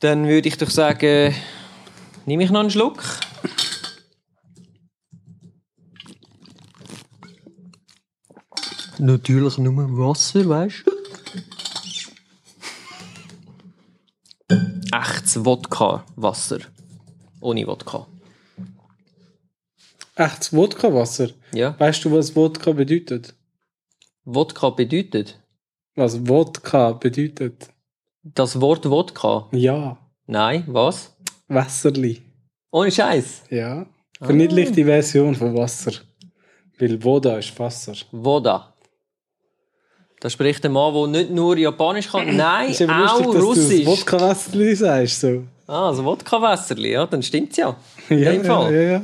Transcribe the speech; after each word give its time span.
Dann 0.00 0.28
würde 0.28 0.46
ich 0.46 0.56
doch 0.56 0.70
sagen, 0.70 1.34
nehme 2.24 2.44
ich 2.44 2.50
noch 2.50 2.60
einen 2.60 2.70
Schluck. 2.70 3.02
Natürlich 8.98 9.58
nur 9.58 9.74
Wasser, 9.98 10.48
weißt 10.48 10.84
du? 10.86 10.98
Echtes 14.92 15.44
Wodka-Wasser. 15.44 16.60
Ohne 17.40 17.66
Wodka. 17.66 18.06
Echtes 20.14 20.52
Wodka-Wasser. 20.52 21.30
Ja. 21.52 21.78
Weißt 21.78 22.04
du, 22.04 22.12
was 22.12 22.34
Wodka 22.36 22.72
bedeutet? 22.72 23.34
Wodka 24.24 24.70
bedeutet. 24.70 25.40
Was 25.94 26.26
Wodka 26.26 26.92
bedeutet? 26.92 27.68
Das 28.34 28.60
Wort 28.60 28.88
Wodka. 28.90 29.48
Ja. 29.52 29.96
Nein, 30.26 30.64
was? 30.66 31.16
Wasserli. 31.48 32.22
Ohne 32.70 32.90
Scheiß. 32.90 33.44
Ja. 33.50 33.86
Verniedlichte 34.20 34.84
Version 34.84 35.34
von 35.34 35.56
Wasser. 35.56 35.92
Weil 36.78 37.02
Voda 37.02 37.38
ist 37.38 37.58
Wasser. 37.58 37.94
Woda. 38.12 38.74
Da 40.20 40.28
spricht 40.28 40.64
ein 40.66 40.72
Mann, 40.72 40.92
der 40.94 41.06
nicht 41.22 41.30
nur 41.30 41.56
Japanisch 41.56 42.08
kann, 42.08 42.36
nein, 42.36 42.70
Ist 42.70 42.82
auch 42.82 42.88
lustig, 42.88 43.24
dass 43.26 43.34
du 43.34 43.40
Russisch. 43.40 43.84
das 43.84 43.86
Wodka-Wasserli 43.86 44.74
sagst. 44.74 45.20
So. 45.20 45.44
Ah, 45.66 45.88
also 45.88 46.04
Wodka-Wässerli, 46.04 46.92
ja, 46.92 47.06
dann 47.06 47.22
stimmt's 47.22 47.56
ja. 47.56 47.76
In 48.08 48.18
Ja, 48.18 48.32
dem 48.32 48.44
ja, 48.44 48.54
Fall. 48.60 48.74
ja, 48.74 48.80
ja. 48.82 49.02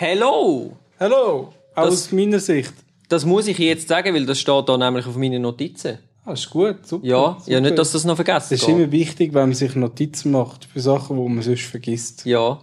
Hello! 0.00 0.76
Hallo. 1.00 1.52
Das- 1.74 1.86
Aus 1.88 2.12
meiner 2.12 2.38
Sicht. 2.38 2.72
Das 3.08 3.24
muss 3.24 3.48
ich 3.48 3.58
jetzt 3.58 3.88
sagen, 3.88 4.14
weil 4.14 4.26
das 4.26 4.38
steht 4.38 4.68
da 4.68 4.78
nämlich 4.78 5.04
auf 5.06 5.16
meinen 5.16 5.42
Notizen. 5.42 5.98
Ah, 6.24 6.34
ist 6.34 6.48
gut. 6.50 6.86
Super. 6.86 7.04
Ja, 7.04 7.36
super. 7.40 7.50
ja, 7.50 7.60
nicht, 7.60 7.76
dass 7.76 7.90
das 7.90 8.04
noch 8.04 8.14
vergessen 8.14 8.48
Das 8.50 8.60
ist 8.60 8.66
geht. 8.66 8.76
immer 8.76 8.92
wichtig, 8.92 9.34
wenn 9.34 9.48
man 9.48 9.54
sich 9.54 9.74
Notizen 9.74 10.30
macht 10.30 10.66
für 10.66 10.78
Sachen, 10.78 11.16
die 11.20 11.28
man 11.28 11.42
sonst 11.42 11.62
vergisst. 11.64 12.24
Ja, 12.26 12.60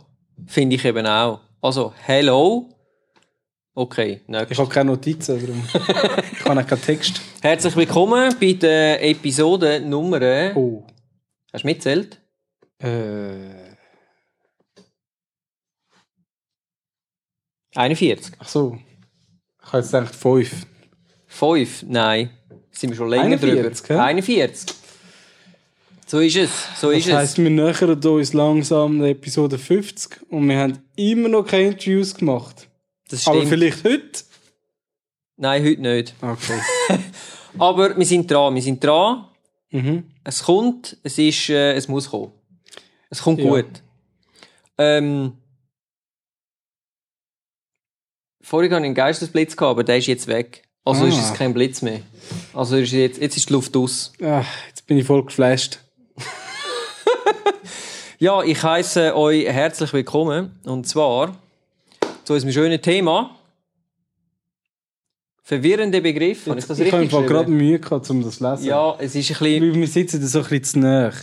finde 0.47 0.77
ich 0.77 0.85
eben 0.85 1.05
auch. 1.05 1.41
Also, 1.61 1.91
hello. 2.03 2.69
Okay, 3.73 4.21
Ich 4.23 4.27
nächstes. 4.29 4.57
habe 4.59 4.69
keine 4.69 4.91
Notizen, 4.91 5.37
darum. 5.37 5.63
ich 6.31 6.45
habe 6.45 6.61
auch 6.61 6.67
keinen 6.67 6.81
Text. 6.81 7.19
Herzlich 7.41 7.75
willkommen 7.75 8.33
bei 8.39 8.53
der 8.53 9.03
Episode 9.03 9.81
Nummer. 9.81 10.21
Oh. 10.55 10.83
Hast 11.51 11.65
du 11.65 11.67
mitzählt? 11.67 12.17
Äh. 12.79 13.64
41. 17.75 18.31
Ach 18.39 18.47
so. 18.47 18.77
Ich 19.61 19.67
habe 19.67 19.77
jetzt 19.79 19.91
gedacht, 19.91 20.15
fünf. 20.15 20.65
5? 21.27 21.83
Nein. 21.87 22.29
Sind 22.71 22.89
wir 22.91 22.97
schon 22.97 23.09
länger 23.09 23.23
41, 23.25 23.85
drüber. 23.87 24.01
hä? 24.03 24.07
41. 24.07 24.75
So 26.07 26.19
ist 26.19 26.35
es. 26.35 26.49
So 26.79 26.89
Das 26.91 26.99
ist 26.99 27.07
es. 27.07 27.13
heisst, 27.13 27.37
wir 27.39 27.49
nähern 27.49 28.01
uns 28.03 28.33
langsam 28.33 28.99
der 28.99 29.09
Episode 29.09 29.57
50 29.57 30.21
und 30.31 30.47
wir 30.47 30.57
haben 30.59 30.77
immer 30.95 31.29
noch 31.29 31.43
keine 31.45 31.69
Interviews 31.69 32.13
gemacht. 32.15 32.67
Das 33.09 33.27
Aber 33.27 33.37
stimmt. 33.37 33.49
vielleicht 33.49 33.83
heute? 33.83 34.23
Nein, 35.37 35.63
heute 35.63 35.81
nicht. 35.81 36.13
Okay. 36.21 36.59
Aber 37.57 37.97
wir 37.97 38.05
sind 38.05 38.29
dran. 38.29 38.53
Wir 38.55 38.61
sind 38.61 38.83
dran. 38.83 39.25
mhm. 39.71 40.03
Es 40.23 40.43
kommt. 40.43 40.97
Es 41.03 41.17
ist, 41.17 41.49
äh, 41.49 41.73
es 41.73 41.87
muss 41.87 42.09
kommen. 42.09 42.31
Es 43.09 43.21
kommt 43.21 43.39
Ja. 43.39 43.49
gut. 43.49 43.65
Ähm, 44.77 45.33
vorhin 48.45 48.71
hatte 48.71 48.81
ich 48.83 48.85
einen 48.85 48.95
Geistesblitz 48.95 49.57
gehabt, 49.57 49.71
aber 49.71 49.83
der 49.83 49.97
ist 49.97 50.07
jetzt 50.07 50.27
weg. 50.27 50.63
Also 50.83 51.05
Ah. 51.05 51.07
ist 51.07 51.17
es 51.17 51.33
kein 51.33 51.53
Blitz 51.53 51.81
mehr. 51.81 52.01
Also 52.53 52.77
ist 52.77 52.91
jetzt, 52.91 53.19
jetzt 53.19 53.35
ist 53.37 53.49
die 53.49 53.53
Luft 53.53 53.75
aus. 53.75 54.13
Ach, 54.23 54.45
jetzt 54.67 54.85
bin 54.85 54.97
ich 54.97 55.05
voll 55.05 55.23
geflasht. 55.25 55.79
Ja, 58.17 58.41
ich 58.43 58.63
heiße 58.63 59.13
euch 59.15 59.45
herzlich 59.45 59.91
willkommen. 59.91 60.57
Und 60.63 60.87
zwar 60.87 61.35
zu 62.23 62.33
unserem 62.33 62.53
schönen 62.53 62.81
Thema. 62.81 63.35
Verwirrende 65.43 66.01
Begriff. 66.01 66.47
Habe 66.47 66.57
ich 66.59 66.65
das 66.65 66.79
ich 66.79 66.91
habe 66.93 67.01
richtig 67.03 67.27
gerade? 67.27 67.51
Mühe 67.51 67.77
gehabt, 67.77 68.09
um 68.09 68.23
das 68.23 68.37
zu 68.37 68.49
lesen. 68.49 68.65
Ja, 68.65 68.95
es 68.99 69.15
ist 69.15 69.31
ein 69.31 69.37
bisschen... 69.37 69.63
Weil 69.63 69.75
wir 69.75 69.87
sitzen 69.87 70.21
da 70.21 70.27
so 70.27 70.39
ein 70.39 70.45
bisschen 70.45 70.63
zu 70.63 70.79
näher. 70.79 71.13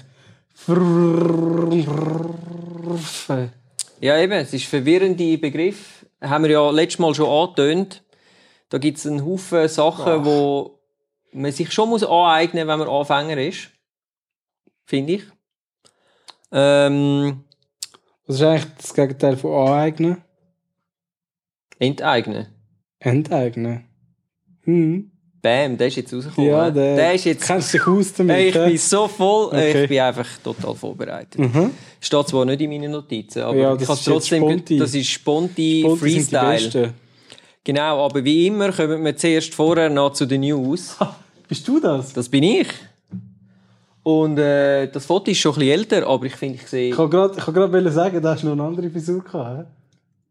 Ja, 4.01 4.19
eben, 4.19 4.33
es 4.33 4.53
ist 4.53 4.67
verwirrende 4.67 5.39
Begriff. 5.39 6.02
Haben 6.23 6.45
wir 6.45 6.51
ja 6.51 6.71
letztes 6.71 6.99
Mal 6.99 7.15
schon 7.15 7.29
angetönt. 7.29 8.03
Da 8.69 8.79
gibt 8.79 8.99
es 8.99 9.07
einen 9.07 9.25
Haufen 9.25 9.69
Sachen, 9.69 10.25
wo 10.25 10.79
man 11.33 11.53
sich 11.53 11.73
schon 11.73 11.89
muss 11.91 12.05
aneignen 12.05 12.67
muss, 12.67 12.73
wenn 12.73 12.79
man 12.79 12.89
Anfänger 12.89 13.37
ist. 13.39 13.71
Finde 14.85 15.15
ich. 15.15 15.25
Ähm, 16.51 17.45
Was 18.27 18.37
ist 18.37 18.43
eigentlich 18.43 18.75
das 18.79 18.95
Gegenteil 18.95 19.37
von 19.37 19.69
aneignen? 19.69 20.25
enteignen. 21.79 22.47
Enteignen. 23.01 23.89
Hm. 24.63 25.12
Bam, 25.43 25.77
der 25.77 25.89
ist 25.89 25.97
jetzt 25.97 26.15
rausgekommen. 26.15 26.51
Ja, 26.51 26.71
der, 26.71 26.95
der 26.97 27.15
ist 27.15 27.25
jetzt... 27.25 27.45
kennst 27.47 27.75
dich 27.75 27.85
aus 27.87 28.13
damit. 28.15 28.37
Hey, 28.37 28.49
ich 28.51 28.55
bin 28.55 28.79
so 28.79 29.09
voll, 29.09 29.47
Okay. 29.47 29.83
ich 29.83 29.89
bin 29.89 29.99
einfach 29.99 30.29
total 30.43 30.75
vorbereitet. 30.77 31.37
Mhm. 31.41 31.73
Steht 32.01 32.29
zwar 32.29 32.45
nicht 32.45 32.61
in 32.61 32.71
meinen 32.71 32.93
Notizen, 32.93 33.43
aber 33.43 33.57
Ja, 33.57 33.73
ich 33.73 33.79
das 33.81 33.89
kann 33.89 33.97
ist 33.97 34.05
trotzdem, 34.05 34.43
Sponti. 34.45 34.79
das 34.79 34.95
ist 34.95 35.09
Sponti, 35.09 35.81
Sponti 35.85 35.99
Freestyle. 36.01 36.95
Genau, 37.65 38.05
aber 38.05 38.25
wie 38.25 38.47
immer 38.47 38.71
kommen 38.73 39.05
wir 39.05 39.17
zuerst 39.17 39.53
vorher 39.55 39.91
noch 39.91 40.13
zu 40.13 40.27
den 40.27 40.43
News. 40.43 40.97
Bist 41.49 41.67
du 41.67 41.81
das? 41.81 42.13
Das 42.13 42.29
bin 42.29 42.45
ich. 42.45 42.69
Und 44.05 44.39
äh, 44.39 44.89
das 44.91 45.07
Foto 45.07 45.31
ist 45.31 45.39
schon 45.39 45.53
ein 45.55 45.59
bisschen 45.61 45.79
älter, 45.79 46.07
aber 46.07 46.27
ich 46.27 46.35
finde, 46.35 46.57
ich 46.57 46.67
sehe, 46.69 46.91
Ich 46.91 46.99
wollte 46.99 47.37
gerade 47.37 47.87
ich 47.89 47.93
sagen, 47.95 48.21
da 48.23 48.33
hast 48.35 48.43
du 48.43 48.47
noch 48.47 48.53
eine 48.55 48.63
andere 48.65 48.91
Frisur 48.91 49.23
gehabt. 49.23 49.67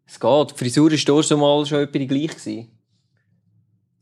es 0.05 0.19
geht. 0.19 0.51
Die 0.51 0.57
Frisur 0.57 0.91
ist 0.91 1.07
da 1.07 1.23
schon 1.23 1.39
mal 1.39 1.65
schon 1.65 1.79
etwa 1.79 1.99
die 1.99 2.07
gleich 2.07 2.29
gewesen. 2.35 2.67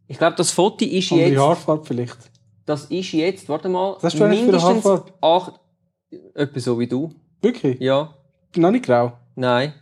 Ich 0.10 0.18
glaube, 0.18 0.36
das 0.36 0.52
Foto 0.52 0.84
ist 0.84 1.12
Andere 1.12 1.30
jetzt, 1.30 1.40
Haarfarbe 1.40 1.86
vielleicht. 1.86 2.18
das 2.66 2.86
ist 2.86 3.12
jetzt, 3.14 3.48
warte 3.48 3.70
mal, 3.70 3.94
Was 4.02 4.04
hast 4.14 4.20
du 4.20 4.24
eigentlich 4.26 4.40
für 4.44 4.58
eine 4.58 4.74
mindestens 4.74 5.02
acht, 5.22 5.54
etwa 6.34 6.60
so 6.60 6.78
wie 6.80 6.88
du. 6.88 7.10
Wirklich? 7.42 7.80
Ja, 7.80 8.14
Noch 8.58 8.72
nicht 8.72 8.84
grau. 8.86 9.14
nein. 9.36 9.74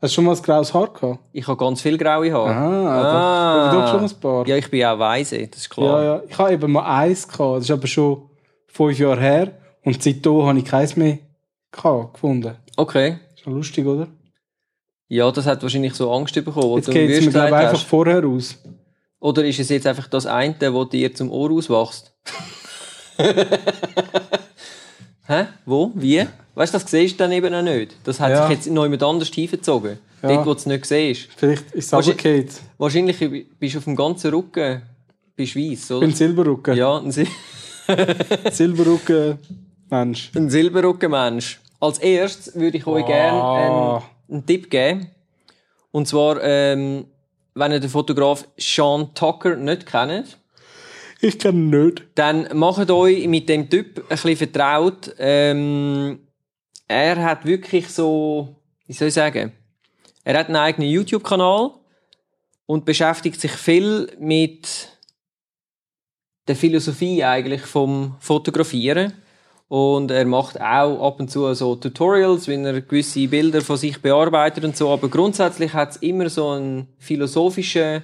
Hast 0.00 0.10
du 0.10 0.14
schon 0.16 0.24
mal 0.24 0.34
ein 0.34 0.42
graues 0.42 0.74
Haar 0.74 0.88
gehabt? 0.92 1.20
Ich 1.32 1.46
habe 1.46 1.56
ganz 1.56 1.80
viel 1.80 1.96
graue 1.96 2.32
Haare. 2.32 2.50
Ah, 2.52 3.72
doch, 3.72 3.80
doch 3.82 3.90
schon 3.92 4.04
ein 4.10 4.20
paar. 4.20 4.48
Ja, 4.48 4.56
ich 4.56 4.68
bin 4.68 4.84
auch 4.84 4.98
weise, 4.98 5.46
das 5.46 5.58
ist 5.60 5.68
Ja, 5.68 5.74
klar. 5.74 6.02
ja. 6.02 6.22
Ich 6.28 6.36
habe 6.36 6.52
eben 6.54 6.72
mal 6.72 6.82
eins 7.02 7.28
gehabt. 7.28 7.58
Das 7.58 7.64
ist 7.66 7.70
aber 7.70 7.86
schon 7.86 8.28
fünf 8.66 8.98
Jahre 8.98 9.20
her. 9.20 9.52
Und 9.84 10.02
seitdem 10.02 10.42
habe 10.42 10.58
ich 10.58 10.64
keins 10.64 10.96
mehr 10.96 11.18
gehabt, 11.70 12.14
gefunden. 12.14 12.56
Okay. 12.76 13.18
Ist 13.36 13.46
noch 13.46 13.54
lustig, 13.54 13.86
oder? 13.86 14.08
Ja, 15.06 15.30
das 15.30 15.46
hat 15.46 15.62
wahrscheinlich 15.62 15.94
so 15.94 16.10
Angst 16.12 16.34
bekommen, 16.34 16.76
Jetzt 16.78 16.90
geht 16.90 17.08
es 17.08 17.24
mir, 17.26 17.30
glaube 17.30 17.48
ich, 17.50 17.54
einfach 17.54 17.84
vorher 17.86 18.24
aus. 18.26 18.58
Oder 19.22 19.44
ist 19.44 19.60
es 19.60 19.68
jetzt 19.68 19.86
einfach 19.86 20.08
das 20.08 20.26
eine, 20.26 20.74
wo 20.74 20.84
dir 20.84 21.14
zum 21.14 21.30
Ohr 21.30 21.52
auswachst? 21.52 22.12
Hä? 25.28 25.46
Wo? 25.64 25.92
Wie? 25.94 26.26
Weißt 26.56 26.74
du, 26.74 26.78
das 26.78 26.90
siehst 26.90 27.14
du 27.14 27.18
dann 27.18 27.30
eben 27.32 27.54
auch 27.54 27.62
nicht. 27.62 27.94
Das 28.04 28.18
hat 28.18 28.30
Ja. 28.30 28.46
sich 28.48 28.56
jetzt 28.56 28.68
noch 28.70 28.82
jemand 28.82 29.02
anders 29.04 29.30
tiefgezogen. 29.30 29.98
Ja. 30.22 30.28
Dort, 30.28 30.46
wo 30.46 30.52
du 30.54 30.58
es 30.58 30.66
nicht 30.66 30.84
siehst. 30.86 31.28
Vielleicht 31.36 31.70
ist 31.72 31.86
es 31.86 31.92
Wahrscheinlich-. 31.92 32.48
Wahrscheinlich 32.78 33.46
bist 33.60 33.74
du 33.74 33.78
auf 33.78 33.84
dem 33.84 33.94
ganzen 33.96 34.34
Rücken 34.34 34.82
bist 35.36 35.54
weiss, 35.56 35.84
Ich 35.84 35.90
oder? 35.92 36.00
bin 36.00 36.14
Silberrücken. 36.16 36.76
Ja, 36.76 36.98
ein, 36.98 37.12
Sil 37.14 37.26
Silberrücken 38.50 39.38
Mensch. 39.88 40.30
ein 40.34 40.50
Silberrückenmensch. 40.50 41.60
Als 41.80 41.98
erstes 41.98 42.54
würde 42.56 42.76
ich 42.78 42.86
euch 42.88 43.04
Ah. 43.04 43.06
gerne 43.06 43.44
einen, 43.44 44.02
einen 44.38 44.46
Tipp 44.46 44.68
geben. 44.68 45.10
Und 45.92 46.06
zwar, 46.08 46.42
ähm, 46.42 47.06
wenn 47.54 47.72
ihr 47.72 47.80
den 47.80 47.90
Fotograf 47.90 48.46
Sean 48.58 49.14
Tucker 49.14 49.56
nicht 49.56 49.86
kennt, 49.86 50.38
Ich 51.20 51.38
kenne 51.38 51.58
ihn 51.58 51.70
nicht. 51.70 52.02
dann 52.14 52.48
macht 52.56 52.90
euch 52.90 53.26
mit 53.28 53.48
dem 53.48 53.68
Typ 53.68 53.98
ein 53.98 54.08
bisschen 54.08 54.36
vertraut. 54.36 55.14
Ähm, 55.18 56.20
er 56.88 57.22
hat 57.22 57.44
wirklich 57.46 57.88
so, 57.88 58.56
wie 58.86 58.92
soll 58.92 59.08
ich 59.08 59.14
sagen, 59.14 59.52
er 60.24 60.38
hat 60.38 60.46
einen 60.46 60.56
eigenen 60.56 60.88
YouTube-Kanal 60.88 61.70
und 62.66 62.84
beschäftigt 62.84 63.40
sich 63.40 63.52
viel 63.52 64.10
mit 64.18 64.88
der 66.48 66.56
Philosophie 66.56 67.22
eigentlich 67.24 67.62
vom 67.62 68.16
Fotografieren. 68.20 69.12
Und 69.72 70.10
er 70.10 70.26
macht 70.26 70.60
auch 70.60 71.00
ab 71.00 71.18
und 71.18 71.30
zu 71.30 71.54
so 71.54 71.76
Tutorials, 71.76 72.46
wenn 72.46 72.66
er 72.66 72.82
gewisse 72.82 73.26
Bilder 73.26 73.62
von 73.62 73.78
sich 73.78 74.02
bearbeitet 74.02 74.64
und 74.66 74.76
so. 74.76 74.90
Aber 74.90 75.08
grundsätzlich 75.08 75.72
hat 75.72 75.92
es 75.92 75.96
immer 75.96 76.28
so 76.28 76.50
einen 76.50 76.88
philosophischen 76.98 78.02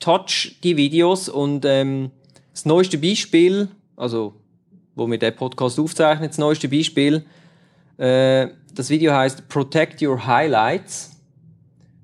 Touch, 0.00 0.56
die 0.64 0.76
Videos. 0.76 1.28
Und 1.28 1.64
ähm, 1.66 2.10
das 2.50 2.64
neueste 2.64 2.98
Beispiel, 2.98 3.68
also 3.94 4.34
wo 4.96 5.08
wir 5.08 5.16
den 5.16 5.36
Podcast 5.36 5.78
aufzeichnen, 5.78 6.30
das 6.30 6.38
neueste 6.38 6.68
Beispiel. 6.68 7.24
Äh, 7.96 8.48
das 8.74 8.90
Video 8.90 9.12
heißt 9.12 9.48
Protect 9.48 10.02
Your 10.02 10.26
Highlights. 10.26 11.12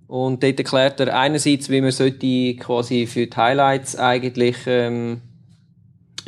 Und 0.07 0.41
dort 0.41 0.57
erklärt 0.57 1.01
er 1.01 1.19
einerseits, 1.19 1.69
wie 1.69 1.81
man 1.81 1.91
sollte 1.91 2.55
quasi 2.55 3.09
für 3.09 3.27
die 3.27 3.37
Highlights 3.37 3.97
eigentlich, 3.97 4.57
ähm, 4.67 5.21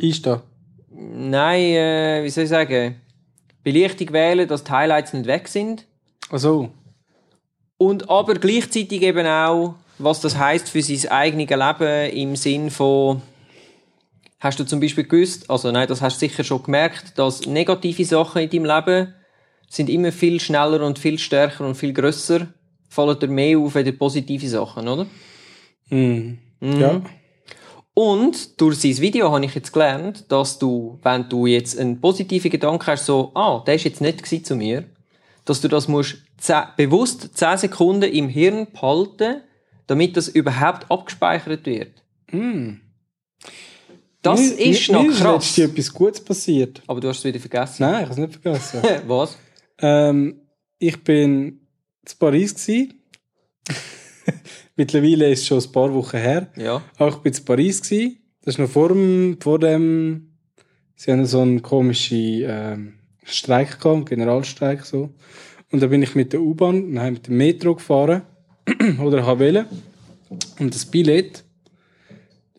Einstehen. 0.01 0.41
Nein, 1.11 1.61
äh, 1.61 2.21
wie 2.23 2.29
soll 2.29 2.43
ich 2.45 2.49
sagen, 2.49 2.95
Belichtung 3.63 4.11
wählen, 4.13 4.47
dass 4.47 4.63
die 4.63 4.71
Highlights 4.71 5.13
nicht 5.13 5.25
weg 5.25 5.47
sind. 5.47 5.85
Also, 6.29 6.69
Und 7.77 8.09
aber 8.09 8.35
gleichzeitig 8.35 9.01
eben 9.01 9.25
auch, 9.27 9.75
was 9.99 10.21
das 10.21 10.37
heißt 10.37 10.69
für 10.69 10.81
sein 10.81 11.11
eigenes 11.11 11.49
Leben 11.49 12.11
im 12.11 12.35
Sinn 12.35 12.69
von, 12.71 13.21
hast 14.39 14.59
du 14.59 14.65
zum 14.65 14.79
Beispiel 14.79 15.05
gewusst, 15.05 15.49
also 15.49 15.71
nein, 15.71 15.87
das 15.87 16.01
hast 16.01 16.21
du 16.21 16.27
sicher 16.27 16.43
schon 16.43 16.63
gemerkt, 16.63 17.17
dass 17.17 17.45
negative 17.45 18.03
Sachen 18.05 18.41
in 18.41 18.49
deinem 18.49 18.65
Leben 18.65 19.13
sind 19.69 19.89
immer 19.89 20.11
viel 20.11 20.39
schneller 20.39 20.85
und 20.85 20.99
viel 20.99 21.17
stärker 21.17 21.65
und 21.65 21.75
viel 21.75 21.93
grösser, 21.93 22.47
fallen 22.89 23.19
dir 23.19 23.27
mehr 23.27 23.57
auf 23.57 23.75
als 23.75 23.97
positive 23.97 24.47
Sachen, 24.47 24.87
oder? 24.87 25.05
mm, 25.89 26.37
Mhm. 26.59 26.79
ja. 26.79 27.01
Und 27.95 28.59
durch 28.59 28.79
sein 28.79 28.97
Video 28.97 29.31
habe 29.31 29.45
ich 29.45 29.53
jetzt 29.53 29.71
gelernt, 29.71 30.25
dass 30.31 30.57
du, 30.57 30.99
wenn 31.03 31.29
du 31.29 31.45
jetzt 31.45 31.77
einen 31.77 32.01
positiven 32.01 32.49
Gedanken 32.49 32.87
hast, 32.87 33.05
so, 33.05 33.31
ah, 33.35 33.63
der 33.65 33.75
ist 33.75 33.83
jetzt 33.83 34.01
nicht 34.01 34.25
zu 34.45 34.55
mir, 34.55 34.85
dass 35.45 35.61
du 35.61 35.67
das 35.67 35.87
musst 35.87 36.17
zeh- 36.39 36.67
bewusst 36.75 37.37
10 37.37 37.57
Sekunden 37.59 38.11
im 38.11 38.29
Hirn 38.29 38.67
behalten, 38.71 39.41
damit 39.87 40.17
das 40.17 40.27
überhaupt 40.27 40.89
abgespeichert 40.89 41.65
wird. 41.67 42.01
Mm. 42.31 42.77
Das 44.23 44.39
Mir- 44.39 44.59
ist 44.59 44.87
mir, 44.89 44.93
noch 44.95 45.03
mir 45.03 45.09
ist 45.11 45.19
krass. 45.19 45.57
letztens 45.57 45.69
etwas 45.71 45.93
Gutes 45.93 46.23
passiert. 46.23 46.81
Aber 46.87 46.99
du 47.01 47.09
hast 47.09 47.19
es 47.19 47.25
wieder 47.25 47.39
vergessen. 47.41 47.83
Nein, 47.83 48.03
ich 48.05 48.09
habe 48.09 48.11
es 48.13 48.17
nicht 48.29 48.41
vergessen. 48.41 48.81
Was? 49.07 49.37
ähm, 49.79 50.39
ich 50.79 51.03
bin 51.03 51.43
in 52.09 52.17
Paris. 52.17 52.55
Mittlerweile 54.75 55.29
ist 55.29 55.41
es 55.41 55.47
schon 55.47 55.59
ein 55.59 55.71
paar 55.71 55.93
Wochen 55.93 56.17
her. 56.17 56.47
Ja. 56.57 56.81
Aber 56.97 57.09
ich 57.09 57.17
bin 57.17 57.33
in 57.33 57.45
Paris 57.45 57.81
gsi. 57.81 58.17
Das 58.41 58.55
ist 58.55 58.59
noch 58.59 58.69
vor 58.69 58.89
dem, 58.89 59.37
vor 59.39 59.59
dem, 59.59 60.33
sie 60.95 61.11
haben 61.11 61.25
so 61.25 61.41
einen 61.41 61.61
komischen 61.61 62.43
ähm, 62.45 62.93
Streik 63.23 63.79
gehabt, 63.79 64.09
Generalstreik 64.09 64.85
so. 64.85 65.13
Und 65.71 65.81
da 65.81 65.87
bin 65.87 66.03
ich 66.03 66.13
mit 66.13 66.33
der 66.33 66.41
U-Bahn, 66.41 66.91
nein, 66.91 67.13
mit 67.13 67.27
dem 67.27 67.37
Metro 67.37 67.75
gefahren 67.75 68.23
oder 69.01 69.25
habe 69.25 69.39
wählen. 69.39 69.65
Und 70.59 70.73
das 70.73 70.85
Billett, 70.85 71.43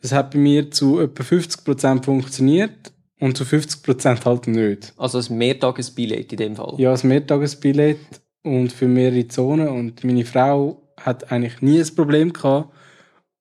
das 0.00 0.12
hat 0.12 0.32
bei 0.32 0.38
mir 0.38 0.70
zu 0.70 1.00
etwa 1.00 1.22
50% 1.22 2.04
funktioniert 2.04 2.92
und 3.20 3.36
zu 3.36 3.44
50% 3.44 4.24
halt 4.24 4.46
nicht. 4.46 4.92
Also 4.96 5.18
ein 5.18 5.38
Mehrtagesbillett 5.38 6.32
in 6.32 6.38
dem 6.38 6.56
Fall. 6.56 6.74
Ja, 6.78 6.92
ein 6.94 7.08
Mehrtagesbillett 7.08 7.98
und 8.42 8.72
für 8.72 8.88
mehrere 8.88 9.28
Zonen. 9.28 9.68
Und 9.68 10.02
meine 10.04 10.24
Frau 10.24 10.83
hat 11.04 11.30
eigentlich 11.30 11.60
nie 11.62 11.80
ein 11.80 11.94
Problem 11.94 12.32
gehabt. 12.32 12.72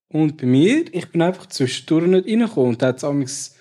Und 0.10 0.38
bei 0.38 0.46
mir, 0.46 0.86
ich 0.94 1.10
bin 1.12 1.22
einfach 1.22 1.48
zwischendurch 1.48 2.08
nicht 2.08 2.28
reingekommen. 2.28 2.70
Und 2.72 2.82
da 2.82 2.88
hat 2.88 3.04
es 3.04 3.56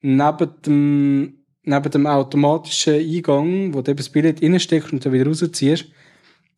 neben 0.00 0.50
dem, 0.62 1.44
neben 1.62 1.90
dem 1.90 2.06
automatischen 2.06 2.94
Eingang, 2.94 3.74
wo 3.74 3.82
du 3.82 3.90
eben 3.90 3.98
das 3.98 4.08
Billett 4.08 4.42
reinsteckst 4.42 4.92
und 4.92 5.04
dann 5.04 5.12
wieder 5.12 5.26
rausziehst, 5.26 5.86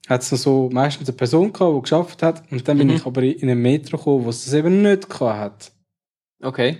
hat 0.08 0.22
es 0.22 0.32
noch 0.32 0.38
so 0.38 0.70
meistens 0.72 1.08
eine 1.08 1.16
Person 1.16 1.52
gehabt, 1.52 1.76
die 1.76 1.82
geschafft 1.82 2.22
hat. 2.22 2.50
Und 2.52 2.66
dann 2.69 2.78
bin 2.78 2.88
Mhm. 2.88 2.94
ich 2.94 3.06
aber 3.06 3.22
in 3.22 3.50
ein 3.50 3.60
Metro 3.60 3.96
gekommen, 3.96 4.25
wo 4.25 4.30
es 4.30 4.44
das 4.44 4.54
eben 4.54 4.82
nicht 4.82 5.08
gehabt 5.08 5.38
hat. 5.38 5.72
Okay. 6.42 6.78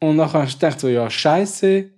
Und 0.00 0.18
dann 0.18 0.32
hast 0.32 0.54
du 0.54 0.58
gedacht, 0.58 0.80
so, 0.80 0.88
ja, 0.88 1.08
Scheiße. 1.08 1.90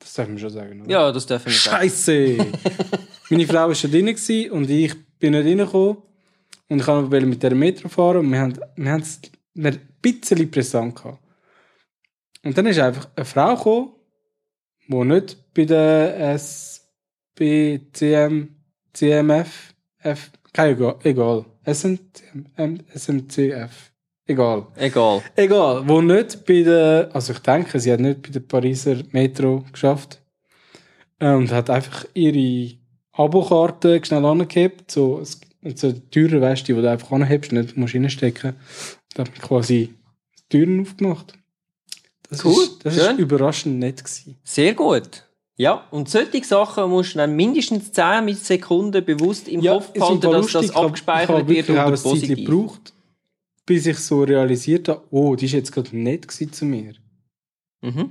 Das 0.00 0.14
darf 0.14 0.28
man 0.28 0.38
schon 0.38 0.50
sagen, 0.50 0.82
oder? 0.82 0.90
Ja, 0.90 1.12
das 1.12 1.26
dürfen 1.26 1.46
wir 1.46 1.52
sagen. 1.52 1.76
Scheiße! 1.88 2.46
Meine 3.30 3.46
Frau 3.46 3.68
war 3.68 3.74
schon 3.74 3.90
drin 3.90 4.08
und 4.50 4.70
ich 4.70 4.94
bin 5.18 5.32
nicht 5.32 5.46
reingekommen. 5.46 5.98
Und 6.68 6.80
ich 6.80 6.86
wollte 6.86 7.26
mit 7.26 7.42
der 7.42 7.54
Metro 7.54 7.88
fahren 7.88 8.18
und 8.18 8.32
wir 8.32 8.40
haben, 8.40 8.58
wir 8.76 8.90
haben 8.90 9.02
es 9.02 9.20
ein 9.56 9.80
bisschen 10.02 10.50
präsent 10.50 10.96
gehabt. 10.96 11.18
Und 12.42 12.56
dann 12.58 12.66
ist 12.66 12.78
einfach 12.78 13.08
eine 13.14 13.24
Frau 13.24 13.56
gekommen, 13.56 13.92
die 14.88 15.04
nicht 15.04 15.54
bei 15.54 15.64
der 15.64 16.38
SBCM, 17.38 18.48
CMF, 18.92 19.74
F, 19.98 20.30
kein 20.52 20.78
egal, 21.02 21.44
SMCM, 21.64 22.78
SMCF, 22.94 23.92
egal. 24.26 24.66
Egal. 24.76 25.22
Egal, 25.34 25.88
wo 25.88 26.00
nicht 26.00 26.46
bei 26.46 26.62
der, 26.62 27.10
also 27.12 27.32
ich 27.32 27.40
denke, 27.40 27.78
sie 27.80 27.92
hat 27.92 28.00
nicht 28.00 28.22
bei 28.22 28.30
der 28.30 28.40
Pariser 28.40 29.02
Metro 29.10 29.64
geschafft. 29.72 30.20
Äh, 31.18 31.32
Und 31.32 31.50
hat 31.50 31.70
einfach 31.70 32.04
ihre 32.14 32.78
Abokarte 33.16 34.00
schnell 34.04 34.24
angehebt, 34.24 34.90
so, 34.90 35.22
so 35.74 35.92
weißt 36.40 36.68
du, 36.68 36.74
die 36.74 36.80
du 36.82 36.90
einfach 36.90 37.12
anhebst, 37.12 37.52
nicht 37.52 37.76
musst 37.76 37.94
reinstecken. 37.94 38.54
Da 39.14 39.24
hat 39.24 39.34
quasi 39.40 39.94
die 40.38 40.42
Türen 40.50 40.80
aufgemacht. 40.82 41.34
Das 42.28 42.44
Cool, 42.44 42.62
ist, 42.64 42.84
das 42.84 42.94
schön. 42.96 43.12
ist 43.14 43.18
überraschend 43.20 43.78
nett 43.78 44.02
gewesen. 44.04 44.36
Sehr 44.44 44.74
gut. 44.74 45.22
Ja, 45.58 45.86
und 45.90 46.08
solche 46.10 46.44
Sachen 46.44 46.90
musst 46.90 47.14
du 47.14 47.18
dann 47.18 47.34
mindestens 47.34 47.90
10 47.92 48.34
Sekunden 48.34 49.02
bewusst 49.04 49.48
im 49.48 49.62
Kopf 49.64 49.88
ist 49.94 49.94
im 49.94 50.00
behalten, 50.20 50.20
dass 50.42 50.52
das 50.52 50.64
Ich 50.66 50.74
hab- 50.74 50.84
abgespeichert 50.84 51.28
ich 51.30 51.34
hab 51.34 51.48
wird 51.48 51.68
und 51.70 52.02
positiv. 52.02 52.44
gebraucht, 52.46 52.92
bis 53.64 53.86
ich 53.86 53.98
so 53.98 54.22
realisiert 54.22 54.88
habe, 54.88 55.02
oh, 55.10 55.34
die 55.34 55.46
ist 55.46 55.52
jetzt 55.52 55.72
gerade 55.72 55.96
nett 55.96 56.30
zu 56.30 56.64
mir. 56.66 56.92
Mhm. 57.80 58.10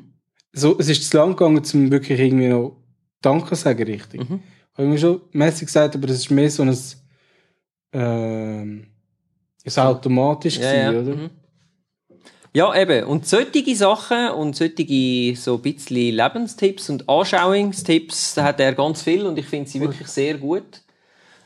so, 0.53 0.75
es 0.79 0.89
ist 0.89 1.09
zu 1.09 1.17
lang 1.17 1.31
gegangen, 1.31 1.61
um 1.73 1.91
wirklich 1.91 2.19
irgendwie 2.19 2.47
noch 2.47 2.77
Danke 3.21 3.55
sagen, 3.55 3.83
richtig. 3.83 4.27
Mhm. 4.27 4.39
Habe 4.75 4.87
ich 4.87 4.93
mir 4.93 4.97
schon 4.99 5.21
mäßig 5.31 5.67
gesagt, 5.67 5.95
aber 5.95 6.09
es 6.09 6.17
ist 6.17 6.31
mehr 6.31 6.49
so 6.49 6.63
ein, 6.63 6.77
ähm, 7.93 8.87
ein 9.65 9.77
automatisch 9.77 10.57
Ja, 10.57 10.91
gewesen, 10.91 11.07
ja. 11.07 11.13
oder? 11.13 11.21
Mhm. 11.21 11.29
ja, 12.53 12.81
eben. 12.81 13.05
Und 13.05 13.25
solche 13.25 13.75
Sachen 13.75 14.31
und 14.31 14.55
solche 14.55 15.35
so 15.37 15.55
ein 15.55 15.61
bisschen 15.61 16.15
Lebenstipps 16.15 16.89
und 16.89 17.07
Anschauungstipps, 17.07 18.35
da 18.35 18.43
hat 18.43 18.59
er 18.59 18.73
ganz 18.73 19.01
viel 19.01 19.25
und 19.25 19.37
ich 19.39 19.45
finde 19.45 19.69
sie 19.69 19.79
wirklich 19.79 20.07
sehr 20.07 20.37
gut. 20.37 20.81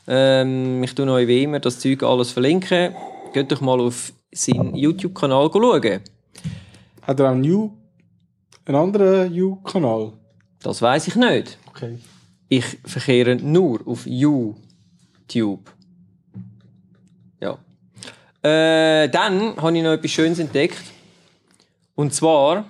Ähm, 0.08 0.82
ich 0.82 0.94
tue 0.94 1.08
euch 1.08 1.28
wie 1.28 1.44
immer 1.44 1.60
das 1.60 1.78
Zeug 1.78 2.02
alles 2.02 2.32
verlinken. 2.32 2.96
Geht 3.32 3.52
doch 3.52 3.60
mal 3.60 3.80
auf 3.80 4.12
seinen 4.32 4.74
YouTube-Kanal 4.74 5.50
schauen. 5.52 6.00
Hat 7.02 7.20
er 7.20 7.26
auch 7.26 7.34
einen, 7.34 7.70
einen 8.64 8.76
anderen 8.76 9.32
You-Kanal? 9.32 10.14
Das 10.62 10.82
weiß 10.82 11.06
ich 11.06 11.14
nicht. 11.14 11.58
Okay. 11.68 11.98
Ich 12.52 12.64
verkehre 12.84 13.36
nur 13.36 13.86
auf 13.86 14.06
YouTube. 14.06 15.70
Ja. 17.40 17.58
Äh, 18.42 19.08
dann 19.08 19.56
habe 19.56 19.76
ich 19.76 19.84
noch 19.84 19.92
etwas 19.92 20.10
Schönes 20.10 20.40
entdeckt. 20.40 20.82
Und 21.94 22.12
zwar 22.12 22.68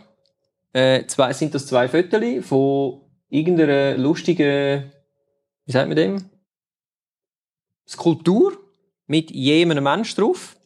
äh, 0.75 1.07
zwei, 1.07 1.33
sind 1.33 1.55
das 1.55 1.67
zwei 1.67 1.89
Fotos 1.89 2.47
von 2.47 3.01
irgendeiner 3.31 3.97
lustigen, 3.97 4.93
wie 5.65 5.73
sagt 5.73 5.89
man 5.89 5.97
dem? 5.97 6.31
Skulptur 7.89 8.59
mit 9.07 9.31
jemandem 9.31 9.85
Mensch 9.85 10.15
drauf. 10.15 10.59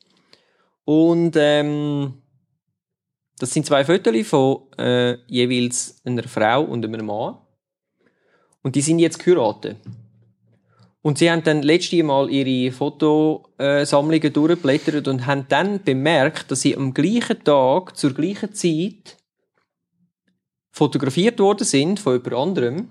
Und 0.84 1.36
ähm, 1.36 2.20
das 3.38 3.52
sind 3.52 3.64
zwei 3.64 3.84
Fotos 3.84 4.26
von 4.26 4.72
äh, 4.76 5.18
jeweils 5.28 6.00
einer 6.04 6.24
Frau 6.24 6.64
und 6.64 6.84
einem 6.84 7.06
Mann. 7.06 7.38
Und 8.64 8.74
die 8.74 8.80
sind 8.80 8.98
jetzt 8.98 9.22
geheiratet. 9.22 9.76
Und 11.02 11.18
sie 11.18 11.30
haben 11.30 11.44
dann 11.44 11.62
letztes 11.62 12.02
Mal 12.02 12.30
ihre 12.30 12.72
Fotosammlungen 12.72 14.32
durchgeblättert 14.32 15.06
und 15.06 15.26
haben 15.26 15.44
dann 15.50 15.82
bemerkt, 15.82 16.50
dass 16.50 16.62
sie 16.62 16.74
am 16.74 16.94
gleichen 16.94 17.44
Tag, 17.44 17.94
zur 17.94 18.14
gleichen 18.14 18.54
Zeit, 18.54 19.18
fotografiert 20.70 21.38
worden 21.40 21.64
sind 21.64 22.00
von 22.00 22.14
jemand 22.14 22.34
anderem. 22.34 22.88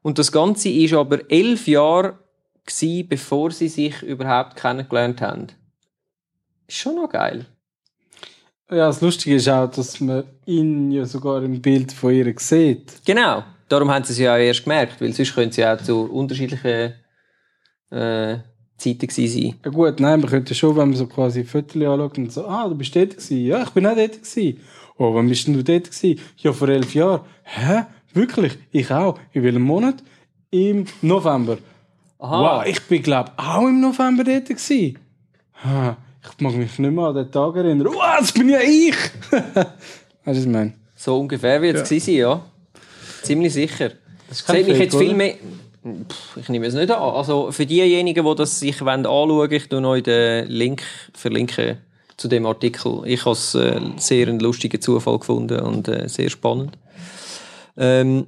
Und 0.00 0.20
das 0.20 0.30
Ganze 0.30 0.68
ist 0.68 0.94
aber 0.94 1.28
elf 1.28 1.66
Jahre 1.66 2.20
gewesen, 2.64 3.08
bevor 3.08 3.50
sie 3.50 3.68
sich 3.68 4.00
überhaupt 4.02 4.54
kennengelernt 4.54 5.20
haben. 5.20 5.48
Ist 6.68 6.78
schon 6.78 6.94
noch 6.94 7.10
geil. 7.10 7.46
Ja, 8.70 8.86
das 8.86 9.00
Lustige 9.00 9.36
ist 9.36 9.48
auch, 9.48 9.68
dass 9.68 9.98
man 9.98 10.22
ihn 10.46 10.92
ja 10.92 11.04
sogar 11.04 11.42
im 11.42 11.60
Bild 11.60 11.90
von 11.90 12.14
ihr 12.14 12.32
sieht. 12.38 13.04
Genau. 13.04 13.42
Darum 13.68 13.90
haben 13.90 14.04
sie 14.04 14.12
es 14.12 14.18
ja 14.18 14.34
auch 14.34 14.38
erst 14.38 14.64
gemerkt, 14.64 15.00
weil 15.00 15.12
sonst 15.12 15.34
können 15.34 15.52
sie 15.52 15.64
auch 15.64 15.76
zu 15.78 16.04
unterschiedlichen 16.04 16.94
äh, 17.90 18.36
Zeiten 18.76 19.06
gewesen 19.06 19.28
sein. 19.42 19.54
Ja 19.64 19.70
gut, 19.70 20.00
nein, 20.00 20.20
man 20.20 20.28
könnte 20.30 20.54
schon, 20.54 20.76
wenn 20.76 20.88
man 20.90 20.96
so 20.96 21.06
quasi 21.06 21.44
Fotos 21.44 21.76
anschaut 21.76 22.18
und 22.18 22.32
so, 22.32 22.46
ah, 22.46 22.68
du 22.68 22.74
bist 22.74 22.94
dort 22.94 23.10
gewesen. 23.10 23.44
Ja, 23.44 23.62
ich 23.62 23.70
bin 23.70 23.86
auch 23.86 23.96
dort 23.96 24.12
gewesen. 24.22 24.60
Oh, 24.96 25.14
wann 25.14 25.28
bist 25.28 25.46
denn 25.46 25.54
du 25.54 25.62
dort 25.64 25.84
gewesen? 25.90 26.20
Ja, 26.38 26.52
vor 26.52 26.68
elf 26.68 26.94
Jahren. 26.94 27.20
Hä? 27.42 27.82
Wirklich? 28.14 28.58
Ich 28.70 28.90
auch. 28.90 29.18
In 29.32 29.42
welchem 29.42 29.62
Monat? 29.62 29.96
Im 30.50 30.86
November. 31.02 31.58
Aha. 32.18 32.60
Wow, 32.60 32.66
ich 32.66 32.80
bin, 32.82 33.02
glaub 33.02 33.32
auch 33.36 33.66
im 33.68 33.80
November 33.80 34.24
dort 34.24 34.46
gewesen. 34.46 34.98
Ha, 35.64 35.96
ich 36.22 36.40
mag 36.40 36.54
mich 36.54 36.78
nicht 36.78 36.92
mehr 36.92 37.04
an 37.04 37.14
den 37.14 37.30
Tag 37.30 37.54
erinnern. 37.56 37.86
Wow, 37.88 38.16
das 38.20 38.32
bin 38.32 38.48
ja 38.48 38.60
ich! 38.60 38.96
weißt 39.30 39.66
du, 39.66 39.66
was 40.24 40.38
ich 40.38 40.46
meine? 40.46 40.72
So 40.96 41.18
ungefähr 41.20 41.60
wird 41.62 41.76
es 41.76 41.90
Ja. 41.90 42.00
sein, 42.00 42.14
ja. 42.14 42.42
Ziemlich 43.28 43.52
sicher. 43.52 43.90
Das 44.28 44.46
hat 44.46 44.66
mich 44.66 44.78
jetzt 44.78 44.96
viel 44.96 45.14
mehr... 45.14 45.34
Pff, 45.34 46.36
Ich 46.36 46.48
nehme 46.48 46.66
es 46.66 46.74
nicht 46.74 46.90
an. 46.90 47.00
Also 47.00 47.52
für 47.52 47.64
diejenigen, 47.64 48.24
die 48.26 48.34
das 48.34 48.58
sich 48.58 48.80
wollen 48.80 49.06
anschauen 49.06 49.50
ich 49.52 49.68
tue 49.68 49.86
euch 49.86 50.02
den 50.02 50.46
Link 50.48 50.82
verlinken 51.14 51.78
zu 52.16 52.28
dem 52.28 52.44
Artikel. 52.46 53.02
Ich 53.04 53.20
habe 53.24 53.32
es 53.32 53.54
äh, 53.54 53.80
sehr 53.96 54.26
einen 54.28 54.40
lustigen 54.40 54.80
Zufall 54.80 55.18
gefunden 55.20 55.60
und 55.60 55.86
äh, 55.88 56.08
sehr 56.08 56.30
spannend. 56.30 56.76
Ähm, 57.76 58.26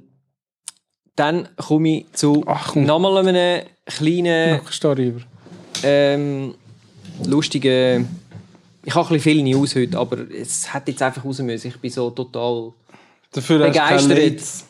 dann 1.15 1.49
komme 1.57 1.97
ich 1.97 2.05
zu 2.13 2.43
Ach, 2.47 2.73
nochmal 2.73 3.17
einem 3.17 3.63
kleinen 3.85 4.57
Noch 4.57 4.71
Story 4.71 5.09
über. 5.09 5.21
ähm, 5.83 6.55
lustige. 7.25 8.05
Ich 8.83 8.95
habe 8.95 9.07
ein 9.09 9.13
bisschen 9.15 9.35
viel 9.35 9.43
News 9.43 9.75
heute, 9.75 9.99
aber 9.99 10.17
es 10.31 10.73
hat 10.73 10.87
jetzt 10.87 11.01
einfach 11.01 11.23
raus 11.23 11.39
müssen. 11.39 11.67
Ich 11.67 11.77
bin 11.77 11.91
so 11.91 12.09
total. 12.11 12.71
Dafür 13.33 13.71
hast 13.73 14.61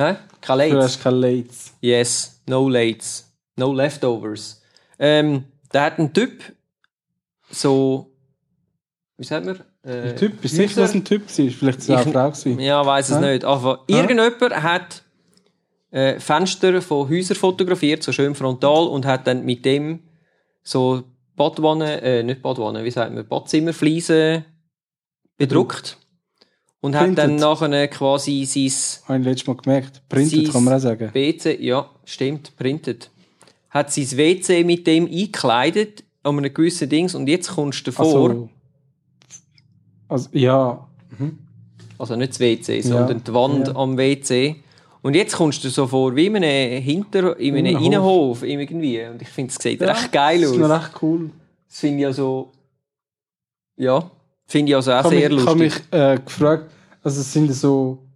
du 0.00 0.14
keine. 0.40 0.68
Lates. 0.68 0.68
Hä? 0.68 0.72
Lates. 0.72 0.84
hast 0.84 0.98
du 0.98 1.02
keine 1.02 1.16
Lates. 1.16 1.74
Yes, 1.80 2.40
no 2.46 2.68
Lates. 2.68 3.32
No 3.56 3.72
Leftovers. 3.72 4.62
Ähm, 4.98 5.44
da 5.70 5.84
hat 5.84 5.98
ein 5.98 6.12
Typ 6.12 6.42
so. 7.50 8.06
Wie 9.16 9.24
sagt 9.24 9.44
man? 9.46 9.60
Äh, 9.82 10.10
Ein 10.10 10.16
Typ, 10.16 10.40
bist 10.40 10.54
du 10.54 10.62
sicher, 10.62 10.80
dass 10.82 10.90
es 10.90 10.96
ein 10.96 11.04
Typ 11.04 11.22
war? 11.26 11.28
Vielleicht 11.50 11.62
war 11.62 11.78
es 11.78 11.90
auch 11.90 12.06
eine 12.06 12.12
Frau. 12.12 12.30
gewesen. 12.30 12.60
Ja, 12.60 12.84
weiß 12.84 13.10
es 13.10 13.18
Hä? 13.18 13.32
nicht. 13.32 13.44
Aber 13.44 13.84
irgendjemand 13.86 14.40
hat 14.62 15.02
äh, 15.90 16.20
Fenster 16.20 16.80
von 16.82 17.08
Häusern 17.08 17.36
fotografiert, 17.36 18.02
so 18.02 18.12
schön 18.12 18.34
frontal, 18.34 18.86
und 18.88 19.06
hat 19.06 19.26
dann 19.26 19.44
mit 19.44 19.64
dem 19.64 20.00
so 20.62 21.02
Badwanne, 21.36 22.02
äh, 22.02 22.22
nicht 22.22 22.42
Badwanne, 22.42 22.84
wie 22.84 22.90
sagt 22.90 23.12
man, 23.14 23.26
Badzimmerfliesen 23.26 24.44
bedruckt. 25.36 25.96
Und 26.82 26.96
hat 26.96 27.18
dann 27.18 27.36
nachher 27.36 27.88
quasi 27.88 28.44
sein 28.46 28.72
Habe 29.08 29.18
ich 29.20 29.24
letztes 29.26 29.46
Mal 29.48 29.56
gemerkt. 29.56 30.02
Printet 30.08 30.30
Sie's- 30.46 30.52
kann 30.52 30.64
man 30.64 30.74
auch 30.74 30.78
sagen. 30.80 31.10
WC, 31.12 31.58
ja, 31.62 31.88
stimmt, 32.04 32.56
printet. 32.56 33.10
Hat 33.68 33.92
sein 33.92 34.10
WC 34.16 34.64
mit 34.64 34.86
dem 34.86 35.04
eingekleidet, 35.06 36.04
an 36.22 36.38
einem 36.38 36.52
gewissen 36.52 36.88
Dings, 36.88 37.14
und 37.14 37.28
jetzt 37.28 37.50
kommst 37.50 37.86
du 37.86 37.90
davor, 37.90 38.30
Also, 38.30 38.48
also, 40.08 40.28
ja. 40.32 40.86
also 41.98 42.16
nicht 42.16 42.30
das 42.32 42.40
WC, 42.40 42.76
Ja, 42.78 42.82
sondern 42.82 43.22
die 43.24 43.32
Wand 43.34 43.68
ja. 43.68 43.76
am 43.76 43.96
WC. 43.98 44.56
Und 45.02 45.14
jetzt 45.16 45.36
kommst 45.36 45.62
du 45.64 45.68
so 45.70 45.86
vor 45.86 46.14
wie 46.16 46.26
in 46.26 46.36
einem 46.36 46.82
Hinter, 46.82 47.38
in 47.38 47.54
einem 47.56 47.66
Innenhof. 47.66 47.86
Innenhof, 47.86 48.42
irgendwie. 48.42 49.02
Und 49.04 49.22
ich 49.22 49.28
finde, 49.28 49.52
es 49.56 49.62
sieht 49.62 49.80
recht 49.82 50.12
geil 50.12 50.40
Das 50.42 50.50
ist 50.50 50.60
aus. 50.62 50.70
recht 50.70 51.02
cool. 51.02 51.30
Das 51.68 51.78
finde 51.80 52.00
ich 52.00 52.06
also, 52.06 52.52
ja, 53.76 54.10
finde 54.50 54.70
ich 54.72 54.76
also 54.76 54.92
auch 54.92 55.04
Ich 55.04 55.10
sehr 55.10 55.30
mich, 55.30 55.38
ich 55.38 55.44
lustig. 55.44 55.48
habe 55.48 55.58
mich 55.58 55.74
äh, 55.92 56.18
gefragt, 56.24 56.70
also 57.02 57.20
es 57.20 57.32
sind 57.32 57.52
so 57.54 58.06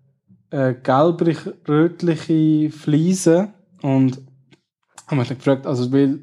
äh, 0.50 0.75
gelblich-rötliche 0.75 2.71
Fliesen 2.71 3.55
und 3.83 4.21
habe 5.07 5.21
mich 5.21 5.29
gefragt, 5.29 5.67
also 5.67 5.93
weil 5.93 6.21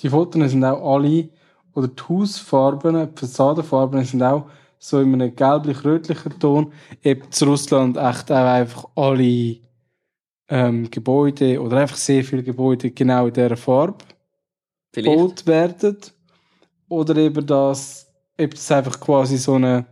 die 0.00 0.08
Fotos 0.08 0.50
sind 0.50 0.64
auch 0.64 0.94
alle, 0.94 1.28
oder 1.74 1.88
die 1.88 2.02
Hausfarben, 2.08 3.08
die 3.14 3.18
Fassadenfarben 3.18 4.04
sind 4.04 4.22
auch 4.22 4.46
so 4.78 5.00
in 5.00 5.14
einem 5.14 5.34
gelblich-rötlichen 5.34 6.38
Ton, 6.38 6.72
eben 7.02 7.22
in 7.22 7.48
Russland 7.48 7.96
echt 7.96 8.30
auch 8.30 8.36
einfach 8.46 8.84
alle 8.94 9.56
ähm, 10.48 10.90
Gebäude 10.90 11.60
oder 11.60 11.78
einfach 11.78 11.96
sehr 11.96 12.24
viele 12.24 12.42
Gebäude 12.42 12.90
genau 12.90 13.26
in 13.26 13.32
dieser 13.32 13.56
Farbe 13.56 14.04
Vielleicht. 14.92 15.16
gebaut 15.18 15.46
werden. 15.46 15.96
Oder 16.88 17.16
eben, 17.16 17.44
dass 17.46 18.05
eben 18.38 18.52
das 18.52 18.70
einfach 18.70 18.98
quasi 19.00 19.38
so 19.38 19.54
eine 19.54 19.86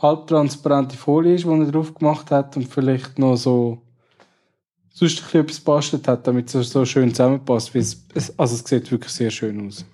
halbtransparente 0.00 0.96
Folie 0.96 1.34
ist, 1.34 1.44
die 1.44 1.48
er 1.48 1.70
drauf 1.70 1.94
gemacht 1.94 2.30
hat 2.30 2.56
und 2.56 2.66
vielleicht 2.68 3.18
noch 3.18 3.36
so 3.36 3.80
sonst 4.92 5.18
ein 5.20 5.24
bisschen 5.24 5.40
etwas 5.40 5.60
bastelt 5.60 6.08
hat, 6.08 6.26
damit 6.26 6.54
es 6.54 6.70
so 6.70 6.84
schön 6.84 7.10
zusammenpasst. 7.10 7.74
Es, 7.74 8.04
also 8.36 8.54
es 8.54 8.64
sieht 8.64 8.90
wirklich 8.90 9.12
sehr 9.12 9.30
schön 9.30 9.66
aus. 9.66 9.84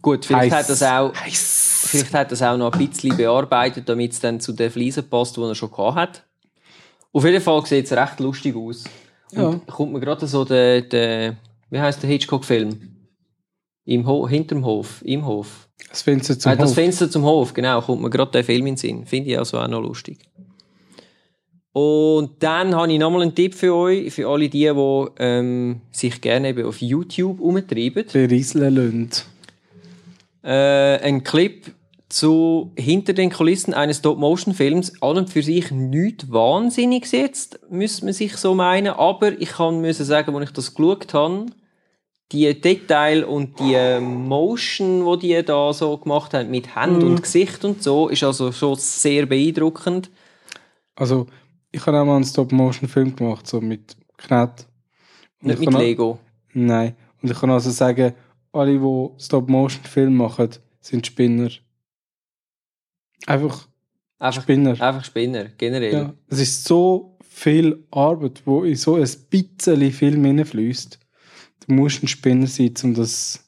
Gut, 0.00 0.24
vielleicht 0.24 0.52
Heiß. 0.54 0.62
hat 0.64 0.70
das 0.70 0.82
auch, 0.82 1.14
Heiß. 1.14 1.86
vielleicht 1.90 2.14
hat 2.14 2.32
das 2.32 2.42
auch 2.42 2.56
noch 2.56 2.72
ein 2.72 2.86
bisschen 2.88 3.16
bearbeitet, 3.16 3.88
damit 3.88 4.12
es 4.12 4.20
dann 4.20 4.40
zu 4.40 4.52
den 4.52 4.70
Fliesen 4.70 5.08
passt, 5.08 5.36
die 5.36 5.40
er 5.42 5.54
schon 5.54 5.70
hat. 5.94 6.22
Auf 7.12 7.24
jeden 7.24 7.40
Fall 7.42 7.64
sieht 7.66 7.86
es 7.86 7.92
recht 7.92 8.20
lustig 8.20 8.54
aus. 8.56 8.84
Und 9.32 9.38
Ja. 9.38 9.60
kommt 9.66 9.92
mir 9.92 10.00
gerade 10.00 10.26
so 10.26 10.44
der, 10.44 10.82
der, 10.82 11.36
wie 11.70 11.80
heißt 11.80 12.02
der 12.02 12.10
Hitchcock-Film? 12.10 12.78
Im 13.84 14.06
Ho 14.06 14.28
hinterm 14.28 14.64
Hof, 14.64 15.02
im 15.04 15.24
Hof. 15.26 15.65
Das 15.90 16.02
Fenster 16.02 16.38
zum 16.38 16.52
Äh, 16.52 16.56
das 16.56 16.70
Hof. 16.70 16.74
Fenster 16.74 17.10
zum 17.10 17.24
Hof, 17.24 17.54
genau, 17.54 17.80
kommt 17.80 18.02
mir 18.02 18.10
gerade 18.10 18.32
der 18.32 18.44
Film 18.44 18.66
in 18.66 18.74
den 18.74 18.76
Sinn. 18.76 19.06
Finde 19.06 19.30
ich 19.30 19.38
also 19.38 19.58
auch 19.58 19.68
noch 19.68 19.80
lustig. 19.80 20.18
Und 21.72 22.42
dann 22.42 22.74
habe 22.74 22.90
ich 22.90 22.98
nochmal 22.98 23.20
einen 23.20 23.34
Tipp 23.34 23.54
für 23.54 23.74
euch, 23.74 24.10
für 24.12 24.26
alle 24.28 24.48
die, 24.48 24.60
die 24.60 25.04
ähm, 25.18 25.82
sich 25.92 26.22
gerne 26.22 26.48
eben 26.48 26.64
auf 26.64 26.80
YouTube 26.80 27.38
umtreiben. 27.38 28.06
Berieseln 28.10 28.74
lassen. 28.74 29.10
Äh, 30.42 31.00
ein 31.02 31.22
Clip 31.22 31.70
zu 32.08 32.72
hinter 32.76 33.12
den 33.12 33.30
Kulissen 33.30 33.74
eines 33.74 33.98
Stop-Motion-Films. 33.98 35.02
An 35.02 35.18
und 35.18 35.28
für 35.28 35.42
sich 35.42 35.70
nichts 35.70 36.30
Wahnsinniges 36.30 37.12
jetzt, 37.12 37.58
müsste 37.68 38.06
man 38.06 38.14
sich 38.14 38.36
so 38.36 38.54
meinen. 38.54 38.94
Aber 38.94 39.38
ich 39.38 39.50
kann 39.50 39.80
müssen 39.80 40.06
sagen, 40.06 40.34
als 40.34 40.48
ich 40.48 40.54
das 40.54 40.74
geschaut 40.74 41.12
habe, 41.12 41.46
die 42.32 42.60
Detail 42.60 43.24
und 43.24 43.58
die 43.60 43.74
äh, 43.74 44.00
Motion, 44.00 45.04
wo 45.04 45.16
die 45.16 45.42
da 45.44 45.72
so 45.72 45.96
gemacht 45.98 46.34
haben, 46.34 46.50
mit 46.50 46.74
Hand 46.74 47.02
und 47.02 47.22
Gesicht 47.22 47.64
und 47.64 47.82
so, 47.82 48.08
ist 48.08 48.24
also 48.24 48.50
schon 48.52 48.76
sehr 48.76 49.26
beeindruckend. 49.26 50.10
Also, 50.96 51.26
ich 51.70 51.84
habe 51.86 52.00
auch 52.00 52.04
mal 52.04 52.16
einen 52.16 52.24
Stop-Motion-Film 52.24 53.14
gemacht, 53.14 53.46
so 53.46 53.60
mit 53.60 53.96
Knet. 54.16 54.66
Und 55.40 55.48
Nicht 55.48 55.60
ich 55.60 55.70
mit 55.70 55.78
Lego. 55.78 56.18
Nein. 56.52 56.96
Und 57.22 57.30
ich 57.30 57.38
kann 57.38 57.50
also 57.50 57.70
sagen, 57.70 58.14
alle, 58.52 58.78
die 58.78 59.08
Stop-Motion-Film 59.22 60.16
machen, 60.16 60.50
sind 60.80 61.06
Spinner. 61.06 61.50
Einfach 63.26 63.68
Einfach, 64.18 64.42
Spinner. 64.42 64.70
einfach 64.80 65.04
Spinner, 65.04 65.46
generell. 65.58 65.92
Ja, 65.92 66.14
es 66.28 66.40
ist 66.40 66.64
so 66.64 67.18
viel 67.22 67.84
Arbeit, 67.90 68.42
wo 68.46 68.64
in 68.64 68.76
so 68.76 68.94
ein 68.94 69.08
bisschen 69.28 69.92
Film 69.92 70.24
hineinfließt. 70.24 70.98
Du 71.66 71.74
musst 71.74 72.02
ein 72.02 72.08
Spinner 72.08 72.46
sein, 72.46 72.74
um 72.84 72.94
das 72.94 73.44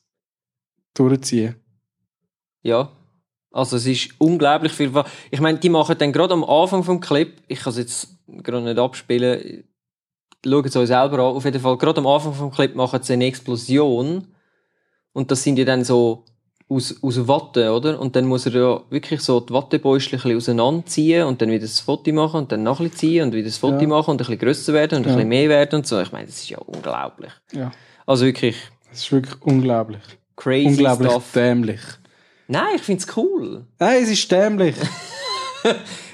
durchzuziehen. 0.94 1.56
Ja. 2.62 2.90
Also 3.50 3.76
es 3.76 3.86
ist 3.86 4.10
unglaublich 4.18 4.72
viel. 4.72 4.92
Ich 5.30 5.40
meine, 5.40 5.58
die 5.58 5.68
machen 5.70 5.96
dann 5.98 6.12
gerade 6.12 6.34
am 6.34 6.44
Anfang 6.44 6.84
vom 6.84 7.00
Clip, 7.00 7.40
ich 7.48 7.60
kann 7.60 7.70
es 7.72 7.78
jetzt 7.78 8.08
gerade 8.26 8.62
nicht 8.62 8.78
abspielen, 8.78 9.64
schauen 10.44 10.64
es 10.64 10.76
euch 10.76 10.88
selber 10.88 11.14
an, 11.14 11.34
auf 11.36 11.44
jeden 11.44 11.60
Fall, 11.60 11.78
gerade 11.78 11.98
am 11.98 12.06
Anfang 12.06 12.34
vom 12.34 12.50
Clip 12.50 12.74
machen 12.74 13.02
sie 13.02 13.14
eine 13.14 13.24
Explosion 13.24 14.26
und 15.12 15.30
das 15.30 15.42
sind 15.42 15.58
ja 15.58 15.64
dann 15.64 15.82
so 15.82 16.24
aus, 16.68 17.02
aus 17.02 17.26
Watte, 17.26 17.72
oder? 17.72 17.98
Und 17.98 18.14
dann 18.14 18.26
muss 18.26 18.44
er 18.44 18.52
ja 18.52 18.82
wirklich 18.90 19.22
so 19.22 19.40
die 19.40 19.52
bisschen 20.18 20.36
auseinanderziehen 20.36 21.26
und 21.26 21.40
dann 21.40 21.48
wieder 21.50 21.62
das 21.62 21.80
Foto 21.80 22.12
machen 22.12 22.40
und 22.40 22.52
dann 22.52 22.62
noch 22.62 22.80
ein 22.80 22.90
bisschen 22.90 22.98
ziehen 22.98 23.24
und 23.24 23.32
wieder 23.32 23.46
das 23.48 23.56
Foto 23.56 23.80
Ja. 23.80 23.88
machen 23.88 24.10
und 24.10 24.16
ein 24.16 24.18
bisschen 24.18 24.38
grösser 24.38 24.74
werden 24.74 24.98
und 24.98 25.04
ein 25.04 25.08
Ja. 25.08 25.14
bisschen 25.16 25.28
mehr 25.30 25.48
werden 25.48 25.76
und 25.76 25.86
so. 25.86 25.98
Ich 26.00 26.12
meine, 26.12 26.26
das 26.26 26.36
ist 26.36 26.50
ja 26.50 26.58
unglaublich. 26.58 27.32
Ja. 27.52 27.72
Also 28.08 28.24
wirklich 28.24 28.56
Das 28.90 29.00
ist 29.00 29.12
wirklich 29.12 29.40
unglaublich. 29.42 30.00
crazy 30.36 30.66
unglaublich 30.68 31.10
stuff. 31.10 31.32
dämlich. 31.34 31.80
Nein, 32.48 32.76
ich 32.76 32.82
find's 32.82 33.06
cool. 33.16 33.66
Nein, 33.78 34.02
es 34.02 34.10
ist 34.10 34.30
dämlich. 34.32 34.74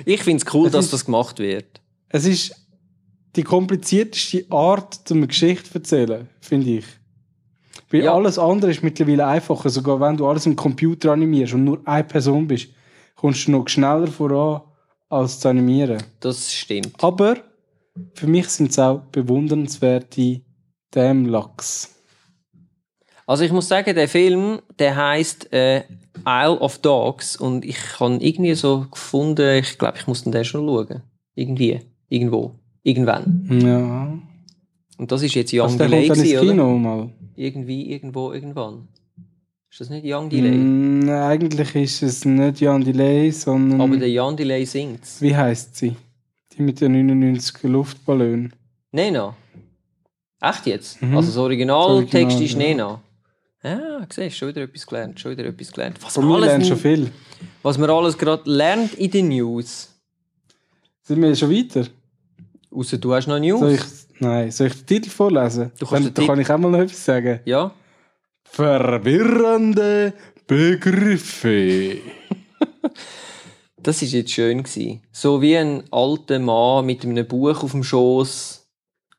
Ich 0.04 0.26
cool, 0.52 0.66
Es 0.66 0.72
dass 0.72 0.86
ist- 0.86 0.92
das 0.94 1.04
gemacht 1.04 1.38
wird. 1.38 1.80
es 2.08 2.24
ist 2.26 2.56
die 3.36 3.42
komplizierteste 3.42 4.44
Art, 4.50 4.98
um 5.10 5.18
eine 5.18 5.26
Geschichte 5.28 5.68
zu 5.70 5.74
erzählen, 5.78 6.28
finde 6.40 6.70
ich. 6.78 6.84
Weil 7.90 8.04
Ja. 8.04 8.14
alles 8.14 8.38
andere 8.38 8.70
ist 8.70 8.82
mittlerweile 8.82 9.26
einfacher. 9.26 9.68
Sogar 9.70 10.00
wenn 10.00 10.16
du 10.16 10.26
alles 10.26 10.46
im 10.46 10.56
Computer 10.56 11.12
animierst 11.12 11.52
und 11.54 11.64
nur 11.64 11.80
eine 11.84 12.04
Person 12.04 12.48
bist, 12.48 12.68
kommst 13.16 13.46
du 13.46 13.52
noch 13.52 13.68
schneller 13.68 14.06
voran 14.08 14.62
als 15.10 15.38
zu 15.40 15.48
animieren. 15.48 16.02
Das 16.20 16.52
stimmt. 16.52 16.94
Aber 17.04 17.36
für 18.14 18.26
mich 18.26 18.48
sind 18.48 18.70
es 18.70 18.78
auch 18.78 19.00
bewundernswerte 19.12 20.40
Dämlachs. 20.94 21.94
Also 23.26 23.44
ich 23.44 23.52
muss 23.52 23.68
sagen, 23.68 23.94
der 23.94 24.08
Film, 24.08 24.60
der 24.78 24.96
heißt 24.96 25.52
äh, 25.52 25.84
Isle 26.26 26.60
of 26.60 26.78
Dogs 26.78 27.36
und 27.36 27.64
ich 27.64 27.78
habe 27.98 28.16
irgendwie 28.20 28.54
so 28.54 28.86
gefunden, 28.90 29.58
ich 29.58 29.78
glaube, 29.78 29.98
ich 29.98 30.06
muss 30.06 30.24
den 30.24 30.32
den 30.32 30.44
schon 30.44 30.66
schauen. 30.66 31.02
Irgendwie. 31.34 31.80
Irgendwo. 32.08 32.52
Irgendwann. 32.82 33.60
Ja. 33.64 34.18
Und 34.98 35.10
das 35.10 35.22
ist 35.22 35.34
jetzt 35.34 35.52
Also 35.54 35.72
Young 35.72 35.78
der 35.78 35.88
Delay 35.88 36.06
kommt 36.08 36.18
dann 36.18 36.24
ins 36.24 36.32
gewesen, 36.32 36.38
oder? 36.38 36.50
Kino 36.50 36.78
mal. 36.78 37.10
Irgendwie, 37.34 37.92
irgendwo, 37.92 38.32
irgendwann. 38.32 38.88
Ist 39.70 39.80
das 39.80 39.90
nicht 39.90 40.04
Young 40.06 40.28
Delay? 40.28 40.52
Mm, 40.52 41.08
eigentlich 41.08 41.74
ist 41.74 42.02
es 42.02 42.24
nicht 42.24 42.60
Jan 42.60 42.84
Delay, 42.84 43.30
sondern... 43.32 43.80
Aber 43.80 43.96
der 43.96 44.08
Young 44.08 44.36
Delay 44.36 44.64
singt's. 44.64 45.20
wie 45.20 45.34
heißt 45.34 45.76
sie? 45.76 45.96
Die 46.52 46.62
mit 46.62 46.80
den 46.80 46.92
99 46.92 47.64
Luftballon. 47.64 48.52
Nena. 48.92 49.34
Echt 50.41 50.67
jetzt? 50.67 51.00
Mhm. 51.03 51.17
Also 51.17 51.29
das 51.29 51.37
Original, 51.37 52.05
ist 52.05 52.12
ja. 52.12 52.59
Nena. 52.59 53.00
Ja, 53.62 54.07
siehst 54.11 54.37
schon 54.37 54.49
wieder 54.49 54.62
etwas 54.62 54.87
gelernt, 54.87 55.19
schon 55.19 55.33
wieder 55.33 55.47
etwas 55.47 55.73
gelernt. 55.73 55.97
Was 56.03 56.14
Von 56.14 56.25
man 56.25 56.33
mir 56.33 56.37
alles, 56.37 56.49
lernt 56.49 56.67
schon 56.67 56.76
viel. 56.76 57.11
was 57.62 57.79
man 57.79 57.88
alles 57.88 58.19
gerade 58.19 58.43
lernt 58.50 58.95
in 58.95 59.11
den 59.11 59.29
News. 59.29 59.88
Sind 61.03 61.23
wir 61.23 61.35
schon 61.35 61.50
weiter? 61.50 61.87
Außer 62.71 62.99
du 62.99 63.14
hast 63.14 63.26
noch 63.26 63.38
News. 63.38 63.61
Soll 63.61 63.73
ich, 63.73 63.83
nein, 64.19 64.50
soll 64.50 64.67
ich 64.67 64.75
den 64.75 64.87
Titel 64.87 65.09
vorlesen? 65.09 65.71
Du 65.79 65.87
kannst 65.87 66.09
Dann, 66.09 66.14
den 66.14 66.26
kann 66.26 66.41
ich 66.41 66.50
auch 66.50 66.59
mal 66.59 66.71
noch 66.71 66.81
etwas 66.81 67.05
sagen. 67.05 67.41
Ja? 67.47 67.73
Verwirrende 68.45 70.12
Begriffe. 70.47 71.99
Das 73.85 74.00
ist 74.00 74.12
jetzt 74.12 74.31
schön 74.31 74.62
gewesen. 74.62 75.03
So 75.12 75.43
wie 75.43 75.59
ein 75.59 75.85
alter 75.91 76.38
Mann 76.38 76.87
mit 76.87 77.05
einem 77.05 77.26
Buch 77.26 77.62
auf 77.62 77.73
dem 77.73 77.85
Schoß, 77.85 78.63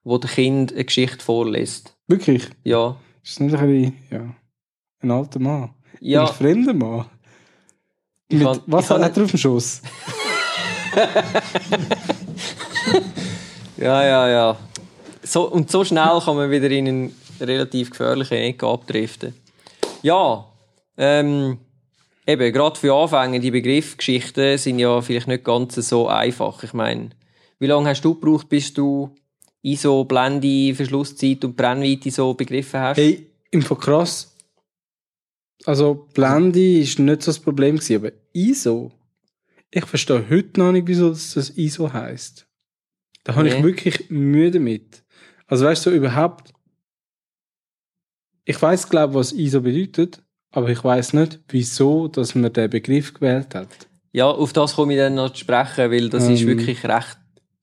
wo 0.06 0.18
der 0.18 0.30
Kind 0.30 0.72
eine 0.72 0.86
Geschichte 0.86 1.24
vorliest. 1.24 1.94
Wirklich? 2.08 2.48
Ja. 2.64 2.96
Ist 3.24 3.34
das 3.34 3.40
nicht 3.42 3.56
ein 3.56 3.68
bisschen, 3.68 3.98
ja, 4.12 4.36
ein 5.02 5.12
alter 5.12 5.40
Mann? 5.40 5.74
Ja. 6.00 6.22
Ein 6.28 6.34
fremder 6.34 6.74
Mann? 6.74 7.06
Mit, 8.32 8.44
kann- 8.44 8.62
was 8.68 8.90
hat 8.90 9.18
er 9.18 9.24
auf 9.24 9.32
dem 9.32 9.38
Schoß? 9.38 9.82
Ja, 13.78 14.04
ja, 14.06 14.30
ja. 14.30 14.58
So, 15.24 15.50
und 15.52 15.70
so 15.70 15.84
schnell 15.84 16.20
kann 16.24 16.36
man 16.38 16.50
wieder 16.52 16.70
in 16.72 16.88
einen 16.88 17.16
relativ 17.42 17.90
gefährlichen 17.90 18.36
Ecke 18.38 18.66
abdriften. 18.68 19.34
Ja, 20.02 20.46
ähm, 20.98 21.58
eben, 22.26 22.54
gerade 22.54 22.80
für 22.80 22.94
Anfänger, 22.96 23.40
die 23.40 23.52
Begriffsgeschichten 23.52 24.58
sind 24.58 24.80
ja 24.80 25.02
vielleicht 25.02 25.28
nicht 25.28 25.44
ganz 25.44 25.76
so 25.76 26.08
einfach. 26.08 26.64
Ich 26.64 26.74
meine, 26.74 27.10
wie 27.60 27.68
lange 27.68 27.90
hast 27.90 28.02
du 28.06 28.14
gebraucht, 28.16 28.48
bis 28.50 28.74
du 28.74 29.14
ISO, 29.66 30.04
Blende, 30.06 30.76
Verschlusszeit 30.76 31.44
und 31.44 31.56
Brennweite 31.56 32.12
so 32.12 32.34
begriffen 32.34 32.80
hast? 32.80 32.98
Hey, 32.98 33.28
im 33.52 33.64
krass. 33.64 34.36
Also, 35.66 36.08
Blende 36.14 36.80
ist 36.80 37.00
nicht 37.00 37.24
so 37.24 37.32
das 37.32 37.40
Problem 37.40 37.78
gewesen, 37.78 37.96
aber 37.98 38.12
ISO. 38.34 38.92
Ich 39.72 39.86
verstehe 39.86 40.30
heute 40.30 40.60
noch 40.60 40.72
nicht, 40.72 40.88
wieso 40.88 41.10
das, 41.10 41.34
das 41.34 41.50
ISO 41.58 41.92
heisst. 41.92 42.48
Da 43.24 43.36
habe 43.36 43.48
ich 43.48 43.56
Nee. 43.56 43.64
wirklich 43.64 44.10
Mühe 44.10 44.52
damit. 44.52 45.04
Also, 45.48 45.66
weißt 45.66 45.86
du, 45.86 45.90
so 45.90 45.96
überhaupt. 45.96 46.54
Ich 48.44 48.62
weiß, 48.62 48.90
glaube 48.90 49.16
was 49.16 49.32
ISO 49.32 49.62
bedeutet, 49.62 50.22
aber 50.52 50.70
ich 50.70 50.84
weiß 50.84 51.14
nicht, 51.14 51.40
wieso, 51.50 52.08
dass 52.08 52.36
man 52.36 52.54
den 52.54 52.70
Begriff 52.70 53.14
gewählt 53.16 53.56
hat. 53.56 53.70
Ja, 54.12 54.28
auf 54.30 54.54
das 54.54 54.76
komme 54.76 54.94
ich 54.94 55.00
dann 55.00 55.16
noch 55.16 55.32
zu 55.32 55.40
sprechen, 55.40 55.90
weil 55.92 56.10
das 56.10 56.28
ist 56.30 56.42
Ähm. 56.42 56.48
wirklich 56.50 56.86
recht, 56.86 57.18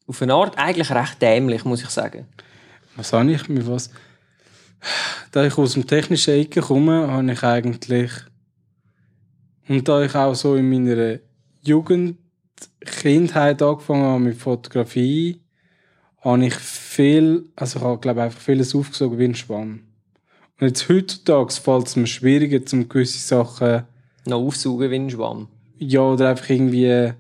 auf 0.07 0.23
eine 0.23 0.35
Art 0.35 0.59
eigentlich 0.59 0.91
recht 0.91 1.21
dämlich, 1.23 1.65
muss 1.65 1.83
ich 1.83 1.91
sagen. 1.91 2.27
Was 2.97 3.13
habe 3.13 3.31
ich 3.33 3.49
mit 3.49 3.67
was? 3.67 3.91
Da 5.31 5.45
ich 5.45 5.57
aus 5.57 5.75
dem 5.75 5.87
technischen 5.87 6.35
Ecke 6.35 6.61
komme, 6.61 7.11
habe 7.11 7.33
ich 7.33 7.43
eigentlich 7.43 8.11
und 9.69 9.89
da 9.89 10.03
ich 10.03 10.15
auch 10.15 10.35
so 10.35 10.57
in 10.57 10.69
meiner 10.69 11.19
Jugend, 11.63 12.19
Kindheit 12.81 13.63
angefangen 13.63 14.05
habe 14.05 14.21
mit 14.21 14.37
Fotografie, 14.37 15.41
habe 16.21 16.47
ich 16.47 16.55
viel, 16.55 17.49
also 17.57 17.79
ich 17.79 17.85
habe 17.85 18.01
glaube 18.01 18.23
einfach 18.23 18.41
vieles 18.41 18.75
aufgesogen 18.75 19.19
wie 19.19 19.25
ein 19.25 19.35
Schwamm. 19.35 19.81
Und 20.61 20.67
jetzt 20.67 20.89
heutzutage 20.89 21.53
fällt 21.53 21.87
es 21.87 21.97
mir 21.97 22.07
schwieriger, 22.07 22.65
zum 22.65 22.89
gewisse 22.89 23.19
Sachen 23.19 23.85
Noch 24.27 24.39
aufsaugen 24.39 24.91
wie 24.91 24.97
ein 24.97 25.11
Schwamm. 25.11 25.49
ja 25.79 26.01
oder 26.01 26.31
einfach 26.31 26.51
irgendwie 26.51 27.13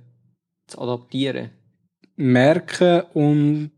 Zu 0.66 0.80
adaptieren. 0.80 1.50
Merken 2.22 3.02
und 3.14 3.72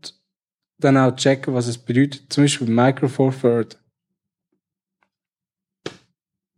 dann 0.79 0.97
auch 0.97 1.15
checken, 1.15 1.53
was 1.53 1.67
es 1.67 1.77
bedeutet. 1.77 2.31
Zum 2.31 2.43
Beispiel 2.43 2.67
Micro 2.67 3.07
Four 3.07 3.33
Third. 3.33 3.77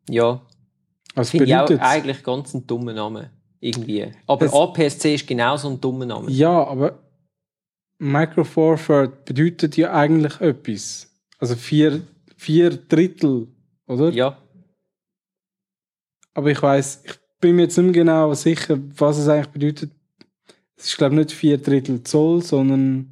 Ja, 0.10 0.42
Was 1.16 1.30
finde 1.32 1.46
ich 1.46 1.56
auch 1.56 1.66
bedeutet 1.66 1.82
eigentlich 1.86 2.24
ganz 2.24 2.54
ein 2.54 2.66
dummer 2.66 2.94
Name. 2.94 3.32
Irgendwie. 3.60 4.12
Aber 4.28 4.46
Es- 4.46 4.54
APS-C 4.54 5.16
ist 5.16 5.28
genauso 5.28 5.70
ein 5.70 5.82
dummer 5.82 6.06
Name. 6.06 6.30
Ja, 6.32 6.64
aber 6.66 7.00
Micro 8.00 8.44
Four 8.44 8.78
Third 8.78 9.26
bedeutet 9.26 9.76
ja 9.78 9.94
eigentlich 9.94 10.40
etwas. 10.40 11.12
Also 11.40 11.56
vier, 11.56 12.02
vier 12.36 12.70
Drittel, 12.78 13.48
oder? 13.88 14.10
Ja. 14.12 14.42
Aber 16.34 16.52
ich 16.52 16.62
weiß, 16.62 17.04
ich 17.06 17.16
bin 17.42 17.56
mir 17.56 17.64
jetzt 17.64 17.78
nicht 17.78 17.86
mehr 17.86 17.94
genau 17.94 18.34
sicher, 18.36 18.78
was 18.98 19.18
es 19.18 19.28
eigentlich 19.28 19.48
bedeutet. 19.48 19.92
Es 20.78 20.88
ist, 20.88 20.98
glaube 20.98 21.16
ich, 21.16 21.20
nicht 21.20 21.32
vier 21.32 21.58
Drittel 21.58 22.04
Zoll, 22.04 22.42
sondern 22.44 23.12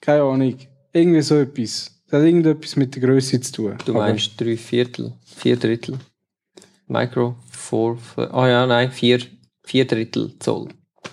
keine 0.00 0.22
Ahnung. 0.22 0.56
Irgendwie 0.92 1.22
so 1.22 1.36
etwas. 1.36 1.92
Das 2.08 2.20
hat 2.20 2.26
irgendetwas 2.26 2.76
mit 2.76 2.94
der 2.94 3.02
Größe 3.02 3.40
zu 3.40 3.52
tun. 3.52 3.78
Du 3.84 3.92
Aber- 3.92 4.02
meinst 4.06 4.40
drei 4.40 4.56
Viertel, 4.56 5.12
vier 5.24 5.56
Drittel. 5.56 5.98
Micro, 6.86 7.34
four, 7.50 7.98
ah 8.16 8.46
ja, 8.48 8.66
nein, 8.66 8.92
vier, 8.92 9.20
vier 9.64 9.86
Drittel 9.86 10.38
Zoll. 10.38 10.68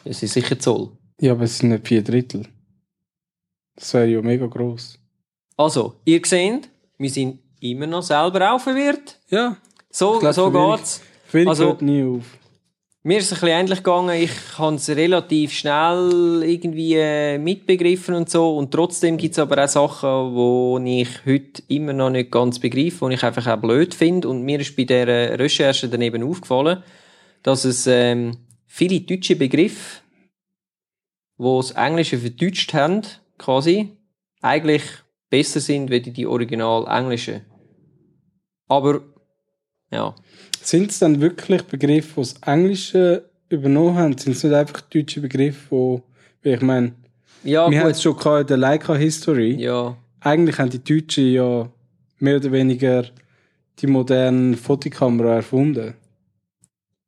Es 0.05 0.21
ist 0.21 0.33
sicher 0.33 0.59
Zoll. 0.59 0.91
Ja, 1.19 1.31
aber 1.31 1.43
es 1.45 1.57
sind 1.57 1.69
nicht 1.69 1.87
vier 1.87 2.03
Drittel. 2.03 2.45
Das 3.75 3.93
wäre 3.95 4.07
ja 4.07 4.21
mega 4.21 4.45
gross. 4.45 4.99
Also, 5.57 5.95
ihr 6.05 6.21
seht, 6.25 6.69
wir 6.97 7.09
sind 7.09 7.39
immer 7.59 7.87
noch 7.87 8.03
selber 8.03 8.53
auch 8.53 8.59
verwirrt. 8.61 9.19
Ja. 9.29 9.57
So, 9.89 10.19
glaub, 10.19 10.33
so 10.33 10.51
Verwirrung- 10.51 10.75
geht's. 10.77 11.01
Verwirrung 11.25 11.49
Also- 11.49 11.65
hört 11.67 11.81
nie 11.81 12.03
auf. 12.03 12.25
Mir 13.05 13.17
ist 13.17 13.25
es 13.25 13.33
ein 13.33 13.41
bisschen 13.41 13.59
ähnlich 13.59 13.77
gegangen. 13.79 14.15
Ich 14.15 14.31
habe 14.57 14.77
es 14.77 14.87
relativ 14.87 15.51
schnell 15.51 16.41
irgendwie 16.41 16.95
äh, 16.95 17.37
mitbegriffen 17.37 18.15
und 18.15 18.29
so. 18.29 18.57
Und 18.57 18.71
trotzdem 18.71 19.17
gibt 19.17 19.33
es 19.33 19.39
aber 19.39 19.61
auch 19.61 19.67
Sachen, 19.67 20.33
wo 20.33 20.79
ich 20.81 21.09
heute 21.25 21.61
immer 21.67 21.91
noch 21.91 22.11
nicht 22.11 22.31
ganz 22.31 22.59
begreife, 22.59 23.09
die 23.09 23.15
ich 23.15 23.23
einfach 23.23 23.45
auch 23.45 23.59
blöd 23.59 23.93
finde. 23.93 24.29
Und 24.29 24.43
mir 24.43 24.61
ist 24.61 24.77
bei 24.77 24.85
der 24.85 25.37
Recherche 25.37 25.89
daneben 25.89 26.23
aufgefallen, 26.23 26.81
dass 27.41 27.65
es 27.65 27.87
ähm, 27.87 28.37
viele 28.67 29.01
deutsche 29.01 29.35
Begriffe, 29.35 29.99
die 31.37 31.43
das 31.43 31.71
Englische 31.71 32.17
verdeutscht 32.17 32.73
haben, 32.73 33.01
quasi, 33.37 33.97
eigentlich 34.41 34.83
besser 35.29 35.59
sind, 35.59 35.91
wie 35.91 35.99
die 35.99 36.25
original 36.25 36.87
englischen. 36.87 37.41
Aber, 38.69 39.01
ja. 39.91 40.15
Sind 40.63 40.91
es 40.91 40.99
dann 40.99 41.19
wirklich 41.21 41.63
Begriffe, 41.63 42.13
die 42.15 42.21
das 42.21 42.35
Englische 42.45 43.29
übernommen 43.49 43.95
haben? 43.95 44.17
Sind 44.17 44.35
es 44.35 44.43
nicht 44.43 44.53
einfach 44.53 44.81
deutsche 44.81 45.21
Begriffe, 45.21 45.59
wo, 45.69 46.01
wie 46.41 46.53
ich 46.53 46.61
meine, 46.61 46.93
Ja, 47.43 47.69
wir 47.69 47.81
haben 47.81 47.91
es 47.91 48.01
schon 48.01 48.17
in 48.17 48.47
der 48.47 48.57
Leica 48.57 48.95
History. 48.95 49.55
Ja. 49.55 49.97
Eigentlich 50.21 50.57
haben 50.57 50.69
die 50.69 50.83
Deutschen 50.83 51.31
ja 51.31 51.69
mehr 52.19 52.37
oder 52.37 52.51
weniger 52.51 53.05
die 53.79 53.87
modernen 53.87 54.55
Fotokamera 54.55 55.35
erfunden. 55.35 55.95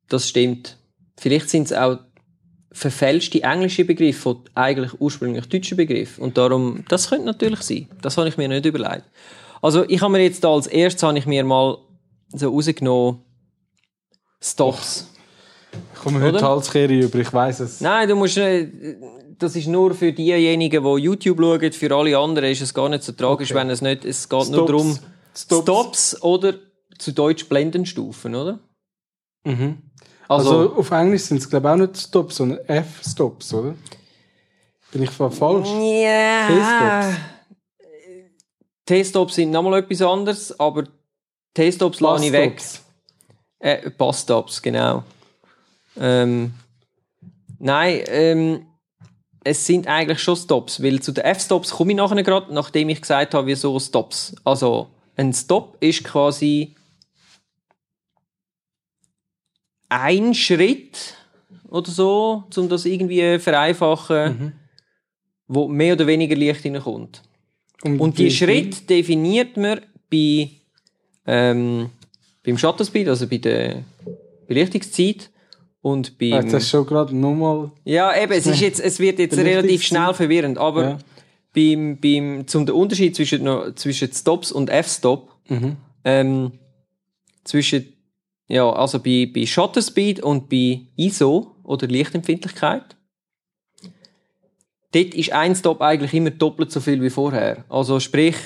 Das 0.08 0.28
stimmt. 0.28 0.76
Vielleicht 1.16 1.48
sind 1.48 1.64
es 1.64 1.72
auch 1.72 1.98
verfälschte 2.70 3.42
englische 3.42 3.86
Begriffe 3.86 4.20
von 4.20 4.40
eigentlich 4.54 5.00
ursprünglich 5.00 5.46
deutschen 5.46 5.78
Begriffen. 5.78 6.22
Und 6.22 6.36
darum, 6.36 6.84
das 6.88 7.08
könnte 7.08 7.24
natürlich 7.24 7.62
sein. 7.62 7.88
Das 8.02 8.18
habe 8.18 8.28
ich 8.28 8.36
mir 8.36 8.48
nicht 8.48 8.66
überlegt. 8.66 9.04
Also, 9.62 9.88
ich 9.88 10.02
habe 10.02 10.12
mir 10.12 10.22
jetzt 10.22 10.44
da 10.44 10.52
als 10.52 10.66
erstes, 10.66 11.02
habe 11.02 11.18
ich 11.18 11.24
mir 11.24 11.42
mal 11.42 11.78
so 12.28 12.50
rausgenommen, 12.50 13.20
Stops. 14.50 15.08
Ich 15.94 16.00
komme 16.02 16.20
heute? 16.22 16.40
Halskehre 16.42 16.92
über, 16.94 17.18
ich 17.18 17.32
weiß 17.32 17.60
es. 17.60 17.80
Nein, 17.80 18.08
du 18.08 18.14
musst 18.16 18.36
nicht, 18.36 18.70
das 19.38 19.56
ist 19.56 19.66
nur 19.66 19.92
für 19.94 20.12
diejenigen, 20.12 20.82
die 20.82 21.02
YouTube 21.02 21.38
schauen. 21.40 21.72
Für 21.72 21.94
alle 21.94 22.16
anderen 22.16 22.50
ist 22.50 22.62
es 22.62 22.72
gar 22.72 22.88
nicht 22.88 23.02
so 23.02 23.12
tragisch, 23.12 23.50
Okay. 23.50 23.60
wenn 23.60 23.70
es 23.70 23.82
nicht, 23.82 24.04
es 24.04 24.28
geht 24.28 24.48
nur 24.48 24.66
Stops. 24.66 24.66
darum, 24.66 24.98
Stops. 25.36 25.62
Stops 25.62 26.22
oder 26.22 26.54
zu 26.98 27.12
Deutsch 27.12 27.46
Blendenstufen, 27.48 28.34
oder? 28.34 28.58
Mhm. 29.44 29.82
Also, 30.28 30.50
Also, 30.60 30.74
auf 30.76 30.90
Englisch 30.90 31.22
sind 31.22 31.38
es 31.38 31.48
glaube 31.50 31.68
ich 31.68 31.72
auch 31.72 31.76
nicht 31.76 31.96
Stops, 31.98 32.36
sondern 32.36 32.58
F-Stops, 32.66 33.52
oder? 33.54 33.74
Bin 34.92 35.02
ich 35.02 35.10
fa- 35.10 35.30
falsch? 35.30 35.68
Ja. 35.68 36.46
T-Stops. 36.48 37.20
T-Stops 38.86 39.34
sind 39.34 39.50
nochmal 39.50 39.80
etwas 39.80 40.00
anderes, 40.02 40.58
aber 40.58 40.84
T-Stops 41.54 42.00
lasse 42.00 42.26
ich 42.26 42.32
weg. 42.32 42.60
Äh, 43.58 43.90
Bus-Stops, 43.90 44.60
genau. 44.62 45.04
Ähm, 45.98 46.52
nein, 47.58 48.00
ähm, 48.08 48.66
es 49.44 49.64
sind 49.64 49.86
eigentlich 49.86 50.18
schon 50.18 50.36
Stops, 50.36 50.82
weil 50.82 51.00
zu 51.00 51.12
den 51.12 51.24
F-Stops 51.24 51.70
komme 51.70 51.92
ich 51.92 51.96
nachher 51.96 52.22
gerade, 52.22 52.52
nachdem 52.52 52.88
ich 52.88 53.00
gesagt 53.00 53.32
habe, 53.34 53.46
wieso 53.46 53.78
Stops. 53.78 54.34
Also, 54.44 54.90
ein 55.16 55.32
Stop 55.32 55.76
ist 55.80 56.04
quasi 56.04 56.74
ein 59.88 60.34
Schritt 60.34 61.14
oder 61.68 61.90
so, 61.90 62.44
um 62.56 62.68
das 62.68 62.84
irgendwie 62.84 63.38
vereinfachen, 63.38 64.52
wo 65.46 65.68
mehr 65.68 65.94
oder 65.94 66.06
weniger 66.06 66.34
Licht 66.36 66.62
hineinkommt. 66.62 67.22
Und 67.82 68.18
die 68.18 68.26
wie- 68.26 68.30
Schritt 68.30 68.90
definiert 68.90 69.56
man 69.56 69.80
bei, 70.10 70.50
ähm, 71.26 71.90
beim 72.46 72.56
Shutter 72.56 72.84
Speed, 72.84 73.08
also 73.08 73.26
bei 73.26 73.38
der 73.38 73.82
Belichtungszeit 74.46 75.30
und 75.82 76.16
beim... 76.18 76.30
Jetzt 76.30 76.54
hast 76.54 76.66
du 76.66 76.70
schon 76.78 76.86
gerade 76.86 77.14
nochmal. 77.14 77.72
Ja, 77.84 78.16
eben, 78.16 78.32
es, 78.32 78.46
ist 78.46 78.60
jetzt, 78.60 78.80
es 78.80 79.00
wird 79.00 79.18
jetzt 79.18 79.36
relativ 79.36 79.82
schnell 79.82 80.14
verwirrend, 80.14 80.56
aber 80.56 80.82
Ja. 80.82 80.98
beim, 81.54 81.98
beim, 82.00 82.46
zum 82.46 82.64
den 82.64 82.74
Unterschied 82.76 83.16
zwischen, 83.16 83.76
zwischen 83.76 84.12
Stops 84.12 84.52
und 84.52 84.70
F-Stop, 84.70 85.32
Mhm. 85.48 85.76
ähm, 86.04 86.52
zwischen, 87.44 87.92
ja, 88.48 88.68
also 88.70 88.98
bei, 89.00 89.30
bei 89.32 89.44
Shutter 89.46 89.82
Speed 89.82 90.22
und 90.22 90.48
bei 90.48 90.82
ISO 90.96 91.54
oder 91.64 91.86
Lichtempfindlichkeit, 91.88 92.96
dort 94.92 95.14
ist 95.14 95.32
ein 95.32 95.54
Stop 95.56 95.80
eigentlich 95.80 96.14
immer 96.14 96.30
doppelt 96.30 96.70
so 96.70 96.80
viel 96.80 97.02
wie 97.02 97.10
vorher. 97.10 97.64
Also 97.68 97.98
sprich... 98.00 98.36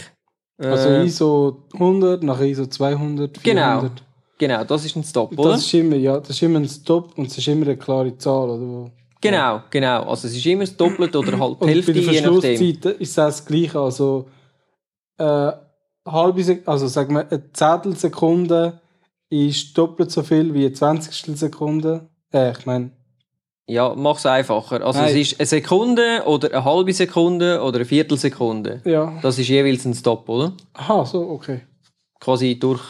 Äh, 0.61 0.67
Also 0.67 0.89
ISO 0.91 1.63
100, 1.73 2.23
nachher 2.23 2.47
ISO 2.47 2.67
200, 2.67 3.39
400. 3.39 3.43
Genau. 3.43 3.91
Genau, 4.39 4.65
das 4.65 4.87
ist 4.87 4.97
ein 4.97 5.05
Stop, 5.05 5.39
oder? 5.39 5.51
Das 5.51 5.61
ist 5.61 5.75
immer, 5.75 5.97
ja, 5.97 6.19
das 6.19 6.31
ist 6.31 6.43
immer 6.43 6.61
ein 6.61 6.69
Stop 6.69 7.19
und 7.19 7.27
es 7.27 7.37
ist 7.37 7.47
immer 7.47 7.67
eine 7.67 7.77
klare 7.77 8.17
Zahl, 8.17 8.49
oder? 8.49 8.91
Genau, 9.21 9.63
genau. 9.69 10.05
Also 10.05 10.29
es 10.29 10.37
ist 10.37 10.47
immer 10.47 10.65
das 10.65 10.77
Doppelte 10.77 11.19
oder 11.19 11.39
halt 11.39 11.63
die 11.63 11.67
Hälfte, 11.67 11.93
bei 11.93 12.01
der 12.01 12.13
je 12.13 12.21
nachdem. 12.23 12.93
Ist 12.99 13.19
das 13.19 13.45
gleich, 13.45 13.75
also 13.75 14.29
äh, 15.19 15.53
halbe 16.07 16.43
Sek 16.43 16.67
also 16.67 16.87
sagen 16.87 17.15
wir, 17.17 17.31
eine 17.31 17.53
Zehntelsekunde 17.53 18.81
ist 19.29 19.77
doppelt 19.77 20.11
so 20.11 20.23
viel 20.23 20.55
wie 20.55 20.65
eine 20.65 20.73
Zwanzigstel 20.73 21.37
Sekunde. 21.37 22.09
Äh, 22.33 22.53
ich 22.53 22.65
meine, 22.65 22.93
Ja, 23.71 23.95
mach's 23.97 24.27
einfacher. 24.27 24.85
Also 24.85 25.01
Nein. 25.01 25.11
es 25.11 25.33
ist 25.33 25.41
eine 25.41 25.47
Sekunde 25.47 26.23
oder 26.27 26.49
eine 26.53 26.65
halbe 26.65 26.93
Sekunde 26.93 27.63
oder 27.63 27.77
eine 27.77 27.85
Viertelsekunde. 27.85 28.81
ja. 28.85 29.13
Das 29.23 29.39
ist 29.39 29.49
jeweils 29.49 29.85
ein 29.85 29.95
Stop, 29.95 30.29
oder? 30.29 30.53
Aha, 30.75 31.05
so, 31.05 31.29
okay. 31.31 31.61
Quasi 32.21 32.59
durch 32.59 32.83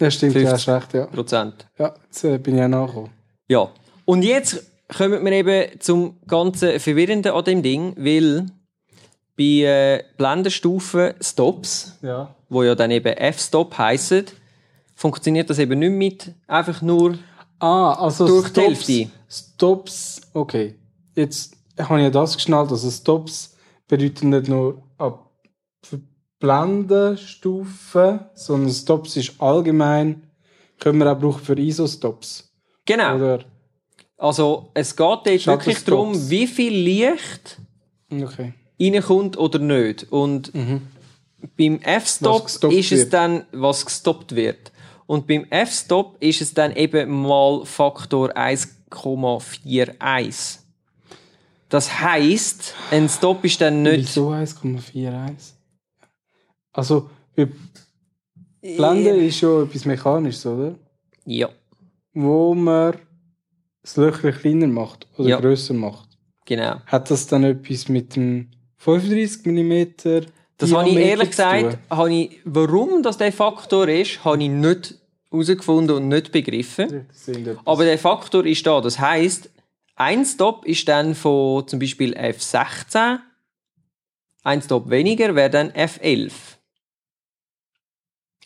Ja, 0.00 0.10
stimmt, 0.10 0.32
50. 0.32 0.52
hast 0.52 0.68
recht, 0.68 0.94
ja. 0.94 1.06
Prozent. 1.06 1.66
Ja, 1.78 1.94
jetzt 2.06 2.24
äh, 2.24 2.38
bin 2.38 2.56
ich 2.56 2.62
auch 2.64 2.68
nachgekommen. 2.68 3.10
Ja. 3.48 3.68
Und 4.06 4.22
jetzt 4.22 4.64
kommen 4.96 5.24
wir 5.24 5.32
eben 5.32 5.80
zum 5.80 6.18
ganzen 6.26 6.78
Verwirrenden 6.80 7.32
an 7.32 7.44
dem 7.44 7.62
Ding, 7.62 7.94
weil 7.96 8.46
bei 9.36 9.44
äh, 9.44 10.04
Blenderstufen 10.16 11.14
Stops, 11.20 11.98
Ja. 12.02 12.34
wo 12.48 12.62
ja 12.62 12.74
dann 12.74 12.90
eben 12.90 13.12
F-Stop 13.16 13.76
heissen, 13.78 14.24
funktioniert 14.94 15.50
das 15.50 15.58
eben 15.58 15.78
nicht 15.80 15.92
mit 15.92 16.34
einfach 16.46 16.80
nur 16.82 17.18
Ah, 17.64 17.94
also 17.94 18.26
Durch 18.26 18.52
die 18.52 18.60
Stops, 18.60 18.66
Hälfte. 18.88 19.10
Stops, 19.26 20.20
okay. 20.34 20.74
Jetzt 21.14 21.56
habe 21.78 21.98
ich 21.98 22.04
ja 22.04 22.10
das 22.10 22.34
geschnallt, 22.34 22.70
also 22.70 22.90
Stops 22.90 23.56
bedeuten 23.88 24.28
nicht 24.28 24.48
nur 24.48 24.82
ab 24.98 25.30
Blendenstufen, 26.40 28.20
sondern 28.34 28.70
Stops 28.70 29.16
ist 29.16 29.40
allgemein, 29.40 30.24
können 30.78 30.98
wir 30.98 31.10
auch 31.10 31.18
brauchen 31.18 31.42
für 31.42 31.58
ISO-Stops. 31.58 32.52
Genau. 32.84 33.16
Oder? 33.16 33.44
Also 34.18 34.68
es 34.74 34.94
geht 34.94 35.06
dort 35.24 35.46
wirklich 35.46 35.84
darum, 35.84 36.28
wie 36.28 36.46
viel 36.46 36.74
Licht 36.74 37.62
Okay. 38.12 38.52
reinkommt 38.78 39.38
oder 39.38 39.58
nicht. 39.58 40.12
Und 40.12 40.52
beim 41.56 41.80
F-Stop 41.80 42.46
ist 42.70 42.92
es 42.92 43.08
dann, 43.08 43.46
was 43.52 43.86
gestoppt 43.86 44.34
wird. 44.34 44.70
Und 45.06 45.26
beim 45.26 45.44
F-Stop 45.50 46.16
ist 46.20 46.40
es 46.40 46.54
dann 46.54 46.74
eben 46.76 47.10
mal 47.22 47.64
Faktor 47.66 48.30
1,41. 48.36 50.58
Das 51.68 52.00
heisst, 52.00 52.74
ein 52.90 53.08
Stop 53.08 53.44
ist 53.44 53.60
dann 53.60 53.82
nicht... 53.82 54.08
Wieso 54.16 54.30
1,41? 54.30 55.52
Also, 56.72 57.10
bei 57.36 57.48
Blenden 58.60 59.20
ist 59.26 59.38
schon 59.38 59.66
etwas 59.68 59.84
Mechanisches, 59.84 60.46
oder? 60.46 60.74
Ja, 61.26 61.48
Wo 62.12 62.54
man 62.54 62.96
das 63.82 63.96
Löcher 63.96 64.32
kleiner 64.32 64.66
macht 64.68 65.06
oder 65.18 65.28
Ja. 65.28 65.40
grösser 65.40 65.74
macht. 65.74 66.08
genau. 66.46 66.80
Hat 66.86 67.10
das 67.10 67.26
dann 67.26 67.44
etwas 67.44 67.88
mit 67.88 68.16
dem 68.16 68.50
35 68.76 69.44
mm? 69.46 70.26
Das 70.58 70.72
habe 70.72 70.88
ich 70.88 70.96
ehrlich 70.96 71.30
gesagt, 71.30 71.78
habe 71.90 72.12
ich, 72.14 72.40
warum 72.44 73.02
das 73.02 73.16
der 73.18 73.32
Faktor 73.32 73.88
ist, 73.88 74.24
habe 74.24 74.42
ich 74.42 74.48
nicht 74.50 74.94
herausgefunden 75.30 75.96
und 75.96 76.08
nicht 76.08 76.30
begriffen. 76.32 77.06
Aber 77.64 77.84
der 77.84 77.98
Faktor 77.98 78.46
ist 78.46 78.66
da. 78.66 78.80
Das 78.80 78.98
heißt, 78.98 79.50
ein 79.96 80.24
Stop 80.24 80.64
ist 80.64 80.86
dann 80.88 81.14
von 81.14 81.66
zum 81.66 81.78
Beispiel 81.78 82.14
F16, 82.16 83.18
ein 84.44 84.62
Stop 84.62 84.90
weniger 84.90 85.34
wäre 85.34 85.50
dann 85.50 85.70
F11. 85.70 86.32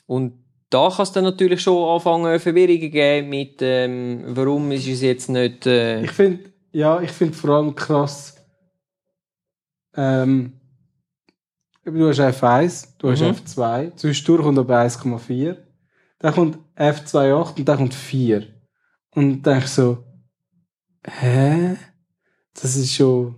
Und 0.07 0.33
da 0.71 0.91
kann 0.91 1.03
es 1.03 1.13
dann 1.13 1.25
natürlich 1.25 1.61
schon 1.63 1.89
anfangen, 1.89 2.39
Verwirrungen 2.41 2.91
geben 2.91 3.29
mit, 3.29 3.61
ähm, 3.61 4.23
warum 4.29 4.71
ist 4.73 4.87
es 4.87 5.01
jetzt 5.03 5.29
nicht. 5.29 5.67
Äh, 5.67 6.05
Ich 6.05 6.13
finde, 6.13 6.51
ja, 6.73 7.01
ich 7.01 7.11
finde 7.11 7.35
vor 7.35 7.51
allem 7.51 7.75
krass, 7.75 8.37
ähm, 9.97 10.53
du 11.91 12.09
hast 12.09 12.21
F1, 12.21 12.89
du 12.99 13.11
hast 13.11 13.21
Mhm. 13.21 13.29
F2, 13.29 13.97
zwischendurch 13.97 14.43
kommt 14.43 14.59
aber 14.59 14.79
1,4, 14.81 15.57
dann 16.19 16.35
kommt 16.35 16.59
F28 16.77 17.59
und 17.59 17.69
dann 17.69 17.77
kommt 17.79 17.95
4. 17.95 18.47
Und 19.15 19.43
dann 19.43 19.55
denke 19.55 19.65
ich 19.67 19.71
so, 19.71 19.99
hä? 21.05 21.77
Das 22.61 22.77
ist 22.77 22.93
schon 22.95 23.37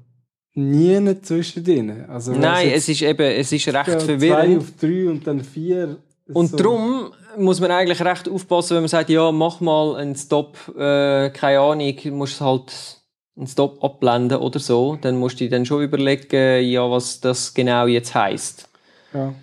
nie 0.54 1.20
zwischendrin. 1.22 2.04
Also, 2.08 2.32
nein, 2.32 2.70
es 2.70 2.88
ist 2.88 3.02
eben, 3.02 3.22
es 3.22 3.52
ist 3.52 3.66
recht 3.68 3.88
ja, 3.88 3.98
2 3.98 4.00
verwirrend. 4.00 4.58
auf 4.58 4.72
3 4.80 5.08
und 5.10 5.26
dann 5.26 5.40
4. 5.44 5.96
Und 6.32 6.58
darum 6.58 7.12
muss 7.36 7.60
man 7.60 7.70
eigentlich 7.70 8.02
recht 8.02 8.28
aufpassen, 8.28 8.76
wenn 8.76 8.82
man 8.82 8.88
sagt, 8.88 9.10
ja, 9.10 9.30
mach 9.32 9.60
mal 9.60 9.96
einen 9.96 10.14
Stop, 10.16 10.56
äh, 10.76 11.30
keine 11.30 11.60
Ahnung, 11.60 11.94
musst 12.12 12.40
halt 12.40 12.99
einen 13.36 13.46
Stop 13.46 13.82
abblenden 13.82 14.38
oder 14.38 14.58
so, 14.58 14.96
dann 15.00 15.16
musst 15.16 15.40
du 15.40 15.44
dir 15.44 15.50
dann 15.50 15.66
schon 15.66 15.82
überlegen, 15.82 16.64
ja, 16.68 16.90
was 16.90 17.20
das 17.20 17.54
genau 17.54 17.86
jetzt 17.86 18.14
heisst. 18.14 18.68
Ja. 19.14 19.34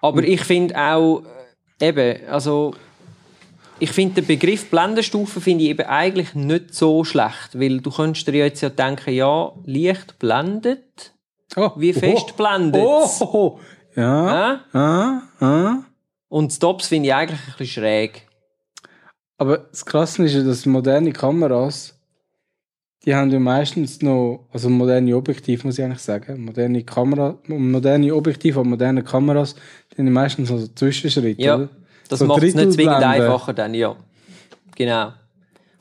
Aber 0.00 0.22
ich 0.22 0.42
finde 0.42 0.76
auch, 0.78 1.22
äh, 1.80 1.88
eben, 1.88 2.26
also, 2.28 2.74
ich 3.78 3.90
finde 3.90 4.22
den 4.22 4.26
Begriff 4.26 4.70
Blendenstufe 4.70 5.40
finde 5.40 5.64
ich 5.64 5.70
eben 5.70 5.86
eigentlich 5.86 6.34
nicht 6.34 6.74
so 6.74 7.04
schlecht, 7.04 7.58
weil 7.58 7.80
du 7.80 7.90
könntest 7.90 8.26
dir 8.28 8.34
jetzt 8.34 8.60
ja 8.60 8.68
denken, 8.68 9.14
ja, 9.14 9.52
Licht 9.64 10.18
blendet, 10.18 11.14
Oh, 11.56 11.70
wie 11.76 11.92
fest 11.92 12.36
blendet 12.36 12.82
Oh, 12.82 13.08
oh, 13.20 13.28
oh. 13.32 13.60
Ja. 13.96 14.54
äh? 14.54 14.58
Ah, 14.72 15.22
ah. 15.40 15.84
Und 16.28 16.52
Stops 16.52 16.88
finde 16.88 17.08
ich 17.08 17.14
eigentlich 17.14 17.40
ein 17.40 17.54
bisschen 17.58 17.82
schräg. 17.82 18.26
Aber 19.38 19.58
das 19.58 19.84
Krasse 19.84 20.24
ist 20.24 20.34
ja, 20.34 20.42
dass 20.42 20.66
moderne 20.66 21.12
Kameras, 21.12 21.93
die 23.04 23.14
haben 23.14 23.30
ja 23.30 23.38
meistens 23.38 24.00
noch, 24.00 24.46
also 24.52 24.70
moderne 24.70 25.14
Objektive 25.16 25.66
muss 25.66 25.78
ich 25.78 25.84
eigentlich 25.84 25.98
sagen, 26.00 26.44
moderne 26.44 26.82
Kamera, 26.82 27.36
moderne 27.46 28.14
Objektive 28.14 28.60
und 28.60 28.70
moderne 28.70 29.02
Kameras, 29.02 29.54
die 29.92 29.98
haben 29.98 30.06
ja 30.06 30.12
meistens 30.12 30.50
noch 30.50 30.58
so 30.58 30.68
Zwischenschritte, 30.68 31.42
Ja. 31.42 31.56
oder? 31.56 31.68
Das 32.08 32.18
So 32.18 32.26
macht 32.26 32.42
es 32.42 32.54
nicht 32.54 32.72
zwingend 32.72 33.02
einfacher 33.02 33.52
dann, 33.52 33.74
ja. 33.74 33.96
Genau. 34.76 35.12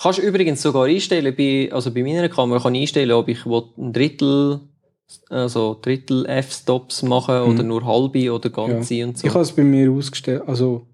Kannst 0.02 0.20
du 0.20 0.24
übrigens 0.24 0.62
sogar 0.62 0.86
einstellen, 0.86 1.34
bei, 1.36 1.70
also 1.72 1.92
bei 1.94 2.04
meiner 2.04 2.28
Kamera 2.28 2.60
kann 2.60 2.76
ich 2.76 2.82
einstellen, 2.82 3.12
ob 3.12 3.30
ich 3.30 3.46
ein 3.46 3.94
Drittel, 3.94 4.60
also 5.30 5.80
Drittel 5.82 6.26
F-Stops 6.26 7.04
machen 7.04 7.42
oder 7.44 7.64
nur 7.64 7.86
halbe 7.86 8.34
oder 8.34 8.50
ganze 8.50 9.06
und 9.06 9.18
so. 9.18 9.28
Ich 9.28 9.34
habe 9.34 9.44
es 9.44 9.52
bei 9.52 9.64
mir 9.64 9.90
ausgestellt, 9.92 10.44
also 10.46 10.88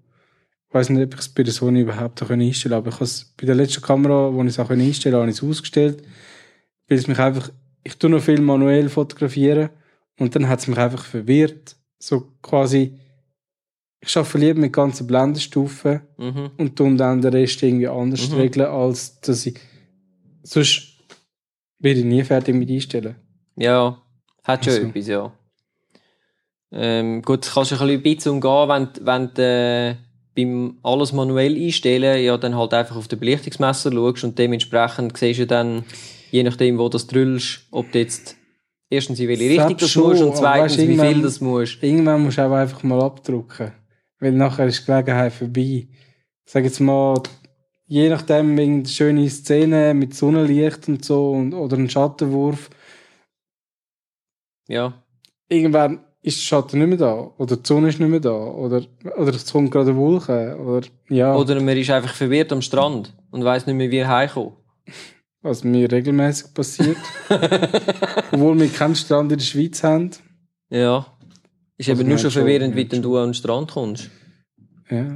ich 0.70 0.74
weiß 0.74 0.90
nicht, 0.90 1.02
ob 1.04 1.14
ich 1.14 1.20
es 1.20 1.28
bei 1.28 1.42
der 1.42 1.52
Sony 1.52 1.80
überhaupt 1.80 2.22
auch 2.22 2.30
einstellen 2.30 2.70
kann, 2.70 2.78
aber 2.78 2.88
ich 2.90 2.94
habe 2.94 3.04
es 3.04 3.34
bei 3.36 3.44
der 3.44 3.56
letzten 3.56 3.82
Kamera, 3.82 4.32
wo 4.32 4.40
ich 4.42 4.50
es 4.50 4.60
auch 4.60 4.70
einstellen 4.70 5.14
konnte, 5.14 5.20
habe 5.22 5.30
ich 5.30 5.36
es 5.36 5.42
ausgestellt, 5.42 6.04
weil 6.88 6.96
es 6.96 7.08
mich 7.08 7.18
einfach, 7.18 7.50
ich 7.82 7.96
tue 7.98 8.08
noch 8.08 8.22
viel 8.22 8.40
manuell 8.40 8.88
fotografieren 8.88 9.70
und 10.16 10.36
dann 10.36 10.48
hat 10.48 10.60
es 10.60 10.68
mich 10.68 10.78
einfach 10.78 11.04
verwirrt, 11.04 11.74
so 11.98 12.32
quasi, 12.40 12.96
ich 14.00 14.16
arbeite 14.16 14.38
lieber 14.38 14.60
mit 14.60 14.72
ganzen 14.72 15.08
Blendenstufen 15.08 16.02
mhm. 16.16 16.50
und 16.56 16.76
tun 16.76 16.96
dann 16.96 17.20
den 17.20 17.32
Rest 17.32 17.60
irgendwie 17.64 17.88
anders 17.88 18.30
Mhm. 18.30 18.36
regeln, 18.36 18.66
als 18.66 19.20
dass 19.22 19.46
ich, 19.46 19.58
sonst 20.44 20.98
werde 21.80 21.98
ich 21.98 22.06
nie 22.06 22.22
fertig 22.22 22.54
mit 22.54 22.70
einstellen. 22.70 23.16
Ja, 23.56 24.00
hat 24.44 24.64
schon 24.64 24.74
Ach 24.74 24.78
so. 24.78 24.86
etwas, 24.86 25.06
ja. 25.08 25.32
Ähm, 26.70 27.22
gut, 27.22 27.44
das 27.44 27.54
kannst 27.54 27.72
du 27.72 27.80
ein 27.80 28.02
bisschen 28.02 28.32
umgehen, 28.34 28.68
wenn, 28.68 28.88
wenn 29.04 29.34
du 29.34 29.42
äh, 29.42 29.96
beim 30.34 30.78
alles 30.82 31.12
manuell 31.12 31.56
einstellen, 31.56 32.22
ja, 32.22 32.36
dann 32.36 32.56
halt 32.56 32.74
einfach 32.74 32.96
auf 32.96 33.08
den 33.08 33.18
Belichtungsmesser 33.18 33.92
schaust 33.92 34.24
und 34.24 34.38
dementsprechend 34.38 35.16
siehst 35.16 35.40
du 35.40 35.46
dann, 35.46 35.84
je 36.30 36.42
nachdem, 36.42 36.78
wo 36.78 36.84
du 36.84 36.90
das 36.90 37.06
drüllst, 37.06 37.66
ob 37.70 37.90
du 37.92 37.98
jetzt 37.98 38.36
erstens 38.88 39.20
in 39.20 39.28
welche 39.28 39.50
Richtung 39.50 39.76
das 39.76 39.90
schon, 39.90 40.10
musst 40.10 40.22
und 40.22 40.36
zweitens, 40.36 40.78
weisst, 40.78 40.88
wie 40.88 40.98
viel 40.98 41.22
das 41.22 41.40
musst. 41.40 41.82
Irgendwann 41.82 42.22
musst 42.22 42.38
du 42.38 42.42
auch 42.42 42.52
einfach 42.52 42.82
mal 42.82 43.02
abdrucken. 43.02 43.72
Weil 44.18 44.32
nachher 44.32 44.66
ist 44.66 44.82
die 44.82 44.86
Gelegenheit 44.86 45.32
vorbei. 45.32 45.88
Ich 46.44 46.52
sag 46.52 46.64
jetzt 46.64 46.80
mal, 46.80 47.20
je 47.86 48.08
nachdem, 48.08 48.58
irgendeine 48.58 48.88
schöne 48.88 49.30
Szene 49.30 49.94
mit 49.94 50.14
Sonnenlicht 50.14 50.88
und 50.88 51.04
so 51.04 51.30
und, 51.30 51.54
oder 51.54 51.76
ein 51.76 51.88
Schattenwurf, 51.88 52.70
Ja, 54.70 55.02
irgendwann 55.48 56.04
ist 56.22 56.38
der 56.38 56.42
Schatten 56.42 56.78
nicht 56.78 56.88
mehr 56.88 56.98
da. 56.98 57.30
Oder 57.38 57.56
die 57.56 57.66
Sonne 57.66 57.88
ist 57.88 57.98
nicht 58.00 58.08
mehr 58.10 58.20
da. 58.20 58.30
Oder, 58.32 58.82
oder 59.16 59.34
es 59.34 59.50
kommt 59.50 59.70
gerade 59.70 59.90
eine 59.90 59.98
Wolke. 59.98 60.56
Oder, 60.58 60.86
ja, 61.08 61.34
Oder 61.34 61.60
man 61.60 61.76
ist 61.76 61.90
einfach 61.90 62.14
verwirrt 62.14 62.52
am 62.52 62.60
Strand 62.62 63.14
und 63.30 63.42
weiß 63.44 63.66
nicht 63.66 63.76
mehr, 63.76 63.90
wie 63.90 63.98
er 63.98 64.08
heimkommt. 64.08 64.52
was 65.42 65.64
mir 65.64 65.90
regelmäßig 65.90 66.52
passiert. 66.52 66.98
Obwohl 68.32 68.58
wir 68.60 68.68
keinen 68.68 68.94
Strand 68.96 69.32
in 69.32 69.38
der 69.38 69.44
Schweiz 69.44 69.82
haben. 69.82 70.10
Ja. 70.68 71.06
Ist 71.78 71.88
Also 71.88 72.00
eben 72.02 72.08
nur 72.10 72.18
schon 72.18 72.30
verwirrend, 72.30 72.76
wir 72.76 72.90
wie 72.90 73.00
du 73.00 73.16
an 73.16 73.28
den 73.28 73.34
Strand 73.34 73.70
kommst. 73.70 74.10
Ja. 74.90 75.06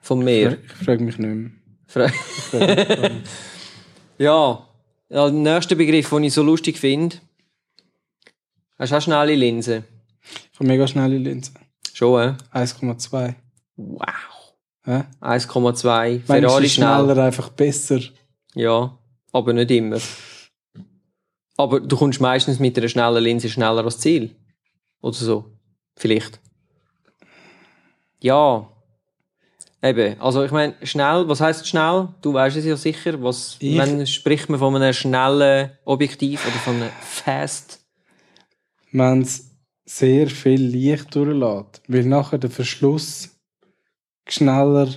Vom 0.00 0.24
Meer. 0.24 0.56
Ich 0.64 0.72
frage 0.86 1.02
mich 1.04 1.18
nicht 1.18 1.28
mehr. 1.34 1.50
Fra- 1.86 2.10
ja. 4.18 4.66
ja, 5.08 5.30
der 5.30 5.30
nächste 5.30 5.76
Begriff, 5.76 6.08
den 6.10 6.24
ich 6.24 6.32
so 6.32 6.42
lustig 6.42 6.78
finde. 6.78 7.16
Hast 8.78 8.92
du 8.92 8.96
auch 8.96 9.02
schnelle 9.02 9.34
Linsen? 9.34 9.84
Habe 10.56 10.66
mega 10.66 10.86
schnelle 10.86 11.18
Linsen. 11.18 11.54
Schon, 11.92 12.36
äh? 12.52 12.58
1,2. 12.58 13.34
Wow. 13.76 14.06
Hä? 14.84 15.04
1,2. 15.20 15.20
Manchmal 15.20 16.20
Ferrari 16.20 16.64
ist 16.66 16.72
schnell. 16.74 16.88
schneller 17.04 17.24
einfach 17.24 17.48
besser. 17.50 18.00
Ja, 18.54 18.98
aber 19.32 19.52
nicht 19.52 19.70
immer. 19.70 19.98
Aber 21.56 21.80
du 21.80 21.96
kommst 21.96 22.20
meistens 22.20 22.58
mit 22.58 22.76
einer 22.78 22.88
schnellen 22.88 23.22
Linse 23.22 23.48
schneller 23.48 23.78
ans 23.78 23.98
Ziel. 23.98 24.34
Oder 25.00 25.14
so. 25.14 25.44
Vielleicht. 25.96 26.40
Ja. 28.20 28.68
Eben, 29.82 30.18
also 30.20 30.42
ich 30.44 30.50
meine, 30.50 30.74
schnell, 30.82 31.28
was 31.28 31.40
heißt 31.40 31.68
schnell? 31.68 32.08
Du 32.22 32.32
weißt 32.32 32.56
es 32.56 32.64
ja 32.64 32.76
sicher. 32.76 33.22
Was, 33.22 33.56
Ich- 33.60 33.76
wenn 33.76 34.06
spricht 34.06 34.48
man 34.48 34.58
von 34.58 34.74
einem 34.74 34.92
schnellen 34.94 35.72
Objektiv 35.84 36.44
oder 36.46 36.56
von 36.56 36.76
einem 36.76 36.90
Fast? 37.02 37.84
Wenn 38.92 39.22
es 39.22 39.53
sehr 39.84 40.28
viel 40.28 40.62
Licht 40.62 41.14
durchlässt, 41.14 41.82
weil 41.88 42.04
nachher 42.04 42.38
der 42.38 42.50
Verschluss 42.50 43.30
schneller 44.26 44.88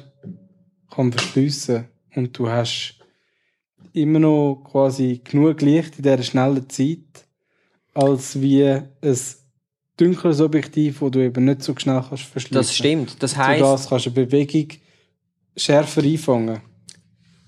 kann 0.89 1.11
verschliessen 1.11 1.87
und 2.15 2.37
du 2.37 2.49
hast 2.49 2.95
immer 3.93 4.19
noch 4.19 4.63
quasi 4.69 5.21
genug 5.23 5.61
Licht 5.61 5.97
in 5.97 6.03
dieser 6.03 6.23
schnellen 6.23 6.69
Zeit, 6.69 7.27
als 7.93 8.39
wie 8.39 8.63
ein 8.63 8.89
dunkles 9.97 10.39
Objektiv, 10.39 11.01
wo 11.01 11.09
du 11.09 11.19
eben 11.19 11.45
nicht 11.45 11.63
so 11.63 11.73
schnell 11.77 12.03
kannst 12.07 12.23
verschliessen. 12.23 12.55
Das 12.55 12.75
stimmt. 12.75 13.21
Das 13.21 13.33
Durch 13.33 13.45
heißt, 13.45 13.61
das 13.61 13.89
kannst 13.89 14.05
du 14.05 14.09
eine 14.11 14.25
Bewegung 14.25 14.67
schärfer 15.55 16.03
einfangen. 16.03 16.61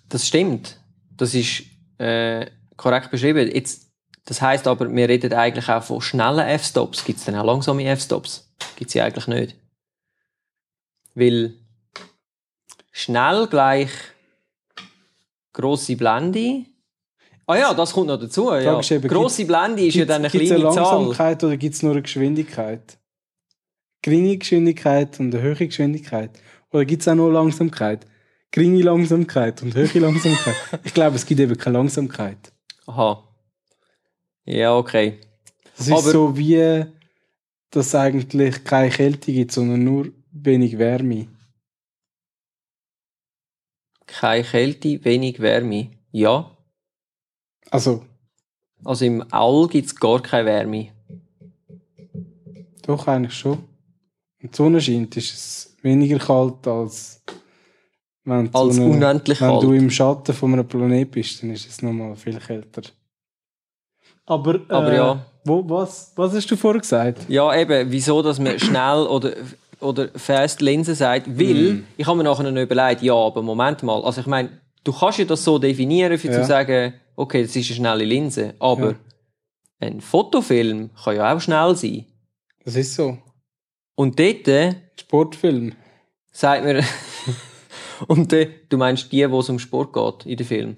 das 0.10 0.28
stimmt. 0.28 0.82
Das 1.15 1.36
ist 1.36 1.63
äh, 1.99 2.47
korrekt 2.75 3.12
beschrieben. 3.12 3.49
Jetzt, 3.54 3.88
das 4.30 4.44
heißt 4.44 4.68
aber, 4.68 4.94
wir 4.94 5.10
reden 5.10 5.34
eigentlich 5.34 5.68
auch 5.70 5.82
von 5.82 6.02
schnellen 6.02 6.48
F-Stops. 6.48 7.04
Gibt 7.04 7.18
es 7.18 7.26
denn 7.26 7.34
auch 7.36 7.44
langsame 7.44 7.84
F-Stops? 7.86 8.48
Gibt 8.76 8.92
sie 8.92 9.02
eigentlich 9.02 9.26
nicht. 9.26 9.56
Weil 11.15 11.56
schnell 12.92 13.48
gleich 13.48 13.89
grosse 15.52 15.96
Blende. 15.96 16.65
Ah 17.48 17.58
ja, 17.58 17.74
das 17.74 17.92
kommt 17.92 18.06
noch 18.06 18.20
dazu. 18.20 18.54
Ja. 18.54 18.80
Eben, 18.80 19.08
Grosse 19.08 19.46
Blende 19.46 19.84
ist 19.84 19.96
ja 19.96 20.06
dann 20.06 20.18
eine 20.18 20.30
Gibt 20.30 20.44
es 20.44 20.50
kleine 20.50 20.65
eine 20.68 20.76
Zahl. 20.76 20.84
Langsamkeit 20.84 21.44
oder 21.44 21.58
gibt 21.58 21.74
es 21.74 21.82
nur 21.82 21.94
eine 21.94 22.04
Geschwindigkeit? 22.04 23.00
Geringe 24.04 24.38
Geschwindigkeit 24.38 25.20
und 25.20 25.34
eine 25.34 25.42
höhere 25.42 25.65
Geschwindigkeit? 25.65 26.39
Oder 26.72 26.86
gibt 26.86 27.02
es 27.02 27.08
auch 27.08 27.15
nur 27.15 27.34
Langsamkeit? 27.34 28.06
Geringe 28.52 28.84
Langsamkeit 28.84 29.63
und 29.63 29.74
höhere 29.74 29.98
Langsamkeit? 29.98 30.56
ich 30.84 30.94
glaube, 30.94 31.15
es 31.15 31.26
gibt 31.26 31.39
eben 31.39 31.58
keine 31.58 31.80
Langsamkeit. 31.80 32.54
Aha. 32.86 33.24
Ja, 34.50 34.76
okay. 34.76 35.20
Das 35.78 35.88
ist 35.88 35.94
Aber- 35.94 36.12
so 36.12 36.36
wie, 36.38 36.86
dass 37.70 37.86
es 37.88 37.96
eigentlich 37.96 38.64
keine 38.64 38.90
Kälte 38.90 39.32
gibt, 39.32 39.52
sondern 39.52 39.84
nur 39.84 40.12
wenig 40.32 40.78
Wärme. 40.78 41.28
Keine 44.08 44.44
Kälte, 44.44 45.04
wenig 45.06 45.40
Wärme. 45.40 45.92
Ja. 46.12 46.50
Also, 47.70 48.06
Also 48.84 49.06
im 49.06 49.24
All 49.32 49.68
gibt 49.68 49.88
es 49.88 49.96
gar 49.96 50.22
keine 50.22 50.46
Wärme. 50.48 50.92
doch 52.84 53.08
eigentlich 53.08 53.34
schon. 53.36 53.60
Wenn 54.40 54.50
die 54.50 54.56
Sonne 54.56 54.82
scheint, 54.82 55.16
ist 55.18 55.34
es 55.34 55.78
weniger 55.84 56.18
kalt 56.18 56.66
als 56.66 57.22
wenn 58.24 58.54
Als 58.54 58.76
Sonne- 58.78 59.00
Wenn 59.00 59.24
kalt. 59.36 59.64
du 59.64 59.74
im 59.74 59.90
Schatten 59.92 60.34
von 60.34 60.54
einem 60.54 60.68
Planet 60.68 61.12
bist, 61.12 61.44
dann 61.44 61.52
ist 61.52 61.68
es 61.68 61.82
nochmal 61.84 62.16
viel 62.16 62.40
kälter. 62.40 62.82
Aber, 64.30 64.56
äh, 64.56 64.60
Aber 64.70 64.94
ja. 64.94 65.26
Wo, 65.44 65.63
was, 65.70 66.13
was 66.15 66.34
hast 66.34 66.50
du 66.52 66.56
vorher 66.56 66.80
gesagt? 66.82 67.26
Ja, 67.28 67.54
eben, 67.56 67.92
wieso, 67.92 68.22
dass 68.22 68.39
man 68.39 68.60
schnell 68.60 69.08
oder, 69.08 69.32
oder 69.80 70.10
fast 70.15 70.62
Linsen 70.62 70.96
sagt, 70.96 71.28
weil, 71.39 71.74
Mm. 71.74 71.84
ich 71.98 72.06
habe 72.06 72.18
mir 72.18 72.24
nachher 72.26 72.50
noch 72.50 72.62
überlegt, 72.62 73.02
ja, 73.02 73.13
aber 73.15 73.42
Moment 73.42 73.82
mal, 73.84 74.04
also 74.04 74.22
ich 74.22 74.28
meine, 74.28 74.50
du 74.84 74.92
kannst 74.94 75.18
ja 75.20 75.26
das 75.26 75.44
so 75.44 75.58
definieren, 75.58 76.18
für 76.18 76.28
Ja. 76.28 76.34
zu 76.42 76.46
sagen, 76.46 76.94
okay, 77.15 77.42
das 77.44 77.56
ist 77.56 77.68
eine 77.70 77.76
schnelle 77.76 78.04
Linse, 78.06 78.54
aber 78.60 78.89
Ja. 78.92 78.96
ein 79.80 80.02
Fotofilm 80.02 80.89
kann 81.04 81.15
ja 81.15 81.34
auch 81.36 81.39
schnell 81.42 81.76
sein. 81.76 82.06
Das 82.65 82.76
ist 82.76 82.94
so. 82.96 83.18
Und 83.96 84.20
dort 84.20 84.48
äh, 84.48 84.76
Sportfilm. 85.00 85.74
sagt 86.32 86.63
mir, 86.65 86.84
und 88.08 88.32
äh, 88.34 88.50
du 88.70 88.78
meinst 88.78 89.12
die, 89.12 89.30
wo 89.32 89.39
es 89.39 89.50
um 89.50 89.58
Sport 89.60 89.94
geht 89.94 90.26
in 90.32 90.38
dem 90.38 90.46
Film. 90.48 90.76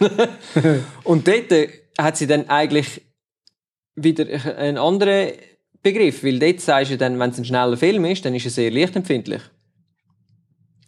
und 1.04 1.26
dort 1.26 1.52
äh, 1.52 1.68
hat 1.98 2.16
sie 2.16 2.26
dann 2.26 2.48
eigentlich 2.48 3.02
wieder 3.96 4.26
einen 4.56 4.78
anderen 4.78 5.32
Begriff, 5.82 6.24
weil 6.24 6.38
dort 6.38 6.60
sagst 6.60 6.92
du 6.92 6.96
dann, 6.96 7.18
wenn 7.18 7.30
es 7.30 7.38
ein 7.38 7.44
schneller 7.44 7.76
Film 7.76 8.04
ist, 8.06 8.24
dann 8.24 8.34
ist 8.34 8.44
er 8.46 8.50
sehr 8.50 8.70
lichtempfindlich. 8.70 9.42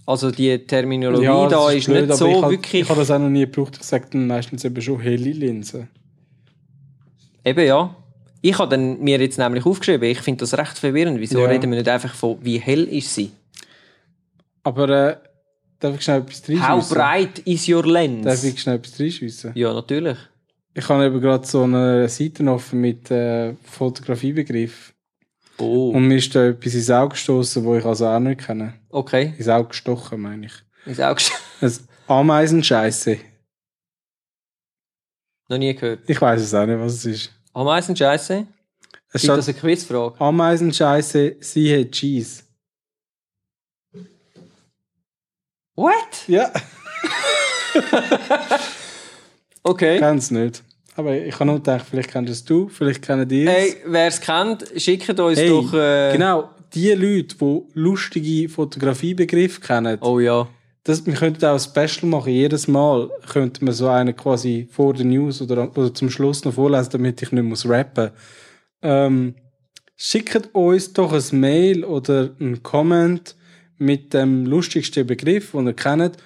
Also 0.06 0.30
die 0.30 0.58
Terminologie 0.58 1.26
das 1.26 1.50
da 1.50 1.70
ist, 1.70 1.86
blöd, 1.86 2.06
nicht 2.08 2.16
so 2.16 2.28
ich 2.28 2.50
wirklich. 2.50 2.82
Ich 2.82 2.88
habe 2.88 3.00
das 3.00 3.10
auch 3.10 3.18
noch 3.18 3.28
nie 3.28 3.40
gebraucht. 3.40 3.76
Ich 3.80 3.82
sage 3.82 4.06
dann 4.10 4.26
meistens 4.28 4.64
eben 4.64 4.80
schon 4.80 5.00
helle 5.00 5.32
Linsen. 5.32 5.88
Eben 7.44 7.66
ja. 7.66 7.94
Ich 8.40 8.58
habe 8.58 8.70
dann 8.70 9.00
mir 9.00 9.18
jetzt 9.18 9.38
nämlich 9.38 9.66
aufgeschrieben, 9.66 10.08
ich 10.08 10.20
finde 10.20 10.40
das 10.40 10.56
recht 10.56 10.78
verwirrend. 10.78 11.18
Wieso 11.18 11.40
Ja. 11.40 11.46
reden 11.46 11.70
wir 11.70 11.78
nicht 11.78 11.88
einfach 11.88 12.14
von, 12.14 12.38
wie 12.40 12.58
hell 12.58 12.84
ist 12.84 13.12
sie? 13.14 13.32
Aber 14.62 14.88
äh, 14.88 15.16
darf 15.80 15.94
ich 15.96 16.02
schnell 16.02 16.20
etwas 16.20 16.42
How 16.42 16.58
reinschiessen? 16.60 16.94
bright 16.96 17.38
is 17.40 17.68
your 17.68 17.84
lens? 17.86 18.24
Darf 18.24 18.44
ich 18.44 18.60
schnell 18.60 18.76
etwas 18.76 18.98
reinschiessen? 19.00 19.52
Ja, 19.54 19.72
natürlich. 19.72 20.18
Ich 20.74 20.88
habe 20.88 21.06
eben 21.06 21.20
gerade 21.20 21.46
so 21.46 21.62
eine 21.62 22.08
Seite 22.08 22.44
offen 22.50 22.80
mit 22.80 23.10
äh, 23.10 23.54
Fotografiebegriff. 23.64 24.92
Oh, 25.58 25.90
Und 25.90 26.06
mir 26.08 26.16
ist 26.18 26.34
da 26.34 26.48
etwas 26.48 26.74
ins 26.74 26.90
Auge 26.90 27.10
gestoßen, 27.14 27.64
wo 27.64 27.76
ich 27.76 27.84
also 27.84 28.06
auch 28.06 28.18
nicht 28.20 28.42
kenne. 28.44 28.74
okay. 28.90 29.32
Ins 29.38 29.48
Auge 29.48 29.68
gestochen, 29.70 30.20
meine 30.20 30.46
ich. 30.46 30.52
Ist 30.84 31.00
auch 31.00 31.16
gesch- 31.16 31.32
Ein 31.62 31.72
Ameisenscheiße. 32.08 33.18
noch 35.48 35.58
nie 35.58 35.74
gehört. 35.74 36.00
Ich 36.08 36.20
weiß 36.20 36.42
es 36.42 36.52
auch 36.54 36.66
nicht, 36.66 36.78
was 36.78 36.94
es 36.94 37.04
ist. 37.06 37.32
Ameisen 37.54 37.96
Scheiße? 37.96 38.46
Es 39.12 39.22
Ist 39.24 39.28
das 39.30 39.48
eine 39.48 39.56
Quizfrage? 39.56 40.20
Ameisenscheiße, 40.20 41.36
sie 41.40 41.80
hat 41.80 41.92
Cheese. 41.92 42.42
What? 45.76 45.92
Ja, 46.26 46.50
Okay. 49.62 49.98
kenn's 49.98 50.30
nicht. 50.30 50.62
Aber 50.94 51.14
ich 51.16 51.34
habe 51.34 51.44
nur 51.46 51.56
gedacht, 51.56 51.84
vielleicht 51.90 52.10
kennst 52.10 52.32
es 52.32 52.44
du, 52.44 52.68
vielleicht 52.68 53.02
kennen 53.02 53.28
die 53.28 53.44
es. 53.44 53.50
Hey, 53.50 53.76
wer 53.86 54.06
es 54.06 54.20
kennt, 54.20 54.64
schickt 54.76 55.18
uns 55.20 55.38
Hey, 55.38 55.48
doch. 55.48 55.74
Äh... 55.74 56.12
Genau, 56.12 56.48
die 56.72 56.92
Leute, 56.92 57.36
die 57.36 57.62
lustige 57.74 58.48
Fotografiebegriffe 58.48 59.60
kennen, 59.60 59.98
Oh 60.00 60.18
ja. 60.20 60.48
das, 60.84 61.04
wir 61.04 61.14
könnten 61.14 61.44
auch 61.44 61.54
ein 61.54 61.60
Special 61.60 62.08
machen. 62.08 62.32
Jedes 62.32 62.66
Mal 62.68 63.10
könnte 63.30 63.64
man 63.64 63.74
so 63.74 63.88
einen 63.88 64.16
quasi 64.16 64.68
vor 64.70 64.94
der 64.94 65.04
News 65.04 65.42
oder, 65.42 65.70
oder 65.76 65.92
zum 65.92 66.08
Schluss 66.10 66.44
noch 66.44 66.54
vorlesen, 66.54 66.90
damit 66.92 67.20
ich 67.20 67.32
nicht 67.32 67.44
muss 67.44 67.68
rappen. 67.68 68.10
Ähm, 68.82 69.34
schickt 69.96 70.54
uns 70.54 70.92
doch 70.92 71.12
ein 71.12 71.40
Mail 71.40 71.84
oder 71.84 72.30
einen 72.40 72.62
Comment 72.62 73.34
mit 73.78 74.14
dem 74.14 74.46
lustigsten 74.46 75.06
Begriff, 75.06 75.52
den 75.52 75.66
ihr 75.66 75.74
kennt. 75.74 76.16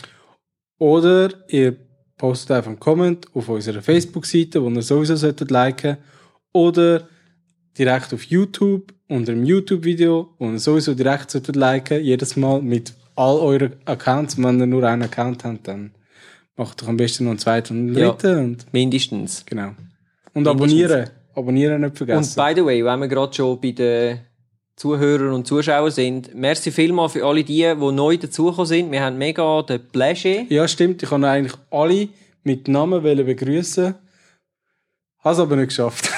Oder 0.78 1.30
ihr 1.48 1.76
postet 2.16 2.52
einfach 2.52 2.70
einen 2.70 2.80
Comment 2.80 3.26
auf 3.34 3.48
unserer 3.48 3.82
Facebook-Seite, 3.82 4.62
wo 4.62 4.70
ihr 4.70 4.82
sowieso 4.82 5.16
solltet 5.16 5.50
liken. 5.50 5.96
Oder 6.52 7.08
direkt 7.76 8.14
auf 8.14 8.22
YouTube 8.22 8.94
unter 9.08 9.32
dem 9.32 9.44
YouTube-Video, 9.44 10.34
wo 10.38 10.50
ihr 10.50 10.58
sowieso 10.58 10.94
direkt 10.94 11.30
solltet 11.30 11.56
liken. 11.56 12.02
Jedes 12.02 12.36
Mal 12.36 12.62
mit 12.62 12.94
all 13.16 13.36
euren 13.38 13.74
Accounts. 13.84 14.36
Und 14.36 14.44
wenn 14.44 14.60
ihr 14.60 14.66
nur 14.66 14.84
einen 14.84 15.02
Account 15.02 15.44
habt, 15.44 15.66
dann 15.68 15.92
macht 16.56 16.80
doch 16.82 16.88
am 16.88 16.96
besten 16.96 17.24
noch 17.24 17.30
einen 17.30 17.38
zweiten 17.38 17.72
und 17.74 17.88
einen 17.88 17.98
Ja. 17.98 18.10
dritten. 18.12 18.38
Und, 18.38 18.72
Mindestens. 18.72 19.44
genau. 19.44 19.72
Und 20.34 20.46
abonnieren. 20.46 21.10
Abonnieren 21.34 21.80
nicht 21.80 21.90
Und 21.90 21.96
vergessen. 21.98 22.34
by 22.36 22.52
the 22.54 22.64
way, 22.64 22.84
wenn 22.84 23.00
wir 23.00 23.08
gerade 23.08 23.34
schon 23.34 23.60
bei 23.60 23.72
den 23.72 24.20
Zuhörern 24.76 25.32
und 25.32 25.46
Zuschauern 25.46 25.90
sind, 25.90 26.34
merci 26.34 26.70
vielmal 26.70 27.08
für 27.08 27.24
alle 27.26 27.44
die, 27.44 27.62
die 27.62 27.92
neu 27.92 28.16
dazugekommen 28.16 28.66
sind. 28.66 28.92
Wir 28.92 29.02
haben 29.02 29.18
mega 29.18 29.62
den 29.62 29.86
Pleasure. 29.88 30.46
ja, 30.48 30.66
stimmt. 30.68 31.02
Ich 31.02 31.10
wollte 31.10 31.28
eigentlich 31.28 31.54
alle 31.70 32.08
mit 32.44 32.68
Namen 32.68 33.02
begrüßen. 33.02 33.94
Habe 35.18 35.34
es 35.34 35.40
aber 35.40 35.56
nicht 35.56 35.68
geschafft. 35.68 36.10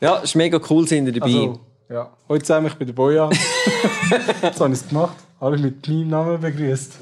Ja, 0.00 0.18
es 0.18 0.24
ist 0.24 0.34
mega 0.34 0.60
cool, 0.68 0.86
sind 0.86 1.06
ihr 1.06 1.12
dabei. 1.12 1.26
Also, 1.26 1.60
ja. 1.88 2.10
Heute 2.28 2.44
zusammen, 2.44 2.66
ich 2.68 2.74
bin 2.74 2.86
der 2.86 2.94
Boja. 2.94 3.30
Jetzt 4.42 4.60
habe 4.60 4.72
ich 4.72 4.80
es 4.80 4.88
gemacht. 4.88 5.16
Alle 5.40 5.58
mit 5.58 5.86
meinem 5.86 6.08
Namen 6.08 6.40
begrüßt. 6.40 6.98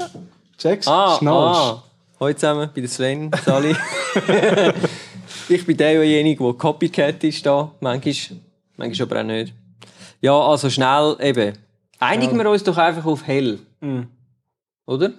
Checkst? 0.58 0.88
ah, 0.88 1.16
Schnallst. 1.18 1.60
ah. 1.60 1.82
Heute 2.20 2.38
zusammen 2.38 2.70
bei 2.74 2.80
der 2.80 2.90
Sven, 2.90 3.30
Sally. 3.44 3.74
Ich 5.48 5.66
bin 5.66 5.76
derjenige, 5.76 6.42
der 6.42 6.52
Copycat 6.54 7.22
ist 7.24 7.44
da. 7.44 7.70
Manchmal, 7.80 8.40
manchmal 8.76 9.08
aber 9.08 9.20
auch 9.20 9.24
nicht. 9.24 9.52
Ja, 10.22 10.32
also 10.40 10.70
schnell 10.70 11.16
eben. 11.20 11.58
Einigen 11.98 12.38
wir 12.38 12.48
uns 12.48 12.64
doch 12.64 12.78
einfach 12.78 13.04
auf 13.04 13.26
hell. 13.26 13.58
Mhm. 13.80 14.08
Oder? 14.86 15.12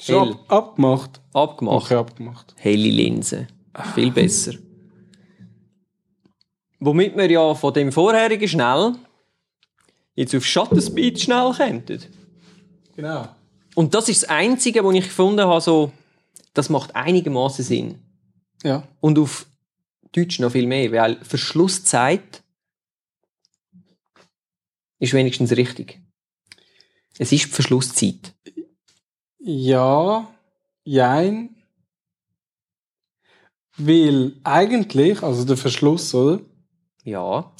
Schon 0.00 0.32
ab, 0.32 0.38
abgemacht. 0.48 1.20
Abgemacht. 1.32 1.84
Okay, 1.84 1.94
abgemacht. 1.94 2.54
Helle 2.56 2.88
Linse. 2.90 3.46
Viel 3.94 4.10
besser. 4.10 4.54
Womit 6.78 7.16
wir 7.16 7.30
ja 7.30 7.54
von 7.54 7.72
dem 7.72 7.92
vorherigen 7.92 8.48
schnell 8.48 8.94
jetzt 10.14 10.34
auf 10.34 10.44
Shutter-Speed 10.44 11.20
schnell 11.20 11.52
könnten. 11.52 12.02
Genau. 12.96 13.28
Und 13.74 13.94
das 13.94 14.08
ist 14.08 14.22
das 14.22 14.30
Einzige, 14.30 14.82
wo 14.82 14.90
ich 14.92 15.04
gefunden 15.04 15.46
habe, 15.46 15.60
so, 15.60 15.92
das 16.54 16.70
macht 16.70 16.96
einigermaßen 16.96 17.64
Sinn. 17.64 17.98
Ja. 18.62 18.88
Und 19.00 19.18
auf 19.18 19.46
Deutsch 20.12 20.38
noch 20.38 20.52
viel 20.52 20.66
mehr, 20.66 20.90
weil 20.92 21.22
Verschlusszeit 21.22 22.42
ist 24.98 25.12
wenigstens 25.12 25.52
richtig. 25.52 26.00
Es 27.18 27.32
ist 27.32 27.52
Verschlusszeit. 27.52 28.32
Ja, 29.38 30.26
jein. 30.84 31.54
Weil 33.76 34.32
eigentlich, 34.42 35.22
also 35.22 35.44
der 35.44 35.58
Verschluss, 35.58 36.14
oder? 36.14 36.40
Ja, 37.06 37.52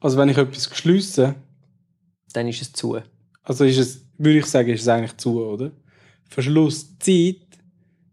Also 0.00 0.16
wenn 0.16 0.30
ich 0.30 0.38
etwas 0.38 0.70
geschliessen, 0.70 1.34
dann 2.32 2.48
ist 2.48 2.62
es 2.62 2.72
zu. 2.72 2.98
also 3.42 3.64
ist 3.64 3.76
es, 3.76 4.06
würde 4.16 4.38
ich 4.38 4.46
sagen, 4.46 4.70
ist 4.70 4.80
es 4.80 4.88
eigentlich 4.88 5.18
zu, 5.18 5.44
oder? 5.44 5.70
Verschlusszeit 6.24 7.42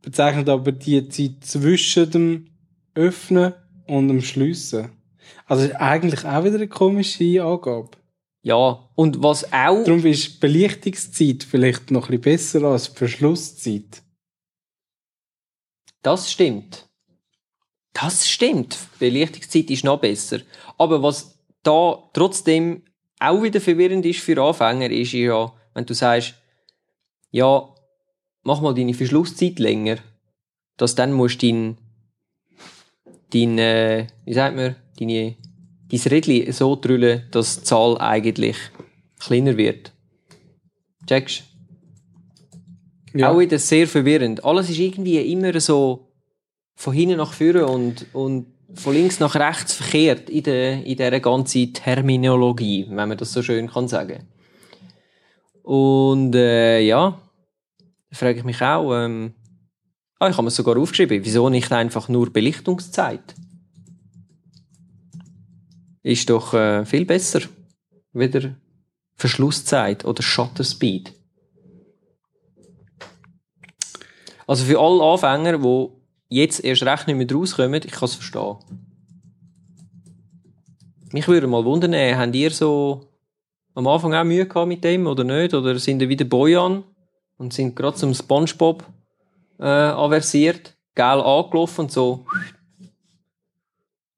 bezeichnet 0.01 0.49
aber 0.49 0.73
die 0.73 1.07
Zeit 1.07 1.45
zwischen 1.45 2.11
dem 2.11 2.49
Öffnen 2.95 3.53
und 3.87 4.09
dem 4.09 4.21
Schliessen. 4.21 4.91
Also 5.45 5.63
ist 5.67 5.75
eigentlich 5.75 6.25
auch 6.25 6.43
wieder 6.43 6.55
eine 6.55 6.67
komische 6.67 7.41
Angabe. 7.43 7.91
Ja, 8.43 8.89
und 8.95 9.23
was 9.23 9.45
auch... 9.53 9.85
Darum 9.85 10.05
ist 10.05 10.41
Belichtungszeit 10.41 11.43
vielleicht 11.43 11.91
noch 11.91 12.09
ein 12.09 12.19
bisschen 12.19 12.59
besser 12.59 12.63
als 12.63 12.87
Verschlusszeit. 12.87 14.03
Das 16.01 16.29
stimmt. 16.29 16.86
Das 17.99 18.29
stimmt. 18.29 18.77
Belichtungszeit 18.99 19.71
ist 19.71 19.83
noch 19.83 19.99
besser. 19.99 20.39
Aber 20.77 21.01
was 21.01 21.39
da 21.63 21.97
trotzdem 22.13 22.83
auch 23.19 23.41
wieder 23.41 23.59
verwirrend 23.59 24.05
ist 24.05 24.19
für 24.19 24.39
Anfänger, 24.41 24.91
ist 24.91 25.13
ja, 25.13 25.51
wenn 25.73 25.85
du 25.85 25.95
sagst, 25.95 26.35
ja, 27.31 27.67
mach 28.43 28.61
mal 28.61 28.75
deine 28.75 28.93
Verschlusszeit 28.93 29.57
länger, 29.57 29.97
dass 30.77 30.93
dann 30.93 31.11
musst 31.11 31.41
du 31.41 31.47
dein, 31.47 31.77
dein 33.33 33.57
äh, 33.57 34.07
wie 34.25 34.33
sagt 34.33 34.55
man, 34.55 34.75
deine, 34.99 35.35
dein 35.91 35.99
Rädchen 35.99 36.51
so 36.51 36.75
drüllen, 36.75 37.23
dass 37.31 37.59
die 37.59 37.63
Zahl 37.63 37.97
eigentlich 37.97 38.57
kleiner 39.19 39.57
wird. 39.57 39.91
Checkst? 41.07 41.43
Ja. 43.15 43.31
Auch 43.31 43.39
wieder 43.39 43.57
sehr 43.57 43.87
verwirrend. 43.87 44.45
Alles 44.45 44.69
ist 44.69 44.77
irgendwie 44.77 45.17
immer 45.31 45.59
so 45.59 46.06
von 46.77 46.93
hinten 46.93 47.17
nach 47.17 47.33
vorne 47.33 47.65
und, 47.65 48.05
und 48.13 48.45
von 48.75 48.93
links 48.93 49.19
nach 49.19 49.35
rechts 49.35 49.73
verkehrt 49.73 50.29
in 50.29 50.43
der, 50.43 50.85
in 50.85 50.95
dieser 50.95 51.19
ganzen 51.19 51.73
Terminologie, 51.73 52.85
wenn 52.87 53.09
man 53.09 53.17
das 53.17 53.33
so 53.33 53.41
schön 53.41 53.67
kann 53.67 53.87
sagen. 53.87 54.27
Und 55.63 56.35
äh, 56.35 56.79
ja, 56.81 57.19
da 58.11 58.15
frage 58.15 58.37
ich 58.37 58.45
mich 58.45 58.61
auch, 58.61 58.93
ähm, 58.93 59.33
ah, 60.19 60.29
ich 60.29 60.37
habe 60.37 60.43
mir 60.43 60.51
sogar 60.51 60.77
aufgeschrieben, 60.77 61.25
wieso 61.25 61.49
nicht 61.49 61.71
einfach 61.71 62.09
nur 62.09 62.31
Belichtungszeit? 62.31 63.35
Ist 66.03 66.29
doch 66.29 66.53
äh, 66.53 66.85
viel 66.85 67.05
besser. 67.05 67.41
Wieder 68.13 68.55
Verschlusszeit 69.15 70.05
oder 70.05 70.21
Shutter 70.21 70.63
Speed. 70.63 71.11
Also 74.45 74.63
für 74.63 74.79
alle 74.79 75.03
Anfänger, 75.03 75.57
die 75.57 75.96
jetzt 76.29 76.63
erst 76.63 76.83
recht 76.83 77.07
nicht 77.07 77.17
mehr 77.17 77.31
rauskommen, 77.37 77.81
ich 77.85 77.91
kann 77.91 78.05
es 78.05 78.15
verstehen. 78.15 78.55
Mich 81.11 81.27
würde 81.27 81.47
mal 81.47 81.63
wundern, 81.63 81.93
habt 82.17 82.35
ihr 82.35 82.51
so 82.51 83.09
am 83.73 83.87
Anfang 83.87 84.13
auch 84.13 84.23
Mühe 84.23 84.45
gehabt 84.45 84.67
mit 84.67 84.83
dem 84.83 85.07
oder 85.07 85.23
nicht? 85.23 85.53
Oder 85.53 85.77
sind 85.79 86.01
ihr 86.01 86.09
wieder 86.09 86.25
Boyan 86.25 86.83
und 87.37 87.53
sind 87.53 87.75
gerade 87.75 87.95
zum 87.95 88.13
Spongebob 88.13 88.83
äh, 89.59 89.63
aversiert, 89.65 90.75
geil 90.95 91.21
angelaufen 91.21 91.81
und 91.81 91.91
so 91.91 92.25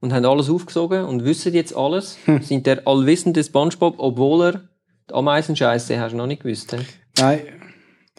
und 0.02 0.14
haben 0.14 0.26
alles 0.26 0.50
aufgesogen 0.50 1.06
und 1.06 1.26
wissen 1.26 1.54
jetzt 1.54 1.76
alles? 1.76 2.18
Sind 2.42 2.66
der 2.66 2.88
allwissende 2.88 3.44
Spongebob, 3.44 3.96
obwohl 4.00 4.46
er 4.46 4.70
die 5.10 5.14
Ameisenscheiße 5.14 6.00
hast 6.00 6.14
du 6.14 6.18
noch 6.18 6.28
nicht 6.28 6.42
gewusst? 6.44 6.72
He? 6.74 6.78
Nein, 7.20 7.40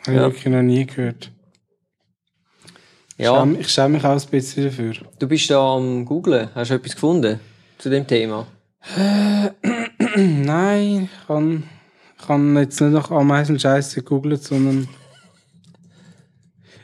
habe 0.06 0.16
Ja. 0.16 0.28
ich 0.28 0.34
wirklich 0.34 0.46
noch 0.54 0.62
nie 0.62 0.86
gehört. 0.86 1.32
Ja. 3.20 3.46
Ich 3.58 3.68
schäme 3.68 3.90
mich 3.90 4.04
auch 4.04 4.20
ein 4.20 4.30
bisschen 4.30 4.64
dafür. 4.64 4.94
Du 5.18 5.28
bist 5.28 5.50
da 5.50 5.76
am 5.76 6.04
googlen. 6.04 6.48
Hast 6.54 6.70
du 6.70 6.74
etwas 6.74 6.94
gefunden 6.94 7.38
zu 7.76 7.90
dem 7.90 8.06
Thema? 8.06 8.46
Nein, 10.16 11.10
ich 11.12 11.26
kann, 11.26 11.64
ich 12.18 12.26
kann 12.26 12.56
jetzt 12.56 12.80
nicht 12.80 12.92
nach 12.92 13.10
Ameisenscheiße 13.10 14.02
gegoogelt, 14.02 14.42
sondern 14.42 14.88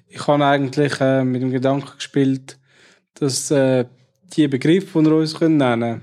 ich 0.08 0.26
habe 0.26 0.44
eigentlich 0.44 1.00
äh, 1.00 1.24
mit 1.24 1.40
dem 1.40 1.50
Gedanken 1.50 1.96
gespielt, 1.96 2.58
dass 3.14 3.50
äh, 3.50 3.86
die 4.34 4.46
Begriffe, 4.46 4.98
die 4.98 5.06
wir 5.06 5.16
uns 5.16 5.34
können 5.34 5.56
nennen 5.56 6.02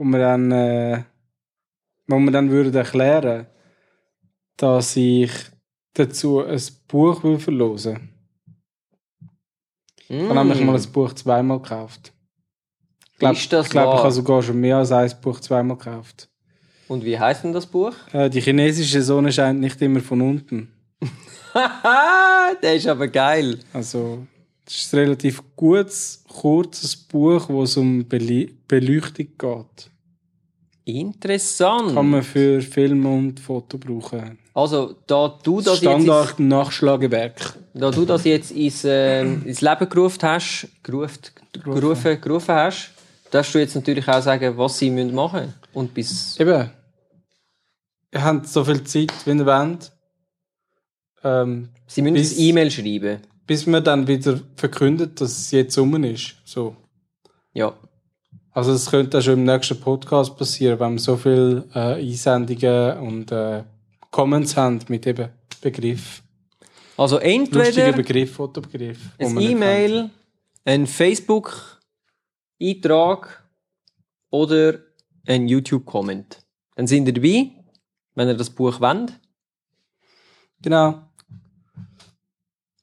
wo 0.00 0.04
wir 0.04 0.18
dann, 0.18 0.50
äh, 0.50 1.02
wo 2.06 2.18
wir 2.18 2.30
dann 2.30 2.50
würden 2.50 2.74
erklären, 2.74 3.46
dass 4.56 4.96
ich 4.96 5.30
dazu 5.92 6.42
ein 6.42 6.60
Buch 6.88 7.22
will 7.22 7.38
verlosen. 10.10 10.30
Ich 10.30 10.36
habe 10.36 10.48
nämlich 10.48 10.64
mal 10.64 10.76
ein 10.76 10.92
Buch 10.92 11.12
zweimal 11.14 11.60
gekauft. 11.60 12.12
Ich 13.12 13.18
glaube, 13.18 13.36
Ist 13.36 13.52
das 13.52 13.66
ich, 13.66 13.72
glaub, 13.72 13.94
ich 13.94 14.00
habe 14.00 14.12
sogar 14.12 14.42
schon 14.42 14.60
mehr 14.60 14.76
als 14.78 14.92
ein 14.92 15.12
Buch 15.20 15.40
zweimal 15.40 15.76
gekauft. 15.76 16.28
Und 16.88 17.04
wie 17.04 17.18
heißt 17.18 17.44
denn 17.44 17.52
das 17.52 17.66
Buch? 17.66 17.92
Äh, 18.12 18.28
die 18.28 18.40
chinesische 18.40 19.02
Sonne 19.02 19.32
scheint 19.32 19.60
nicht 19.60 19.80
immer 19.80 20.00
von 20.00 20.20
unten. 20.20 20.72
Der 22.62 22.74
ist 22.74 22.86
aber 22.86 23.08
geil. 23.08 23.58
Also, 23.72 24.26
das 24.64 24.76
ist 24.76 24.94
ein 24.94 25.00
relativ 25.00 25.42
gutes, 25.54 26.24
kurzes 26.28 26.96
Buch, 26.96 27.48
wo 27.48 27.62
es 27.62 27.76
um 27.76 28.04
Beli 28.04 28.56
Beleuchtung 28.66 29.28
geht. 29.38 29.90
Interessant. 30.84 31.94
Kann 31.94 32.10
man 32.10 32.22
für 32.22 32.60
Film 32.60 33.06
und 33.06 33.38
Foto 33.38 33.78
brauchen. 33.78 34.38
Also, 34.60 34.94
da 35.06 35.38
du 35.42 35.60
das 35.60 35.80
jetzt, 35.80 35.90
Standard 35.90 36.38
Nachschlagewerk. 36.40 37.54
da 37.74 37.90
du 37.90 38.04
das 38.04 38.24
jetzt 38.24 38.50
ins, 38.52 38.82
ähm, 38.84 39.42
ins 39.46 39.60
Leben 39.60 39.88
gerufen 39.88 40.18
hast, 40.22 40.68
gerufen, 40.82 41.18
gerufen, 41.64 42.20
gerufen 42.20 42.54
hast, 42.54 42.90
darfst 43.30 43.54
du 43.54 43.58
jetzt 43.58 43.74
natürlich 43.74 44.06
auch 44.08 44.20
sagen, 44.22 44.56
was 44.58 44.78
sie 44.78 44.90
müssen 44.90 45.14
machen 45.14 45.54
Und 45.72 45.94
bis, 45.94 46.38
Eben. 46.38 46.70
Ihr 48.12 48.24
habt 48.24 48.48
so 48.48 48.64
viel 48.64 48.82
Zeit, 48.84 49.12
wie 49.24 49.30
ihr 49.30 49.46
wollt. 49.46 49.92
Ähm, 51.22 51.68
sie 51.86 52.02
müssen 52.02 52.14
bis- 52.14 52.36
ein 52.36 52.40
E-Mail 52.44 52.70
schreiben. 52.70 53.20
bis 53.46 53.66
man 53.66 53.84
dann 53.84 54.06
wieder 54.08 54.40
verkündet, 54.56 55.20
dass 55.20 55.38
es 55.38 55.50
jetzt 55.52 55.76
um 55.78 56.02
ist. 56.04 56.34
So. 56.44 56.74
Ja. 57.52 57.72
Also 58.52 58.72
das 58.72 58.90
könnte 58.90 59.18
auch 59.18 59.22
schon 59.22 59.34
im 59.34 59.44
nächsten 59.44 59.78
Podcast 59.78 60.36
passieren, 60.36 60.80
wenn 60.80 60.94
wir 60.94 60.98
so 60.98 61.16
viele 61.16 61.64
äh, 61.74 62.00
Einsendungen 62.00 62.98
und 62.98 63.30
äh, 63.32 63.62
Comments 64.10 64.56
haben 64.56 64.80
mit 64.88 65.06
eben 65.06 65.28
Begriff. 65.60 66.22
Also, 66.96 67.16
Lustiger 67.16 67.32
entweder 67.32 67.92
Begriff, 67.92 68.32
Fotobegriff. 68.34 68.98
ein. 69.18 69.38
E-Mail, 69.40 70.10
ein 70.64 70.86
Facebook-Eintrag 70.86 73.42
oder 74.30 74.78
ein 75.26 75.48
YouTube-Comment. 75.48 76.38
Dann 76.76 76.86
sind 76.86 77.06
ihr 77.06 77.12
dabei, 77.14 77.50
wenn 78.14 78.28
ihr 78.28 78.34
das 78.36 78.50
Buch 78.50 78.80
wollt, 78.80 79.12
Genau. 80.62 81.02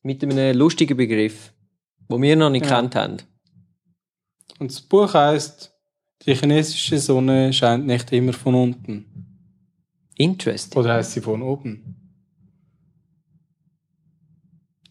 mit 0.01 0.23
einem 0.23 0.57
lustigen 0.57 0.97
Begriff, 0.97 1.53
wo 2.07 2.19
wir 2.21 2.35
noch 2.35 2.49
nicht 2.49 2.65
Ja. 2.65 2.77
kennt 2.79 2.95
haben. 2.95 3.17
Und 4.59 4.71
das 4.71 4.81
Buch 4.81 5.13
heißt 5.13 5.73
Die 6.25 6.33
chinesische 6.33 6.97
Sonne 6.97 7.53
scheint 7.53 7.85
nicht 7.85 8.11
immer 8.11 8.33
von 8.33 8.55
unten. 8.55 9.05
Interesting. 10.17 10.79
Oder 10.79 10.95
heißt 10.95 11.13
sie 11.13 11.21
von 11.21 11.41
oben? 11.41 11.95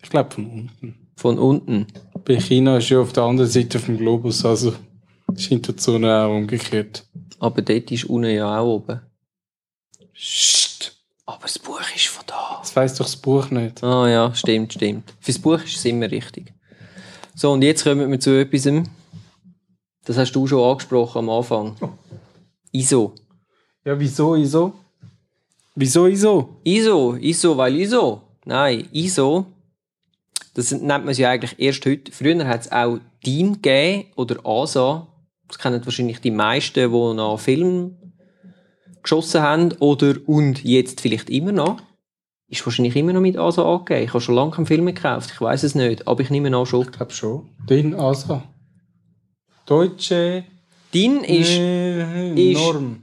Ich 0.02 0.10
glaube 0.10 0.30
von 0.30 0.46
unten. 0.46 1.08
Von 1.16 1.38
unten. 1.38 1.86
Bei 2.24 2.38
China 2.38 2.78
ist 2.78 2.88
ja 2.90 3.00
auf 3.00 3.12
der 3.12 3.24
anderen 3.24 3.50
Seite 3.50 3.78
vom 3.78 3.96
Globus, 3.96 4.44
also 4.44 4.74
scheint 5.36 5.66
die 5.66 5.82
Sonne 5.82 6.16
auch 6.16 6.36
umgekehrt. 6.36 7.04
Aber 7.40 7.62
dort 7.62 7.90
ist 7.90 8.04
unten 8.04 8.30
ja 8.30 8.58
auch 8.58 8.66
oben. 8.66 9.00
Psst. 10.12 10.96
Aber 11.26 11.42
das 11.42 11.58
Buch 11.58 11.80
ist 11.94 12.06
von 12.06 12.24
da. 12.26 12.58
Das 12.60 12.76
weiss 12.76 12.94
doch 12.94 13.04
das 13.04 13.16
Buch 13.16 13.50
nicht. 13.50 13.82
Ah 13.82 14.08
ja, 14.08 14.32
stimmt, 14.34 14.74
stimmt. 14.74 15.12
Fürs 15.20 15.38
Buch 15.40 15.60
ist 15.62 15.76
es 15.76 15.84
immer 15.84 16.08
richtig. 16.08 16.54
So, 17.34 17.52
und 17.52 17.62
jetzt 17.62 17.82
kommen 17.82 18.10
wir 18.10 18.20
zu 18.20 18.30
etwas, 18.30 18.68
das 20.04 20.16
hast 20.16 20.32
du 20.32 20.46
schon 20.46 20.62
angesprochen 20.62 21.18
am 21.18 21.30
Anfang. 21.30 21.76
ISO. 22.70 23.12
Ja, 23.84 23.98
wieso 23.98 24.36
ISO? 24.36 24.72
Wieso 25.78 26.06
ISO? 26.06 26.60
ISO, 26.64 27.16
ISO, 27.16 27.56
weil 27.56 27.76
ISO. 27.76 28.22
Nein, 28.46 28.88
ISO, 28.92 29.44
das 30.54 30.72
nennt 30.72 31.04
man 31.04 31.14
ja 31.14 31.30
eigentlich 31.30 31.54
erst 31.58 31.84
heute. 31.84 32.10
Früher 32.12 32.46
hat 32.48 32.62
es 32.62 32.72
auch 32.72 32.98
DIN 33.24 33.60
gegeben 33.60 34.06
oder 34.16 34.44
ASA. 34.46 35.06
Das 35.48 35.58
kennen 35.58 35.84
wahrscheinlich 35.84 36.20
die 36.20 36.30
meisten, 36.30 36.74
die 36.90 37.14
noch 37.14 37.38
Film 37.38 37.96
geschossen 39.02 39.42
haben 39.42 39.72
oder 39.78 40.14
und 40.26 40.64
jetzt 40.64 41.00
vielleicht 41.02 41.28
immer 41.30 41.52
noch. 41.52 41.78
Ist 42.48 42.64
wahrscheinlich 42.64 42.96
immer 42.96 43.12
noch 43.12 43.20
mit 43.20 43.36
ASA 43.36 43.62
angegeben. 43.62 44.04
Ich 44.04 44.08
habe 44.10 44.20
schon 44.22 44.34
lange 44.36 44.52
keinen 44.52 44.66
Film 44.66 44.86
gekauft. 44.86 45.30
Ich 45.34 45.40
weiß 45.40 45.62
es 45.64 45.74
nicht, 45.74 46.08
aber 46.08 46.22
ich 46.22 46.30
nehme 46.30 46.56
an 46.56 46.64
schon. 46.66 46.82
Ich 46.86 46.92
glaube 46.92 47.12
schon. 47.12 47.50
DIN 47.68 47.94
ASA. 47.94 48.42
Deutsche 49.66 50.44
DIN 50.94 51.22
ist 51.24 51.50
äh, 51.50 52.52
ist- 52.52 52.58
Norm. 52.60 53.02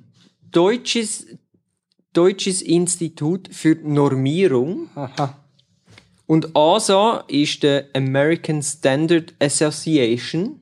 Deutsches, 0.51 1.25
Deutsches 2.13 2.61
Institut 2.61 3.49
für 3.51 3.75
Normierung. 3.75 4.89
Aha. 4.95 5.37
Und 6.25 6.55
ASA 6.55 7.25
ist 7.27 7.63
der 7.63 7.87
American 7.93 8.61
Standard 8.61 9.33
Association. 9.39 10.59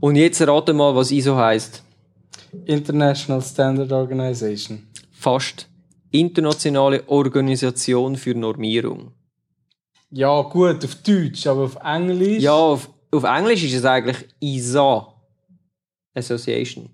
Und 0.00 0.16
jetzt 0.16 0.40
rate 0.42 0.72
mal, 0.72 0.94
was 0.94 1.10
ISO 1.10 1.36
heißt. 1.36 1.82
International 2.64 3.42
Standard 3.42 3.92
Organization. 3.92 4.86
Fast. 5.12 5.68
Internationale 6.10 7.06
Organisation 7.08 8.16
für 8.16 8.34
Normierung. 8.34 9.12
Ja, 10.10 10.40
gut, 10.42 10.84
auf 10.84 10.94
Deutsch, 10.96 11.46
aber 11.46 11.64
auf 11.64 11.76
Englisch. 11.82 12.42
Ja, 12.42 12.54
auf, 12.54 12.88
auf 13.10 13.24
Englisch 13.24 13.64
ist 13.64 13.74
es 13.74 13.84
eigentlich 13.84 14.16
ISA 14.40 15.12
Association. 16.14 16.88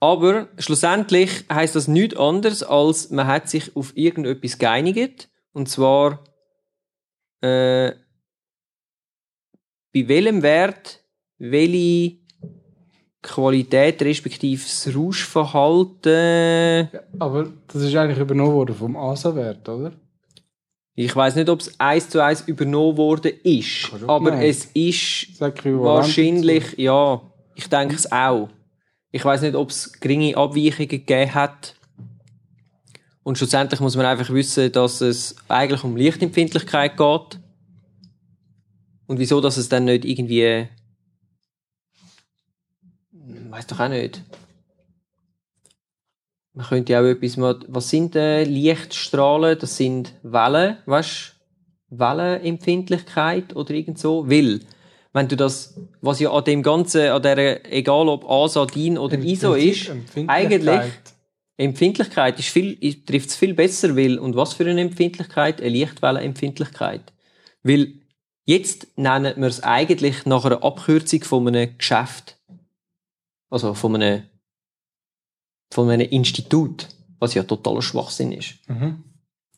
Aber 0.00 0.48
schlussendlich 0.58 1.44
heißt 1.52 1.74
das 1.74 1.88
nichts 1.88 2.16
anderes, 2.16 2.62
als 2.62 3.10
man 3.10 3.26
hat 3.26 3.48
sich 3.48 3.74
auf 3.74 3.96
irgendetwas 3.96 4.58
geeinigt. 4.58 5.28
Und 5.52 5.68
zwar 5.68 6.24
äh, 7.40 7.92
bei 9.92 10.06
welchem 10.08 10.42
Wert 10.42 11.00
welche 11.38 12.18
Qualität 13.22 14.02
respektive 14.02 14.62
das 14.62 14.94
Rauschverhalten 14.94 16.88
Aber 17.18 17.52
das 17.66 17.82
ist 17.82 17.96
eigentlich 17.96 18.18
übernommen 18.18 18.52
worden 18.52 18.76
vom 18.76 18.96
ASA-Wert, 18.96 19.68
oder? 19.68 19.92
Ich 20.94 21.14
weiß 21.14 21.36
nicht, 21.36 21.48
ob 21.48 21.60
es 21.60 21.78
eins 21.78 22.08
zu 22.08 22.20
eins 22.22 22.42
übernommen 22.42 22.96
worden 22.96 23.32
ist, 23.44 23.90
aber 24.06 24.30
sein. 24.30 24.42
es 24.42 24.64
ist 24.74 25.40
wahrscheinlich, 25.40 26.76
ja, 26.76 27.20
ich 27.54 27.68
denke 27.68 27.94
es 27.94 28.10
auch. 28.10 28.48
Ich 29.10 29.24
weiß 29.24 29.42
nicht, 29.42 29.54
ob 29.54 29.70
es 29.70 29.92
geringe 30.00 30.36
Abweichungen 30.36 30.88
gegeben 30.88 31.34
hat. 31.34 31.74
Und 33.22 33.38
schlussendlich 33.38 33.80
muss 33.80 33.96
man 33.96 34.06
einfach 34.06 34.30
wissen, 34.30 34.72
dass 34.72 35.00
es 35.00 35.36
eigentlich 35.48 35.84
um 35.84 35.96
Lichtempfindlichkeit 35.96 36.96
geht. 36.96 37.40
Und 39.06 39.18
wieso, 39.18 39.40
dass 39.40 39.56
es 39.56 39.68
dann 39.68 39.86
nicht 39.86 40.04
irgendwie, 40.04 40.68
weiß 43.50 43.66
doch 43.66 43.80
auch 43.80 43.88
nicht. 43.88 44.22
Man 46.52 46.66
könnte 46.66 46.92
ja 46.92 47.00
auch 47.00 47.04
etwas 47.04 47.36
mal, 47.36 47.58
was 47.68 47.88
sind 47.88 48.16
äh, 48.16 48.44
Lichtstrahlen? 48.44 49.58
Das 49.58 49.76
sind 49.76 50.12
Wellen, 50.22 50.78
weißt 50.86 51.36
Wellenempfindlichkeit 51.90 53.54
oder 53.56 53.70
irgend 53.70 53.98
so. 53.98 54.28
Weil, 54.28 54.60
wenn 55.18 55.26
du 55.26 55.36
das, 55.36 55.74
was 56.00 56.20
ja 56.20 56.30
an 56.30 56.44
dem 56.44 56.62
Ganzen, 56.62 57.10
an 57.10 57.20
der, 57.22 57.72
egal 57.72 58.08
ob 58.08 58.24
ASA, 58.30 58.66
DIN 58.66 58.96
oder 58.96 59.18
ISO 59.18 59.54
ist, 59.54 59.90
eigentlich, 60.28 60.80
Empfindlichkeit 61.56 62.38
ist 62.38 62.50
viel, 62.50 62.76
trifft 63.04 63.30
es 63.30 63.36
viel 63.36 63.52
besser, 63.52 63.96
weil, 63.96 64.20
und 64.20 64.36
was 64.36 64.52
für 64.52 64.64
eine 64.64 64.80
Empfindlichkeit? 64.80 65.60
Eine 65.60 65.70
Lichtwellenempfindlichkeit. 65.70 67.12
Weil, 67.64 67.94
jetzt 68.44 68.86
nennen 68.96 69.34
wir 69.36 69.48
es 69.48 69.64
eigentlich 69.64 70.24
nach 70.24 70.44
einer 70.44 70.62
Abkürzung 70.62 71.24
von 71.24 71.48
einem 71.48 71.76
Geschäft. 71.76 72.36
Also 73.50 73.74
von 73.74 73.96
einem, 73.96 74.22
von 75.72 75.90
einem 75.90 76.08
Institut. 76.08 76.86
Was 77.18 77.34
ja 77.34 77.42
totaler 77.42 77.82
Schwachsinn 77.82 78.30
ist. 78.30 78.54
Mhm. 78.68 79.02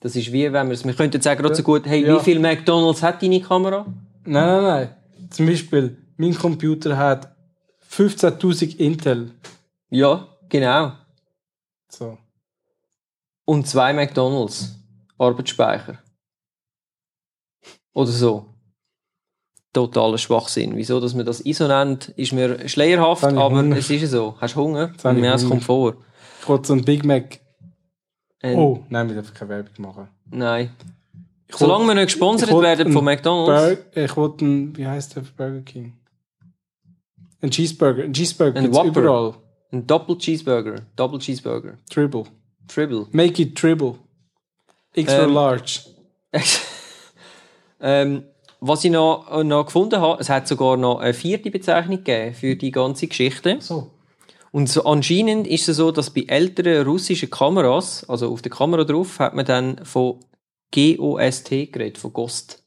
Das 0.01 0.17
ist 0.17 0.33
wie, 0.33 0.51
wenn 0.51 0.69
wir 0.69 0.73
es, 0.73 0.87
wir 0.87 0.95
könnten 0.95 1.17
jetzt 1.17 1.25
sagen, 1.25 1.43
gerade 1.43 1.55
so 1.55 1.63
gut, 1.63 1.85
hey, 1.85 2.07
Ja. 2.07 2.17
wie 2.19 2.25
viel 2.25 2.39
McDonalds 2.39 3.03
hat 3.03 3.23
deine 3.23 3.43
Kamera? 3.43 3.85
Nein, 4.25 4.47
nein, 4.47 4.63
nein. 4.63 4.89
Zum 5.31 5.47
Beispiel, 5.47 5.97
mein 6.17 6.35
Computer 6.35 6.97
hat 6.97 7.35
15.000 7.91 8.77
Intel. 8.79 9.33
Ja, 9.89 10.29
genau. 10.49 10.93
So. 11.89 12.19
Und 13.45 13.67
zwei 13.67 13.93
McDonalds. 13.93 14.77
Arbeitsspeicher. 15.19 15.99
Oder 17.93 18.11
so. 18.11 18.47
Totaler 19.73 20.19
Schwachsinn. 20.19 20.77
Wieso, 20.77 21.01
dass 21.01 21.15
man 21.15 21.27
das 21.27 21.41
ISO 21.41 21.69
nennt, 21.69 22.09
ist 22.11 22.33
mir 22.33 22.69
schleierhaft, 22.69 23.23
Jetzt 23.23 23.37
aber 23.37 23.59
Hunger. 23.59 23.77
es 23.77 23.91
ist 23.91 24.11
so. 24.11 24.37
Hast 24.41 24.55
du 24.57 24.61
Hunger? 24.61 24.93
ich 24.97 25.03
Ja, 25.05 25.35
es 25.35 25.47
kommt 25.47 25.63
vor. 25.65 25.97
So 26.63 26.73
ein 26.73 26.85
Big 26.85 27.05
Mac. 27.05 27.39
Ähm, 28.43 28.59
Oh, 28.59 28.85
nein, 28.89 29.09
wir 29.09 29.15
dürfen 29.15 29.35
keine 29.35 29.51
Werbung 29.51 29.75
machen. 29.79 30.09
Nein. 30.31 30.75
Ich 31.51 31.57
Solange 31.57 31.87
wir 31.87 31.95
nicht 31.95 32.07
gesponsert 32.07 32.51
werden 32.51 32.93
von 32.93 33.05
McDonalds. 33.05 33.83
Bur 33.93 34.03
ich 34.05 34.17
wollte 34.17 34.45
einen, 34.45 34.77
wie 34.77 34.87
heißt 34.87 35.17
der 35.17 35.23
Burger 35.37 35.61
King? 35.63 35.95
Ein 37.43 37.51
Cheeseburger. 37.51 38.05
Ein 38.05 38.13
Cheeseburger 38.13 38.59
Ein 38.59 38.71
gibt's 38.71 38.85
überall. 38.85 39.35
Ein 39.73 39.87
Double 39.87 40.17
Cheeseburger. 40.17 40.77
Double 40.97 41.19
Cheeseburger. 41.19 41.75
Triple. 41.91 42.25
Triple. 42.69 43.07
Make 43.13 43.43
it 43.43 43.57
triple. 43.57 43.97
Extra 44.95 45.25
Ähm, 45.25 45.33
large. 45.35 45.81
ähm, 47.81 48.25
was 48.61 48.85
ich 48.85 48.91
noch, 48.91 49.43
noch 49.43 49.67
gefunden 49.67 50.01
habe, 50.01 50.21
es 50.21 50.29
hat 50.29 50.47
sogar 50.47 50.77
noch 50.77 51.01
eine 51.01 51.15
vierte 51.15 51.51
Bezeichnung 51.51 52.05
gegeben 52.05 52.35
für 52.35 52.57
die 52.57 52.71
ganze 52.71 53.07
Geschichte. 53.07 53.57
So. 53.61 53.91
Und 54.53 54.69
so 54.69 54.85
anscheinend 54.85 55.47
ist 55.47 55.69
es 55.69 55.77
so, 55.77 55.93
dass 55.93 56.11
bei 56.11 56.25
älteren 56.27 56.85
russischen 56.85 57.31
Kameras, 57.31 58.05
also 58.09 58.31
auf 58.33 58.43
der 58.43 58.51
Kamera 58.51 58.85
drauf, 58.85 59.19
hat 59.19 59.35
man 59.35 59.47
dann 59.47 59.85
von 59.85 60.19
GOST 60.73 61.51
geredet, 61.51 61.99
von 61.99 62.13
GOST. 62.13 62.63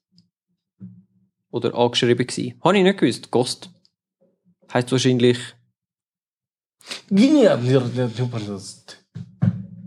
Oder 1.51 1.76
angeschrieben 1.76 2.26
gewesen. 2.26 2.60
Habe 2.64 2.78
ich 2.78 2.84
nicht 2.84 2.99
gewusst. 2.99 3.32
GOST. 3.32 3.70
Heißt 4.74 4.91
wahrscheinlich, 4.91 5.38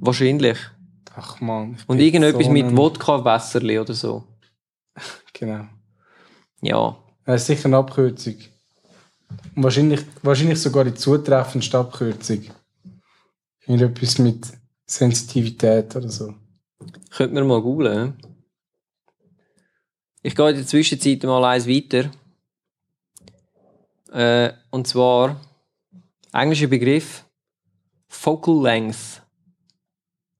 wahrscheinlich. 0.00 0.58
Ach 1.14 1.40
man. 1.40 1.76
Und 1.86 1.98
irgendetwas 1.98 2.46
so 2.46 2.52
mit 2.52 2.76
Wodka-Wässerli 2.76 3.78
oder 3.78 3.94
so. 3.94 4.24
Genau. 5.38 5.66
Ja. 6.62 6.96
Das 7.26 7.42
ist 7.42 7.46
sicher 7.48 7.66
eine 7.66 7.76
Abkürzung. 7.76 8.36
Und 9.54 9.62
wahrscheinlich, 9.64 10.00
wahrscheinlich 10.22 10.58
sogar 10.58 10.84
die 10.84 10.94
zutreffendste 10.94 11.78
Abkürzung. 11.78 12.44
Irgendetwas 13.66 14.18
mit 14.18 14.46
Sensitivität 14.86 15.94
oder 15.94 16.08
so. 16.08 16.32
Könnten 17.10 17.36
wir 17.36 17.44
mal 17.44 17.62
googlen. 17.62 18.14
hä? 18.20 18.28
Ich 20.22 20.34
gehe 20.34 20.50
in 20.50 20.56
der 20.56 20.66
Zwischenzeit 20.66 21.22
mal 21.22 21.44
eins 21.44 21.68
weiter. 21.68 22.10
Äh, 24.12 24.52
und 24.70 24.86
zwar, 24.88 25.40
englischer 26.32 26.66
Begriff, 26.66 27.24
Focal 28.08 28.62
Length. 28.62 29.22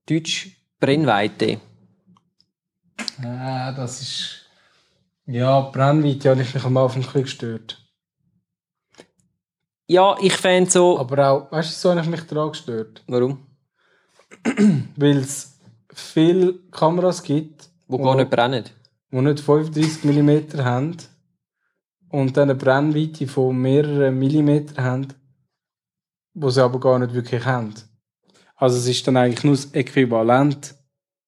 Deutsch 0.06 0.56
Brennweite. 0.80 1.60
Ah, 3.22 3.72
das 3.72 4.02
ist. 4.02 4.42
Ja, 5.26 5.60
Brennweite 5.60 6.30
habe 6.30 6.42
ich 6.42 6.54
mich 6.54 6.64
am 6.64 6.76
Anfang 6.76 7.02
ein 7.02 7.06
bisschen 7.06 7.22
gestört. 7.22 7.82
Ja, 9.88 10.16
ich 10.20 10.32
fände 10.32 10.70
so. 10.70 10.98
Aber 10.98 11.30
auch, 11.30 11.52
weißt 11.52 11.70
du, 11.70 11.74
so 11.74 11.90
habe 11.90 12.00
ich 12.00 12.08
mich 12.08 12.22
daran 12.22 12.50
gestört. 12.50 13.04
Warum? 13.06 13.46
Weil 14.96 15.18
es 15.18 15.55
viele 15.98 16.54
Kameras 16.70 17.22
gibt, 17.22 17.70
Wo 17.88 17.98
gar 17.98 18.14
nicht 18.16 18.30
brennen. 18.30 18.64
die 19.10 19.16
nicht 19.20 19.40
35 19.40 20.04
mm 20.04 20.58
haben 20.64 20.96
und 22.10 22.36
dann 22.36 22.50
eine 22.50 22.54
Brennweite 22.58 23.26
von 23.26 23.56
mehreren 23.56 24.18
Millimeter 24.18 24.82
haben, 24.82 25.08
wo 26.34 26.50
sie 26.50 26.62
aber 26.62 26.78
gar 26.80 26.98
nicht 26.98 27.14
wirklich 27.14 27.44
haben. 27.44 27.74
Also 28.56 28.76
es 28.78 28.86
ist 28.88 29.06
dann 29.06 29.16
eigentlich 29.16 29.44
nur 29.44 29.54
das 29.54 29.66
Äquivalent 29.72 30.74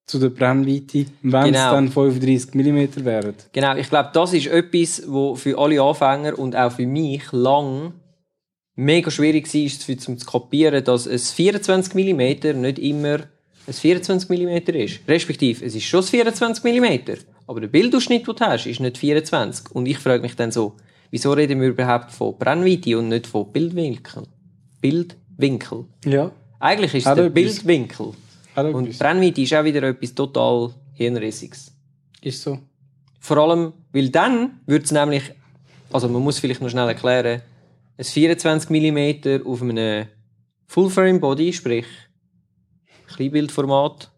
zu 0.07 0.19
der 0.19 0.31
Brennweite, 0.31 1.07
wenn 1.23 1.45
Genau. 1.47 1.67
es 1.67 1.71
dann 1.73 1.89
35 1.91 2.55
mm 2.55 3.05
wären. 3.05 3.35
Genau, 3.53 3.75
ich 3.77 3.89
glaube, 3.91 4.11
das 4.15 4.33
ist 4.33 4.47
etwas, 4.47 5.03
wo 5.07 5.35
für 5.35 5.59
alle 5.59 5.83
Anfänger 5.83 6.39
und 6.39 6.57
auch 6.57 6.73
für 6.73 6.87
mich 6.87 7.31
lang 7.33 7.93
mega 8.75 9.11
schwierig 9.11 9.53
war, 9.53 9.99
zu 9.99 10.17
kapieren, 10.27 10.85
dass 10.85 11.07
ein 11.09 11.19
24 11.19 11.95
mm 11.95 12.61
nicht 12.61 12.79
immer 12.79 13.19
ein 13.69 13.75
24 13.75 14.29
mm 14.31 14.75
ist. 14.75 15.01
Respektive, 15.07 15.65
es 15.65 15.75
ist 15.75 15.85
schon 15.85 16.01
ein 16.01 16.07
24 16.07 16.65
mm, 16.65 16.87
Aber 17.47 17.61
der 17.61 17.69
Bildausschnitt, 17.69 18.27
den 18.27 18.35
du 18.35 18.45
hast, 18.45 18.67
ist 18.67 18.81
nicht 18.81 18.99
24. 18.99 19.71
Und 19.73 19.87
ich 19.87 19.99
frage 19.99 20.23
mich 20.23 20.35
dann 20.35 20.51
so, 20.51 20.75
wieso 21.11 21.33
reden 21.33 21.61
wir 21.61 21.69
überhaupt 21.69 22.11
von 22.11 22.37
Brennweite 22.39 22.99
und 22.99 23.09
nicht 23.09 23.27
von 23.27 23.53
Bildwinkel? 23.53 24.23
Bildwinkel. 24.81 25.85
Ja. 26.05 26.33
Eigentlich 26.59 26.95
ist 26.95 27.07
es 27.07 27.15
der. 27.15 27.29
Bildwinkel. 27.29 28.13
Und. 28.57 28.99
Brennweite 28.99 29.43
ist 29.43 29.55
auch 29.55 29.65
wieder 29.65 29.83
etwas 29.83 30.15
total 30.15 30.71
Hirnrissiges. 30.95 31.71
Ist 32.23 32.43
so. 32.43 32.59
Vor 33.21 33.37
allem, 33.37 33.73
weil 33.93 34.09
dann 34.09 34.61
würde 34.67 34.85
es 34.85 34.93
nämlich, 34.93 35.23
also 35.93 36.09
man 36.09 36.23
muss 36.23 36.39
vielleicht 36.39 36.63
noch 36.63 36.71
schnell 36.71 36.89
erklären, 36.89 37.43
ein 37.99 38.05
24 38.05 38.71
mm 38.71 39.47
auf 39.47 39.61
einem 39.61 40.07
Full-Frame 40.67 41.21
Body, 41.21 41.53
sprich 41.53 41.87
Kleinbildformat, 43.09 44.11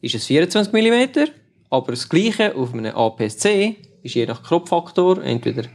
ist 0.00 0.14
es 0.14 0.26
24 0.26 0.72
mm, 0.72 1.30
aber 1.70 1.92
das 1.92 2.08
gleiche 2.08 2.54
auf 2.54 2.74
einem 2.74 2.94
APS-C 2.94 3.76
ist 4.02 4.14
je 4.14 4.26
nach 4.26 4.42
Kropffaktor 4.42 5.22
entweder 5.22 5.68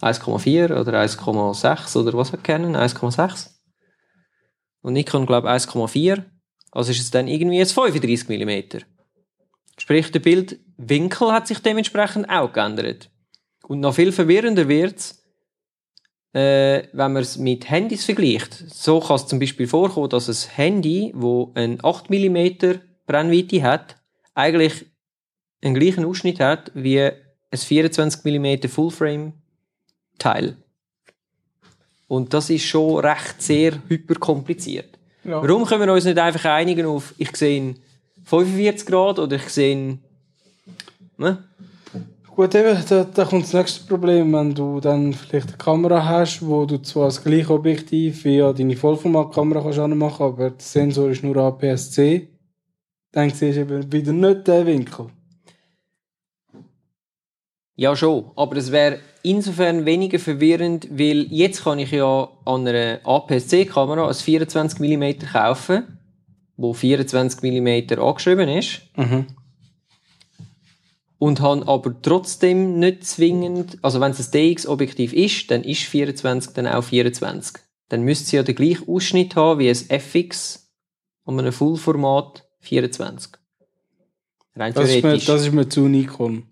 1,4 0.00 0.78
oder 0.78 1.00
1,6 1.00 1.96
oder 1.96 2.12
was 2.14 2.32
hat 2.32 2.42
Canon? 2.42 2.76
1,6. 2.76 3.50
Und 4.82 4.94
Nikon 4.94 5.26
glaube 5.26 5.50
1,4. 5.50 6.24
Also 6.72 6.90
ist 6.90 7.00
es 7.00 7.10
dann 7.10 7.28
irgendwie 7.28 7.60
ein 7.60 7.66
35 7.66 8.28
mm. 8.28 8.84
Sprich, 9.78 10.10
der 10.10 10.20
Bildwinkel 10.20 11.32
hat 11.32 11.46
sich 11.46 11.60
dementsprechend 11.60 12.28
auch 12.28 12.52
geändert. 12.52 13.10
Und 13.66 13.80
noch 13.80 13.94
viel 13.94 14.12
verwirrender 14.12 14.68
wird's, 14.68 15.21
äh, 16.32 16.84
wenn 16.92 17.12
man 17.12 17.22
es 17.22 17.36
mit 17.38 17.68
Handys 17.68 18.04
vergleicht. 18.04 18.54
So 18.72 19.00
kann 19.00 19.16
es 19.16 19.26
zum 19.26 19.38
Beispiel 19.38 19.66
vorkommen, 19.66 20.08
dass 20.08 20.28
ein 20.28 20.50
Handy, 20.54 21.12
wo 21.14 21.52
ein 21.54 21.78
8 21.82 22.10
mm 22.10 22.78
Brennweite 23.06 23.62
hat, 23.62 23.96
eigentlich 24.34 24.86
einen 25.62 25.74
gleichen 25.74 26.04
Ausschnitt 26.04 26.40
hat 26.40 26.70
wie 26.74 27.00
ein 27.00 27.12
24 27.54 28.24
mm 28.24 28.68
Fullframe 28.68 29.34
Teil. 30.18 30.56
Und 32.08 32.34
das 32.34 32.50
ist 32.50 32.64
schon 32.64 32.98
recht 33.04 33.40
sehr 33.40 33.72
hyperkompliziert. 33.88 34.98
Ja. 35.24 35.42
Warum 35.42 35.64
können 35.64 35.86
wir 35.86 35.92
uns 35.92 36.04
nicht 36.04 36.18
einfach 36.18 36.44
einigen 36.46 36.86
auf, 36.86 37.14
ich 37.16 37.34
sehe 37.36 37.56
ihn 37.56 37.78
45 38.24 38.86
Grad 38.86 39.18
oder 39.18 39.36
ich 39.36 39.48
sehe 39.48 39.98
ne? 41.16 41.44
Gut, 42.34 42.54
eben, 42.54 42.82
da, 42.88 43.04
da 43.04 43.24
kommt 43.26 43.42
das 43.42 43.52
nächste 43.52 43.86
Problem, 43.86 44.32
wenn 44.32 44.54
du 44.54 44.80
dann 44.80 45.12
vielleicht 45.12 45.48
eine 45.48 45.58
Kamera 45.58 46.02
hast, 46.02 46.40
wo 46.40 46.64
du 46.64 46.78
zwar 46.80 47.04
das 47.06 47.22
gleiche 47.22 47.52
Objektiv 47.52 48.24
wie 48.24 48.40
an 48.40 48.56
deine 48.56 48.74
Vollformatkamera 48.74 49.60
kannst 49.60 49.78
anmachen, 49.78 50.24
aber 50.24 50.50
der 50.50 50.54
Sensor 50.58 51.10
ist 51.10 51.22
nur 51.22 51.36
APS-C, 51.36 52.28
dann 53.12 53.28
siehst 53.28 53.58
du 53.58 53.60
eben 53.60 53.92
wieder 53.92 54.14
nicht 54.14 54.48
den 54.48 54.66
Winkel. 54.66 55.06
Ja, 57.76 57.94
schon. 57.94 58.30
Aber 58.34 58.56
es 58.56 58.72
wäre 58.72 59.00
insofern 59.22 59.84
weniger 59.84 60.18
verwirrend, 60.18 60.88
weil 60.90 61.26
jetzt 61.30 61.64
kann 61.64 61.80
ich 61.80 61.90
ja 61.90 62.28
an 62.46 62.66
einer 62.66 63.00
APS-C-Kamera 63.04 64.08
ein 64.08 64.14
24 64.14 64.80
mm 64.80 65.26
kaufen, 65.30 65.98
wo 66.56 66.72
24 66.72 67.42
mm 67.42 67.98
angeschrieben 68.00 68.48
ist, 68.48 68.82
Mhm. 68.96 69.26
Und 71.22 71.40
habe 71.40 71.68
aber 71.68 71.94
trotzdem 72.02 72.80
nicht 72.80 73.06
zwingend, 73.06 73.78
also 73.80 74.00
wenn 74.00 74.10
es 74.10 74.18
ein 74.18 74.32
DX-Objektiv 74.32 75.12
ist, 75.12 75.52
dann 75.52 75.62
ist 75.62 75.82
24 75.82 76.52
dann 76.52 76.66
auch 76.66 76.82
24. 76.82 77.62
Dann 77.88 78.02
müsste 78.02 78.28
sie 78.28 78.36
ja 78.38 78.42
den 78.42 78.56
gleichen 78.56 78.88
Ausschnitt 78.88 79.36
haben 79.36 79.60
wie 79.60 79.68
ein 79.68 79.76
FX 79.88 80.68
an 81.24 81.38
einem 81.38 81.52
Fullformat 81.52 82.44
24. 82.58 83.34
Rein 84.56 84.74
Das, 84.74 84.90
ist 84.90 85.04
mir, 85.04 85.16
das 85.16 85.42
ist 85.42 85.52
mir 85.52 85.68
zu 85.68 85.86
Nikon. 85.86 86.42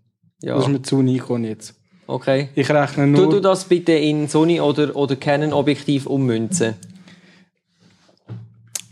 ja, 0.40 0.54
Das 0.54 0.66
ist 0.66 0.70
mir 0.70 0.82
zu 0.82 1.02
Nikon 1.02 1.42
jetzt. 1.42 1.74
okay. 2.06 2.50
Ich 2.54 2.70
rechne 2.70 3.12
Tu 3.12 3.22
nur... 3.22 3.28
du 3.28 3.40
das 3.40 3.64
bitte 3.64 3.90
in 3.94 4.28
Sony 4.28 4.60
oder, 4.60 4.94
oder 4.94 5.16
Canon 5.16 5.52
Objektiv 5.52 6.06
ummünzen. 6.06 6.74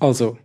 Also, 0.01 0.39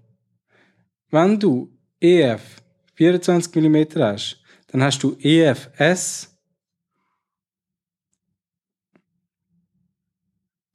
wenn 1.09 1.39
du 1.39 1.71
EF 1.99 2.61
24 2.93 3.55
mm 3.55 3.85
hast, 3.95 4.42
dann 4.73 4.81
hast 4.81 5.03
du 5.03 5.15
EFS 5.19 6.35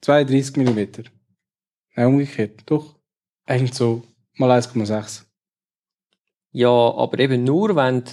32 0.01 0.55
mm. 0.55 1.03
Nein, 1.95 2.07
umgekehrt. 2.07 2.61
Doch. 2.65 2.95
Eigentlich 3.45 3.73
so 3.73 4.03
mal 4.35 4.51
1,6. 4.57 5.25
Ja, 6.51 6.69
aber 6.69 7.19
eben 7.19 7.43
nur, 7.43 7.75
wenn 7.75 8.05
du 8.05 8.11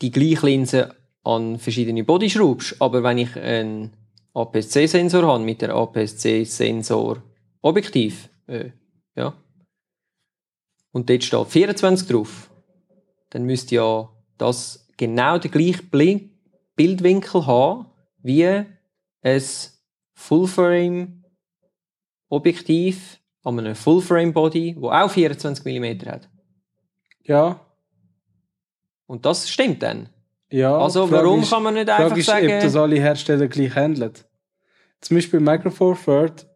die 0.00 0.12
gleiche 0.12 0.46
Linse 0.46 0.94
an 1.24 1.58
verschiedene 1.58 2.04
Body 2.04 2.30
schraubst. 2.30 2.80
Aber 2.80 3.02
wenn 3.02 3.18
ich 3.18 3.34
einen 3.36 3.92
APS-C-Sensor 4.32 5.26
habe 5.26 5.42
mit 5.42 5.60
der 5.60 5.74
APS-C-Sensor 5.74 7.22
Objektiv, 7.62 8.28
äh, 8.46 8.70
ja, 9.16 9.34
und 10.92 11.10
dort 11.10 11.24
steht 11.24 11.46
24 11.48 12.06
drauf, 12.06 12.48
dann 13.30 13.42
müsste 13.42 13.74
ja 13.74 14.08
das 14.38 14.79
genau 15.00 15.38
den 15.38 15.50
gleichen 15.50 16.28
Bildwinkel 16.76 17.46
haben 17.46 17.86
wie 18.22 18.46
ein 18.46 19.42
Fullframe 20.12 21.24
Objektiv 22.28 23.18
an 23.42 23.58
einem 23.58 23.74
Fullframe 23.74 24.32
Body, 24.32 24.76
wo 24.78 24.90
auch 24.90 25.10
24 25.10 25.64
mm 25.64 26.06
hat. 26.06 26.28
Ja. 27.24 27.58
Und 29.06 29.24
das 29.24 29.48
stimmt 29.48 29.82
dann. 29.82 30.10
Ja. 30.50 30.76
Also 30.78 31.10
warum 31.10 31.40
ist- 31.40 31.50
kann 31.50 31.62
man 31.62 31.74
nicht 31.74 31.88
Die 31.88 31.92
Frage 31.92 32.04
einfach 32.04 32.16
ist, 32.18 32.26
sagen... 32.26 32.52
ob 32.52 32.60
das 32.60 32.76
alle 32.76 32.96
Hersteller 33.00 33.48
gleich 33.48 33.74
handeln. 33.74 34.12
Zum 35.00 35.16
Beispiel 35.16 35.40
Micro 35.40 35.70
Four 35.70 35.96
Third 35.96 36.46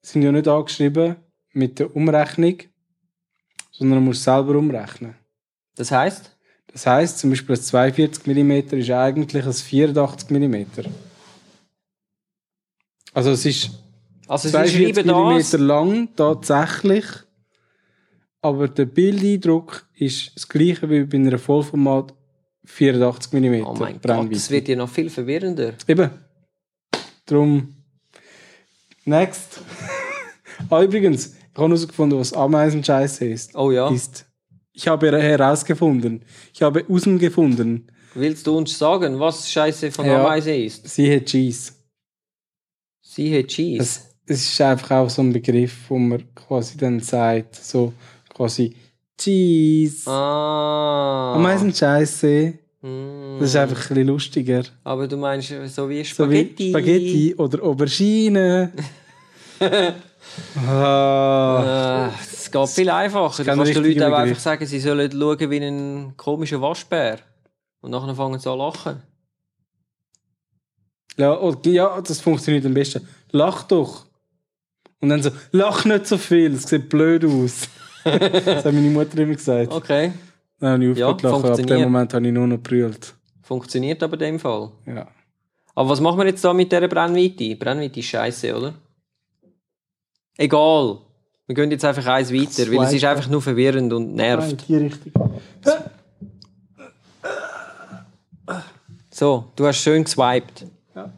sind 0.00 0.22
ja 0.22 0.32
nicht 0.32 0.48
angeschrieben 0.48 1.16
mit 1.52 1.78
der 1.78 1.94
Umrechnung, 1.94 2.56
sondern 3.70 3.98
man 3.98 4.06
muss 4.06 4.24
selber 4.24 4.56
umrechnen. 4.56 5.14
Das 5.76 5.90
heißt, 5.92 6.31
Das 6.68 6.86
heisst, 6.86 7.18
zum 7.18 7.30
Beispiel 7.30 7.56
ein 7.56 7.62
42 7.62 8.26
mm 8.26 8.50
ist 8.78 8.90
eigentlich 8.90 9.44
ein 9.44 9.52
84 9.52 10.30
mm. 10.30 10.56
Also 13.12 13.30
es 13.30 13.44
ist 13.44 13.70
also 14.26 14.48
sie 14.48 14.52
42 14.52 14.94
schreiben 14.94 15.08
das, 15.08 15.52
mm 15.52 15.62
lang 15.62 16.08
tatsächlich, 16.16 17.04
aber 18.40 18.68
der 18.68 18.86
Bildeindruck 18.86 19.86
ist 19.94 20.34
das 20.34 20.48
gleiche 20.48 20.88
wie 20.88 21.04
bei 21.04 21.18
einer 21.18 21.38
Vollformat 21.38 22.14
84 22.64 23.32
mm 23.32 23.66
oh 23.66 23.74
mein 23.74 24.00
Gott, 24.00 24.32
das 24.32 24.50
wird 24.50 24.68
ja 24.68 24.76
noch 24.76 24.88
viel 24.88 25.10
verwirrender. 25.10 25.74
Eben. 25.86 26.10
Drum. 27.26 27.76
Next. 29.04 29.60
ah, 30.70 30.82
übrigens, 30.82 31.26
ich 31.26 31.58
habe 31.58 31.68
herausgefunden, 31.68 32.18
was 32.18 32.32
Ameisenscheiße 32.32 33.26
ist. 33.26 33.54
Oh 33.54 33.70
ja, 33.70 33.88
ist. 33.90 34.26
Ich 34.74 34.88
habe 34.88 35.10
herausgefunden. 35.20 36.22
Ich 36.54 36.62
habe 36.62 36.80
herausgefunden. 36.80 37.86
willst 38.14 38.46
du 38.46 38.56
uns 38.56 38.78
sagen, 38.78 39.18
was 39.20 39.50
Scheiße 39.50 39.90
von 39.90 40.06
Ja. 40.06 40.20
Ameise 40.24 40.54
ist? 40.54 40.88
Sie 40.88 41.14
hat 41.14 41.26
Cheese. 41.26 41.72
Sie 43.02 43.38
hat 43.38 43.48
Cheese. 43.48 43.82
Es, 43.82 44.00
es 44.26 44.42
ist 44.52 44.60
einfach 44.60 44.90
auch 44.92 45.10
so 45.10 45.22
ein 45.22 45.32
Begriff, 45.32 45.74
wo 45.88 45.98
man 45.98 46.22
quasi 46.34 46.76
dann 46.78 47.00
sagt, 47.00 47.56
so 47.56 47.92
quasi 48.34 48.74
Cheese. 49.18 50.10
ah. 50.10 51.34
Ameisenscheiße. 51.36 52.54
Mm. 52.80 53.38
Das 53.40 53.50
ist 53.50 53.56
einfach 53.56 53.76
ein 53.76 53.88
bisschen 53.88 54.06
lustiger. 54.08 54.62
Aber 54.84 55.06
du 55.06 55.16
meinst 55.16 55.52
so 55.66 55.88
wie 55.88 56.02
So 56.02 56.24
Spaghetti. 56.24 56.64
wie 56.66 56.70
Spaghetti 56.70 57.34
oder 57.36 57.62
Aubergine. 57.62 58.72
ah. 60.66 62.08
Äh, 62.08 62.31
Es 62.54 62.74
geht 62.74 62.84
viel 62.84 62.90
einfacher. 62.90 63.44
Du 63.44 63.50
kannst 63.50 63.74
den 63.74 63.84
Leuten 63.84 64.02
auch 64.02 64.16
einfach 64.16 64.40
sagen, 64.40 64.66
sie 64.66 64.80
sollen 64.80 65.10
schauen 65.10 65.50
wie 65.50 65.56
ein 65.58 66.16
komischer 66.16 66.60
Waschbär. 66.60 67.18
Und 67.80 67.90
nachher 67.90 68.14
fangen 68.14 68.38
sie 68.38 68.50
an 68.50 68.58
zu 68.58 68.58
lachen. 68.58 69.02
Ja, 71.16 71.38
oh, 71.38 71.54
ja, 71.64 72.00
das 72.00 72.20
funktioniert 72.20 72.64
am 72.64 72.74
besten. 72.74 73.06
Lach 73.30 73.64
doch. 73.64 74.06
Und 75.00 75.08
dann 75.08 75.22
so, 75.22 75.30
lach 75.50 75.84
nicht 75.84 76.06
so 76.06 76.16
viel, 76.16 76.54
es 76.54 76.62
sieht 76.62 76.88
blöd 76.88 77.24
aus. 77.24 77.68
das 78.04 78.64
hat 78.64 78.72
meine 78.72 78.90
Mutter 78.90 79.18
immer 79.18 79.34
gesagt. 79.34 79.72
Okay. 79.72 80.12
Dann 80.58 80.72
habe 80.74 80.84
ich 80.84 80.98
Ja, 80.98 81.08
aufgehört 81.08 81.42
zu 81.42 81.48
lachen, 81.48 81.60
ab 81.60 81.66
dem. 81.66 81.82
Moment 81.82 82.14
habe 82.14 82.26
ich 82.26 82.32
nur 82.32 82.46
noch 82.46 82.58
brüllt. 82.58 83.14
Funktioniert 83.42 84.02
aber 84.02 84.14
in 84.14 84.20
dem 84.20 84.38
Fall. 84.38 84.70
Ja. 84.86 85.08
Aber 85.74 85.88
was 85.88 86.00
machen 86.00 86.18
wir 86.18 86.26
jetzt 86.26 86.44
da 86.44 86.52
mit 86.52 86.70
dieser 86.70 86.86
Brennweite? 86.88 87.56
Brennweite 87.56 88.00
ist 88.00 88.06
scheiße, 88.06 88.56
oder? 88.56 88.74
Egal. 90.36 90.98
Wir 91.46 91.54
gehen 91.54 91.70
jetzt 91.70 91.84
einfach 91.84 92.06
eins 92.06 92.32
weiter, 92.32 92.70
weil 92.70 92.86
es 92.86 92.92
ist 92.92 93.04
einfach 93.04 93.28
nur 93.28 93.42
verwirrend 93.42 93.92
und 93.92 94.14
nervt. 94.14 94.68
die 94.68 94.76
Richtung. 94.76 95.12
So, 99.10 99.44
du 99.56 99.66
hast 99.66 99.78
schön 99.82 100.04
geswiped. 100.04 100.66
Ja. 100.94 101.12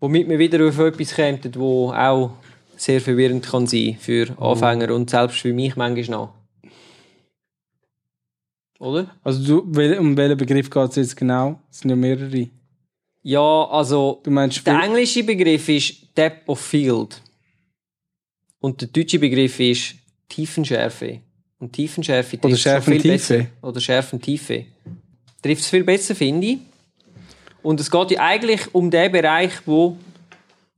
Womit 0.00 0.28
wir 0.28 0.38
wieder 0.38 0.66
auf 0.68 0.78
etwas 0.78 1.14
kämen, 1.14 1.40
wo 1.56 1.92
auch 1.92 2.30
sehr 2.76 3.00
verwirrend 3.00 3.44
kann 3.44 3.66
sein 3.66 3.96
für 3.98 4.28
Anfänger 4.38 4.94
und 4.94 5.10
selbst 5.10 5.38
für 5.40 5.52
mich 5.52 5.74
manchmal 5.76 6.18
noch. 6.18 6.32
Oder? 8.78 9.10
Also 9.24 9.42
du, 9.42 9.58
um 9.98 10.16
welchen 10.16 10.36
Begriff 10.36 10.70
geht 10.70 10.90
es 10.90 10.96
jetzt 10.96 11.16
genau? 11.16 11.58
Es 11.70 11.80
sind 11.80 11.90
ja 11.90 11.96
mehrere. 11.96 12.48
Ja, 13.22 13.64
also 13.70 14.20
Du 14.22 14.30
meinst 14.30 14.64
der 14.66 14.80
englische 14.82 15.24
Begriff 15.24 15.68
ist 15.68 16.16
Depth 16.16 16.48
of 16.48 16.60
Field. 16.60 17.20
Und 18.60 18.80
der 18.80 18.88
deutsche 18.88 19.18
Begriff 19.18 19.60
ist 19.60 19.94
Tiefenschärfe. 20.28 21.20
Und 21.58 21.72
Tiefenschärfe 21.72 22.38
trifft's 22.38 22.62
schon 22.62 22.82
viel 22.82 23.02
besser. 23.02 23.46
Oder 23.62 23.80
Schärfentiefe. 23.80 24.66
Trifft 25.42 25.62
es 25.62 25.68
viel 25.68 25.84
besser, 25.84 26.14
finde 26.14 26.46
ich. 26.46 26.58
Und 27.62 27.80
es 27.80 27.90
geht 27.90 28.10
ja 28.12 28.20
eigentlich 28.20 28.74
um 28.74 28.90
den 28.90 29.10
Bereich, 29.12 29.52
wo 29.66 29.96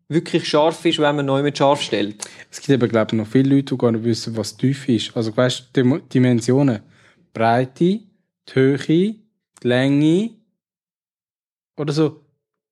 wirklich 0.08 0.48
scharf 0.48 0.84
ist, 0.84 0.98
wenn 0.98 1.16
man 1.16 1.26
neu 1.26 1.42
mit 1.42 1.58
scharf 1.58 1.82
stellt. 1.82 2.24
Es 2.50 2.60
gibt 2.60 2.70
eben, 2.70 2.88
glaube 2.88 3.08
ich, 3.12 3.18
noch 3.18 3.26
viele 3.26 3.56
Leute, 3.56 3.74
die 3.74 3.78
gar 3.78 3.92
nicht 3.92 4.04
wissen, 4.04 4.36
was 4.36 4.56
Tiefe 4.56 4.92
ist. 4.92 5.16
Also, 5.16 5.36
weißt 5.36 5.70
du, 5.72 5.82
die 5.82 6.00
Dimensionen. 6.08 6.80
Breite, 7.32 7.84
die 7.84 8.08
Höhe, 8.52 8.78
die 8.78 9.20
Länge. 9.62 10.30
Oder 11.76 11.92
so. 11.92 12.20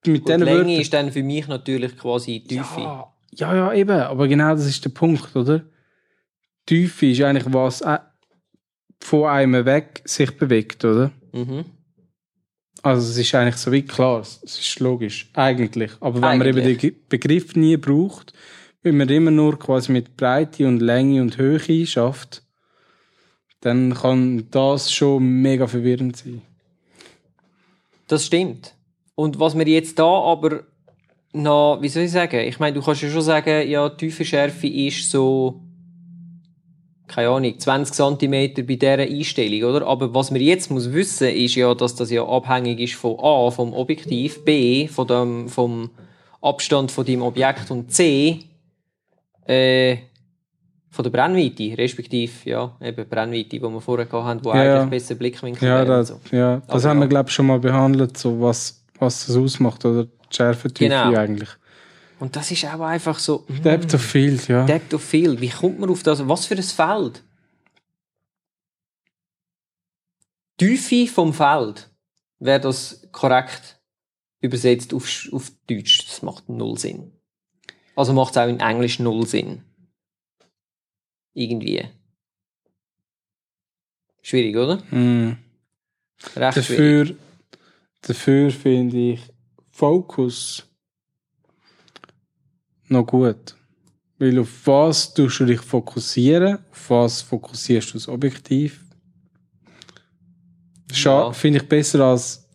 Mit 0.06 0.26
diesen 0.26 0.42
Länge 0.42 0.58
Wörtern. 0.58 0.80
ist 0.80 0.92
dann 0.92 1.12
für 1.12 1.22
mich 1.22 1.46
natürlich 1.48 1.96
quasi 1.98 2.40
die 2.40 2.56
Tiefe. 2.56 2.80
Ja, 2.80 3.12
ja, 3.32 3.54
ja, 3.54 3.72
eben. 3.72 4.00
Aber 4.00 4.28
genau 4.28 4.54
das 4.54 4.66
ist 4.66 4.84
der 4.84 4.90
Punkt, 4.90 5.34
oder? 5.36 5.64
Tiefe 6.66 7.06
ist 7.06 7.22
eigentlich, 7.22 7.52
was 7.52 7.80
äh, 7.82 7.98
von 9.00 9.28
einem 9.28 9.64
weg 9.64 10.02
sich 10.04 10.36
bewegt, 10.36 10.84
oder? 10.84 11.12
Mhm. 11.32 11.64
Also 12.82 13.10
es 13.10 13.18
ist 13.18 13.34
eigentlich 13.34 13.56
so 13.56 13.72
wie 13.72 13.82
klar, 13.82 14.20
es 14.20 14.42
ist 14.42 14.80
logisch, 14.80 15.30
eigentlich. 15.34 15.92
Aber 16.00 16.14
wenn 16.22 16.38
man 16.38 16.46
eben 16.46 16.58
Eigentlich. 16.60 16.78
den 16.78 17.08
Begriff 17.08 17.56
nie 17.56 17.76
braucht, 17.76 18.32
wenn 18.82 18.96
man 18.96 19.08
immer 19.08 19.32
nur 19.32 19.58
quasi 19.58 19.90
mit 19.90 20.16
Breite 20.16 20.68
und 20.68 20.80
Länge 20.80 21.20
und 21.20 21.36
Höhe 21.36 21.86
schafft, 21.86 22.42
dann 23.60 23.94
kann 23.94 24.48
das 24.50 24.92
schon 24.92 25.24
mega 25.24 25.66
verwirrend 25.66 26.16
sein. 26.16 26.42
Das 28.06 28.26
stimmt. 28.26 28.74
Und 29.16 29.40
was 29.40 29.58
wir 29.58 29.66
jetzt 29.66 29.98
da 29.98 30.04
aber 30.04 30.64
noch, 31.36 31.78
wie 31.80 31.88
soll 31.88 32.04
ich 32.04 32.12
sagen? 32.12 32.40
Ich 32.40 32.58
meine, 32.58 32.74
du 32.74 32.82
kannst 32.82 33.02
ja 33.02 33.08
schon 33.10 33.22
sagen, 33.22 33.68
ja, 33.68 33.88
die 33.88 33.96
Tiefenschärfe 33.96 34.66
ist 34.66 35.10
so, 35.10 35.60
keine 37.06 37.28
Ahnung, 37.28 37.58
20 37.58 37.94
cm 37.94 38.66
bei 38.66 38.74
dieser 38.74 38.98
Einstellung, 38.98 39.70
oder? 39.70 39.86
Aber 39.86 40.12
was 40.14 40.30
man 40.30 40.40
jetzt 40.40 40.70
muss 40.70 40.92
wissen, 40.92 41.28
ist 41.28 41.54
ja, 41.54 41.74
dass 41.74 41.94
das 41.94 42.10
ja 42.10 42.26
abhängig 42.26 42.80
ist 42.80 42.94
von 42.94 43.16
A, 43.20 43.50
vom 43.50 43.72
Objektiv, 43.74 44.44
B, 44.44 44.88
von 44.88 45.06
dem, 45.06 45.48
vom 45.48 45.90
Abstand 46.42 46.90
von 46.90 47.04
deinem 47.04 47.22
Objekt 47.22 47.70
und 47.70 47.92
C, 47.92 48.40
äh, 49.46 49.96
von 50.90 51.02
der 51.02 51.10
Brennweite, 51.10 51.76
respektive, 51.76 52.32
ja, 52.44 52.74
eben 52.82 53.06
Brennweite, 53.08 53.48
die 53.50 53.60
wir 53.60 53.80
vorher 53.80 54.06
gehabt 54.06 54.26
haben, 54.26 54.44
wo 54.44 54.50
Ja, 54.54 54.78
eigentlich 54.78 54.90
besser 54.90 55.14
Blickwinkel 55.14 55.68
Ja, 55.68 55.74
wäre 55.76 55.86
das, 55.86 56.08
so. 56.08 56.20
ja, 56.32 56.62
das 56.66 56.84
Aber 56.84 56.90
haben 56.90 56.98
wir, 56.98 57.04
ja. 57.04 57.08
glaube 57.10 57.28
ich, 57.28 57.34
schon 57.34 57.46
mal 57.46 57.58
behandelt, 57.58 58.16
so 58.16 58.40
was, 58.40 58.82
was 58.98 59.26
das 59.26 59.36
ausmacht, 59.36 59.84
oder 59.84 60.06
Schärfentiefe 60.30 60.88
Genau. 60.90 61.14
eigentlich. 61.16 61.48
Und 62.18 62.34
das 62.34 62.50
ist 62.50 62.64
auch 62.64 62.80
einfach 62.80 63.18
so, 63.18 63.44
mm, 63.48 63.62
Depth 63.62 63.94
of 63.94 64.02
Field, 64.02 64.48
ja. 64.48 64.64
Depth 64.64 64.94
of 64.94 65.02
Field. 65.02 65.40
Wie 65.40 65.50
kommt 65.50 65.78
man 65.78 65.90
auf 65.90 66.02
das? 66.02 66.26
Was 66.26 66.46
für 66.46 66.54
ein 66.56 66.62
Feld? 66.62 67.22
Tiefe 70.58 71.06
vom 71.12 71.34
Feld. 71.34 71.90
Wäre 72.38 72.60
das 72.60 73.06
korrekt 73.12 73.78
übersetzt 74.40 74.94
auf, 74.94 75.28
auf 75.32 75.52
Deutsch? 75.68 76.06
Das 76.06 76.22
macht 76.22 76.48
null 76.48 76.78
Sinn. 76.78 77.12
Also 77.94 78.12
macht 78.12 78.32
es 78.32 78.38
auch 78.38 78.48
in 78.48 78.60
Englisch 78.60 78.98
null 78.98 79.26
Sinn. 79.26 79.62
Irgendwie. 81.34 81.84
Schwierig, 84.22 84.56
oder? 84.56 84.76
Mm. 84.90 85.38
Recht 86.34 86.64
schwierig. 86.64 87.16
Dafür, 87.16 87.16
dafür 88.02 88.50
finde 88.50 88.96
ich 89.12 89.20
Fokus 89.76 90.66
noch 92.88 93.06
gut. 93.06 93.54
Weil 94.18 94.38
auf 94.38 94.66
was 94.66 95.12
tust 95.12 95.40
du 95.40 95.44
dich 95.44 95.60
fokussieren? 95.60 96.58
Auf 96.70 96.88
was 96.90 97.20
fokussierst 97.20 97.90
du 97.90 97.92
das 97.94 98.08
Objektiv? 98.08 98.82
Ja. 100.92 101.30
Finde 101.32 101.58
ich 101.60 101.68
besser 101.68 102.00
als 102.00 102.48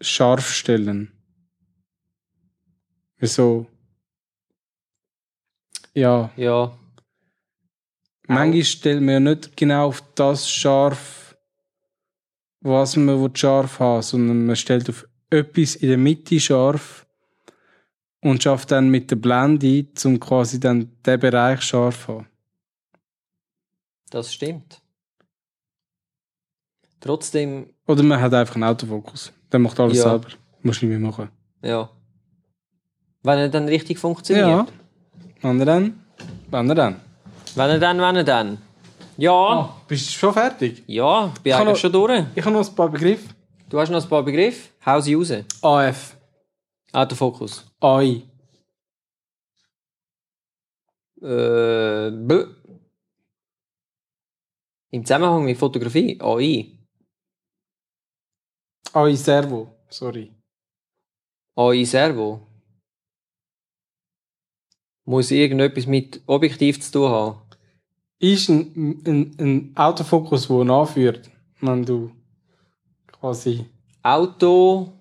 scharf 0.00 0.50
stellen. 0.50 1.12
Wieso? 3.18 3.66
Ja, 5.92 6.32
Ja. 6.36 6.78
manchmal 8.26 8.64
stellt 8.64 9.02
man 9.02 9.12
ja 9.14 9.20
nicht 9.20 9.54
genau 9.54 9.88
auf 9.88 10.02
das 10.14 10.50
scharf, 10.50 11.36
was 12.60 12.96
man 12.96 13.20
will 13.22 13.36
scharf 13.36 13.78
haben 13.80 14.00
sondern 14.02 14.46
man 14.46 14.56
stellt 14.56 14.88
auf 14.88 15.06
etwas 15.30 15.76
in 15.76 15.88
der 15.88 15.98
Mitte 15.98 16.38
scharf 16.40 17.06
und 18.20 18.42
schafft 18.42 18.70
dann 18.70 18.88
mit 18.88 19.10
der 19.10 19.16
Blende, 19.16 19.86
um 20.04 20.18
quasi 20.20 20.58
dann 20.60 20.90
den 21.04 21.20
Bereich 21.20 21.60
scharf 21.62 22.06
zu 22.06 22.12
haben. 22.14 22.26
Das 24.10 24.32
stimmt. 24.32 24.80
Trotzdem, 27.00 27.66
Oder 27.86 28.02
man 28.02 28.20
hat 28.20 28.32
einfach 28.32 28.54
einen 28.54 28.64
Autofokus. 28.64 29.32
Der 29.52 29.58
macht 29.60 29.78
alles 29.78 29.98
Ja. 29.98 30.04
selber. 30.10 30.28
Muss 30.62 30.80
nicht 30.80 30.90
mehr 30.90 30.98
machen. 30.98 31.28
ja. 31.62 31.88
Wenn 33.26 33.38
er 33.38 33.48
dann 33.48 33.66
richtig 33.68 33.98
funktioniert. 33.98 34.46
Ja. 34.46 34.66
Wann 35.40 35.58
dann? 35.58 35.98
Wann 36.50 36.68
dann? 36.68 37.00
Wenn 37.54 37.70
er 37.70 37.78
dann, 37.78 37.98
wenn 37.98 38.16
er 38.16 38.24
dann. 38.24 38.58
Ja, 39.16 39.74
Bist 39.88 40.08
du 40.08 40.12
schon 40.12 40.34
fertig? 40.34 40.82
ja, 40.86 41.32
ich 41.34 41.40
bin 41.40 41.52
kann 41.52 41.62
eigentlich 41.62 41.72
noch- 41.72 41.80
schon 41.80 41.92
durch. 41.92 42.24
Ich 42.34 42.44
habe 42.44 42.54
noch 42.54 42.68
ein 42.68 42.74
paar 42.74 42.90
Begriffe. 42.90 43.33
Du 43.74 43.80
hast 43.80 43.90
noch 43.90 44.00
ein 44.00 44.08
paar 44.08 44.22
Begriffe? 44.22 44.70
Hau 44.86 45.00
sie 45.00 45.14
raus. 45.14 45.32
AF. 45.60 46.16
Autofokus. 46.92 47.66
AI. 47.80 48.22
Äh, 51.20 52.10
B. 52.12 52.44
Im 54.90 55.04
Zusammenhang 55.04 55.44
mit 55.44 55.58
Fotografie. 55.58 56.16
AI. 56.20 56.78
AI 58.92 59.16
Servo. 59.16 59.74
Sorry. 59.88 60.32
AI 61.56 61.84
Servo. 61.84 62.46
Muss 65.04 65.32
irgendetwas 65.32 65.86
mit 65.86 66.22
Objektiv 66.26 66.80
zu 66.80 66.92
tun 66.92 67.10
haben. 67.10 67.42
ist 68.20 68.48
ein, 68.48 69.02
ein, 69.04 69.36
ein 69.40 69.76
Autofokus, 69.76 70.46
der 70.46 70.70
anführt, 70.70 71.28
wenn 71.60 71.84
du 71.84 72.12
quasi, 73.24 73.64
Auto, 74.02 74.92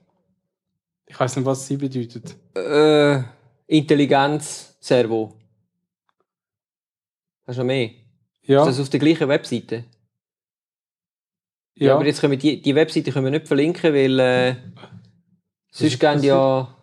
ich 1.05 1.19
weiß 1.19 1.35
nicht, 1.35 1.45
was 1.45 1.67
sie 1.67 1.75
bedeutet. 1.75 2.37
äh, 2.55 3.21
Intelligenz, 3.67 4.77
Servo. 4.79 5.33
Hast 7.45 7.57
du 7.57 7.61
noch 7.61 7.67
mehr? 7.67 7.89
Ja, 8.43 8.61
Ist 8.61 8.67
das 8.77 8.79
auf 8.79 8.89
der 8.89 9.01
gleichen 9.01 9.27
Webseite? 9.27 9.83
Ja, 11.75 11.87
ja. 11.87 11.95
aber 11.95 12.05
jetzt 12.05 12.21
können 12.21 12.31
wir 12.31 12.37
die, 12.37 12.61
die 12.61 12.75
Webseite 12.75 13.11
können 13.11 13.25
wir 13.25 13.31
nicht 13.31 13.47
verlinken, 13.47 13.93
weil 13.93 14.17
äh, 14.19 14.55
sonst 15.71 15.93
ist 15.93 15.99
gehen 15.99 16.23
ja. 16.23 16.73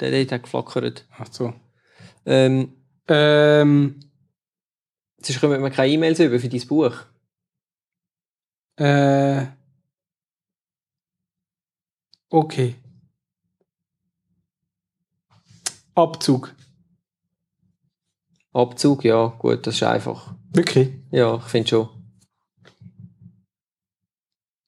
Der 0.00 0.10
dort 0.10 0.32
hat 0.32 0.42
geflackert. 0.42 1.06
Ach 1.16 1.28
so. 1.30 1.54
Ähm, 2.26 2.72
Ähm, 3.06 4.00
sonst 5.18 5.40
kommen 5.40 5.62
wir 5.62 5.70
keine 5.70 5.92
E-Mails 5.92 6.18
über 6.18 6.40
für 6.40 6.48
dein 6.48 6.66
Buch. 6.66 6.96
äh, 8.76 9.46
okay. 12.34 12.74
Abzug. 15.94 16.54
Abzug, 18.52 19.04
ja, 19.04 19.26
gut, 19.38 19.66
das 19.66 19.74
ist 19.76 19.82
einfach. 19.84 20.32
Wirklich? 20.52 20.90
Ja, 21.10 21.36
ich 21.36 21.42
finde 21.44 21.68
schon. 21.68 21.88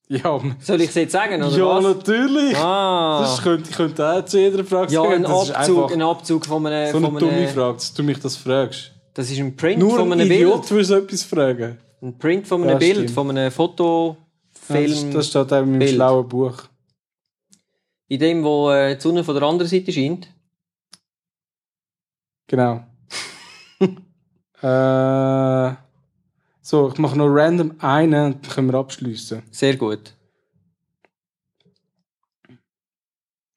Ja, 0.08 0.40
Soll 0.60 0.82
ich 0.82 0.90
es 0.90 0.94
jetzt 0.94 1.12
sagen, 1.12 1.42
oder 1.42 1.56
ja 1.56 1.64
was? 1.66 1.82
natürlich. 1.84 2.56
Ah, 2.56 3.20
Das 3.22 3.42
könnte, 3.42 3.70
ich 3.70 3.76
könnte 3.76 4.08
auch 4.08 4.24
zu 4.24 4.38
jeder 4.38 4.64
Frage 4.64 4.92
ja, 4.92 5.02
sagen. 5.02 5.24
ein 5.24 5.26
Abzug, 5.26 5.56
einfach 5.56 5.90
ein 5.90 6.02
Abzug 6.02 6.46
von 6.46 6.66
einem, 6.66 6.92
so 6.92 6.98
eine 6.98 7.06
von 7.08 7.18
dumme 7.18 7.48
Frage, 7.48 7.74
dass 7.74 7.92
du 7.92 8.02
mich 8.04 8.20
das 8.20 8.36
fragst. 8.36 8.92
Das 9.14 9.30
ist 9.30 9.38
ein 9.40 9.56
Print 9.56 9.80
Nur 9.80 9.96
von 9.96 10.12
ein 10.12 10.20
einem 10.20 10.30
Idiot 10.30 10.60
Bild. 10.60 10.70
würde 10.70 10.84
so 10.84 10.94
etwas 10.96 11.22
fragen. 11.24 11.78
Ein 12.02 12.18
Print 12.18 12.46
von 12.46 12.62
einem 12.62 12.70
Ja, 12.72 12.78
Bild, 12.78 12.94
stimmt. 12.96 13.10
von 13.10 13.30
einem 13.30 13.50
Foto, 13.50 14.16
Ja, 14.68 14.74
Film, 14.76 14.92
das, 14.92 15.10
das 15.10 15.26
steht 15.28 15.52
auch 15.52 15.58
in 15.62 15.70
meinem 15.70 15.78
Bild. 15.80 15.90
schlauen 15.94 16.28
Buch. 16.28 16.54
In 18.08 18.20
dem, 18.20 18.44
wo 18.44 18.70
äh, 18.70 18.94
die 18.94 19.00
Sonne 19.00 19.24
von 19.24 19.34
der 19.34 19.44
anderen 19.44 19.68
Seite 19.68 19.92
scheint. 19.92 20.28
Genau. 22.46 22.84
äh, 24.62 25.76
so, 26.60 26.88
ich 26.90 26.98
mache 26.98 27.18
noch 27.18 27.28
random 27.28 27.76
einen 27.80 28.34
und 28.34 28.46
dann 28.46 28.52
können 28.52 28.72
wir 28.72 28.78
abschließen. 28.78 29.42
Sehr 29.50 29.76
gut. 29.76 30.14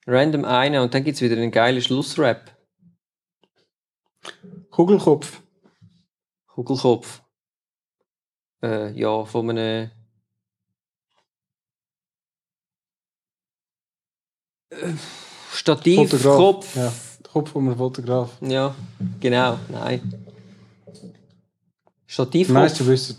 Random 0.08 0.46
eine 0.46 0.82
und 0.82 0.94
dann 0.94 1.04
gibt's 1.04 1.22
wieder 1.22 1.36
einen 1.36 1.52
geilen 1.52 1.82
Schlussrap. 1.82 2.52
Kugelkopf. 4.72 5.42
Kugelkopf. 6.48 7.22
Äh, 8.64 8.92
ja, 9.00 9.24
von 9.26 9.50
einem 9.50 9.92
Stativ, 15.54 16.10
Fotograf. 16.10 16.38
Kopf. 16.38 16.76
Ja, 16.76 16.94
Kopf 17.32 17.52
von 17.52 17.68
einem 17.68 17.78
Fotograf. 17.78 18.32
Ja, 18.42 18.76
genau, 19.20 19.58
nein. 19.70 20.14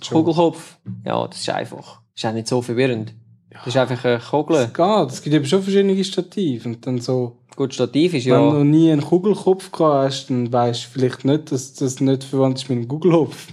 Schon. 0.05 0.25
Kugelkopf. 0.25 0.79
Ja, 1.05 1.27
das 1.27 1.41
ist 1.41 1.51
einfach. 1.51 2.01
Ist 2.15 2.27
auch 2.27 2.33
nicht 2.33 2.49
so 2.49 2.61
verwirrend. 2.61 3.15
Das 3.51 3.69
ist 3.69 3.77
einfach 3.77 4.05
eine 4.05 4.19
Kugel. 4.19 4.57
Es 4.57 4.73
geht. 4.73 5.11
Es 5.11 5.23
gibt 5.23 5.35
eben 5.37 5.45
schon 5.45 5.63
verschiedene 5.63 6.05
Stative. 6.05 6.69
Und 6.69 6.87
dann 6.87 7.01
so, 7.01 7.41
Gut, 7.57 7.75
Stativ 7.75 8.15
ist 8.15 8.27
wenn 8.27 8.33
du 8.33 8.39
ja. 8.39 8.53
noch 8.55 8.65
nie 8.65 8.91
einen 8.91 9.03
Kugelkopf 9.03 9.71
gehabt 9.71 10.07
hast, 10.07 10.31
dann 10.31 10.53
weißt 10.53 10.85
du 10.85 10.89
vielleicht 10.93 11.25
nicht, 11.25 11.53
dass 11.53 11.75
das 11.75 12.01
nicht 12.01 12.25
verwandt 12.25 12.59
ist 12.59 12.69
mit 12.69 12.79
einem 12.79 12.89
Kugelkopf. 12.89 13.49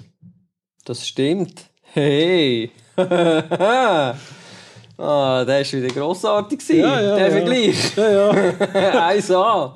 Das 0.85 1.05
stimmt. 1.05 1.65
Hey! 1.81 2.71
ah, 4.97 5.45
der 5.45 5.61
ist 5.61 5.73
wieder 5.73 5.87
grossartig 5.87 6.67
Ja, 6.69 7.01
ja, 7.01 7.15
der. 7.15 7.31
Vergleich. 7.31 7.95
Ja, 7.95 8.11
ja. 8.11 8.31
1A. 9.11 9.73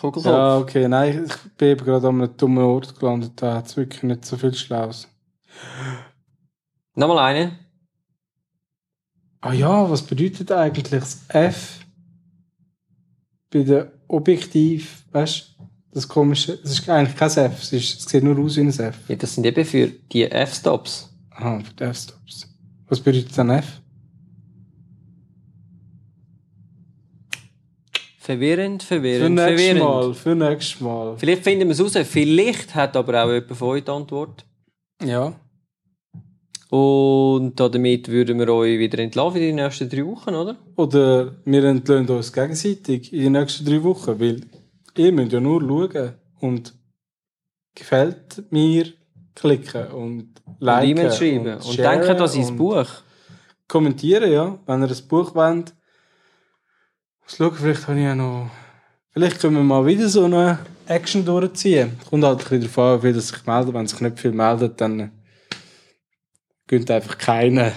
Kugelkopf. 0.00 0.26
ja, 0.26 0.58
okay. 0.58 0.88
Nein, 0.88 1.26
ich 1.26 1.52
bin 1.56 1.68
eben 1.68 1.84
gerade 1.84 2.08
an 2.08 2.22
einem 2.22 2.36
dummen 2.36 2.64
Ort 2.64 2.98
gelandet. 2.98 3.32
Da 3.36 3.54
hat 3.54 3.66
es 3.66 3.76
wirklich 3.76 4.02
nicht 4.04 4.24
so 4.24 4.36
viel 4.36 4.54
Schlaues. 4.54 5.08
Nochmal 6.94 7.18
eine. 7.18 7.58
Ah 9.40 9.52
ja, 9.52 9.88
was 9.88 10.02
bedeutet 10.02 10.50
eigentlich 10.50 10.90
das 10.90 11.24
F 11.28 11.80
bei 13.50 13.62
der 13.62 13.92
Objektiv, 14.08 15.04
weißt 15.12 15.54
du, 15.58 15.68
das 15.92 16.08
komische, 16.08 16.58
es 16.62 16.70
ist 16.70 16.88
eigentlich 16.88 17.16
kein 17.16 17.30
F, 17.30 17.62
es, 17.62 17.72
ist, 17.72 18.00
es 18.00 18.04
sieht 18.04 18.24
nur 18.24 18.38
aus 18.38 18.56
wie 18.56 18.60
ein 18.60 18.68
F. 18.68 18.96
Ja, 19.08 19.16
das 19.16 19.34
sind 19.34 19.46
eben 19.46 19.64
für 19.64 19.88
die 19.88 20.24
F-Stops. 20.24 21.10
Aha, 21.30 21.60
für 21.60 21.74
die 21.74 21.84
F-Stops. 21.84 22.47
Was 22.88 23.00
bedeutet 23.00 23.36
dann 23.36 23.50
F? 23.50 23.80
Verwirrend, 28.18 28.82
Für 28.82 28.96
verwirrend, 28.96 29.34
nächstes 29.36 29.56
verwirrend. 29.56 29.80
Mal, 29.80 30.14
für 30.14 30.34
nächstes 30.34 30.80
Mal. 30.80 31.16
Vielleicht 31.16 31.44
finden 31.44 31.68
wir 31.68 31.72
es 31.72 31.80
raus. 31.80 32.06
Vielleicht 32.06 32.74
hat 32.74 32.96
aber 32.96 33.24
auch 33.24 33.32
jemand 33.32 33.56
von 33.56 33.68
euch 33.68 33.84
die 33.84 33.90
Antwort. 33.90 34.44
Ja. 35.02 35.34
Und 36.70 37.58
damit 37.58 38.08
würden 38.08 38.38
wir 38.38 38.48
euch 38.50 38.78
wieder 38.78 38.98
entlassen 38.98 39.32
für 39.32 39.38
die 39.38 39.52
nächsten 39.52 39.88
drei 39.88 40.04
Wochen, 40.04 40.34
oder? 40.34 40.56
Oder 40.76 41.36
wir 41.46 41.64
entlöhnen 41.64 42.08
uns 42.08 42.30
gegenseitig 42.30 43.12
in 43.14 43.20
den 43.20 43.32
nächsten 43.32 43.64
drei 43.64 43.82
Wochen, 43.82 44.20
weil 44.20 44.42
ihr 44.94 45.12
müsst 45.12 45.32
ja 45.32 45.40
nur 45.40 45.62
schauen 45.62 46.12
und 46.40 46.74
gefällt 47.74 48.44
mir 48.50 48.92
klicken 49.40 49.86
und 49.88 50.28
Und 50.44 50.56
liken 50.60 50.90
E-Mail 50.90 51.12
schreiben. 51.12 51.54
Und, 51.54 51.64
sharen 51.64 52.00
denken 52.00 52.18
das 52.18 52.34
ins 52.34 52.50
und 52.50 52.56
Buch. 52.56 52.86
Kommentieren, 53.68 54.32
ja. 54.32 54.58
Wenn 54.66 54.82
ihr 54.82 54.88
ein 54.88 55.08
Buch 55.08 55.34
wollt. 55.34 55.74
Schauen, 57.26 57.54
vielleicht 57.54 57.86
habe 57.86 57.98
ich 57.98 58.04
ja 58.04 58.14
noch... 58.14 58.50
Vielleicht 59.10 59.40
können 59.40 59.56
wir 59.56 59.62
mal 59.62 59.84
wieder 59.84 60.08
so 60.08 60.24
eine 60.24 60.58
Action 60.86 61.24
durchziehen. 61.24 61.98
Kommt 62.08 62.24
halt 62.24 62.38
ein 62.38 62.60
bisschen 62.60 62.60
darauf 62.62 62.78
an, 62.78 63.02
wie 63.02 63.08
viele 63.08 63.20
sich 63.20 63.46
melden. 63.46 63.74
Wenn 63.74 63.86
sich 63.86 64.00
nicht 64.00 64.18
viel 64.18 64.32
meldet, 64.32 64.80
dann 64.80 65.10
gönnt 66.66 66.90
einfach 66.90 67.18
keiner. 67.18 67.72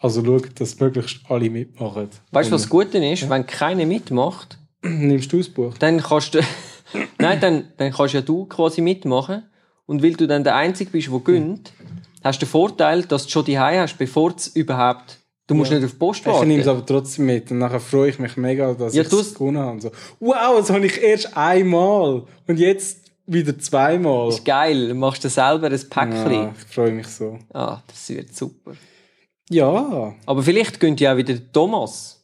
Also 0.00 0.24
schaut, 0.24 0.60
dass 0.60 0.78
möglichst 0.78 1.20
alle 1.28 1.48
mitmachen. 1.50 2.08
Weißt 2.32 2.50
du, 2.50 2.54
was 2.54 2.64
Und- 2.64 2.70
gut 2.70 2.94
ist? 2.94 3.28
Wenn 3.28 3.46
keiner 3.46 3.86
mitmacht, 3.86 4.58
Nimmst 4.82 5.32
du 5.32 5.38
das 5.38 5.48
Buch? 5.48 5.76
dann 5.78 6.00
kannst 6.00 6.34
du. 6.34 6.40
Nein, 7.18 7.40
dann, 7.40 7.72
dann 7.76 7.92
kannst 7.92 8.14
ja 8.14 8.20
du 8.20 8.46
quasi 8.46 8.80
mitmachen. 8.80 9.44
Und 9.88 10.02
weil 10.02 10.12
du 10.12 10.26
dann 10.26 10.44
der 10.44 10.54
Einzige 10.54 10.90
bist, 10.90 11.08
der 11.10 11.18
gönnt, 11.20 11.72
hast 12.22 12.42
du 12.42 12.44
den 12.46 12.50
Vorteil, 12.50 13.02
dass 13.04 13.24
du 13.24 13.30
schon 13.30 13.44
die 13.46 13.58
hast, 13.58 13.96
bevor 13.96 14.34
es 14.36 14.48
überhaupt. 14.48 15.18
Du 15.46 15.54
musst 15.54 15.70
Ja. 15.70 15.78
nicht 15.78 15.86
auf 15.86 15.92
die 15.92 15.96
Post 15.98 16.20
Ich 16.26 16.26
nehme 16.42 16.60
es 16.60 16.66
warten. 16.66 16.78
aber 16.80 16.86
trotzdem 16.86 17.24
mit. 17.24 17.50
Und 17.50 17.58
nachher 17.58 17.80
freue 17.80 18.10
ich 18.10 18.18
mich 18.18 18.36
mega, 18.36 18.74
dass 18.74 18.94
Ja, 18.94 19.02
ich 19.02 19.08
du- 19.08 19.18
es 19.20 19.32
gewonnen 19.32 19.58
habe. 19.58 19.80
So, 19.80 19.90
wow, 20.20 20.58
das 20.58 20.68
habe 20.68 20.84
ich 20.84 21.00
erst 21.02 21.34
einmal. 21.36 22.24
Und 22.46 22.58
jetzt 22.58 22.98
wieder 23.26 23.58
zweimal. 23.58 24.28
ist 24.28 24.44
geil. 24.44 24.88
Du 24.88 24.94
machst 24.94 25.24
dir 25.24 25.30
selber 25.30 25.68
ein 25.68 25.88
Päckchen. 25.88 26.32
Ja, 26.32 26.54
ich 26.58 26.74
freue 26.74 26.92
mich 26.92 27.06
so. 27.06 27.38
Ah, 27.54 27.80
das 27.86 28.08
wird 28.10 28.36
super. 28.36 28.72
Ja, 29.48 30.14
Aber 30.26 30.42
vielleicht 30.42 30.78
gönnt 30.80 31.00
ja 31.00 31.14
auch 31.14 31.16
wieder 31.16 31.32
der 31.32 31.50
Thomas. 31.50 32.22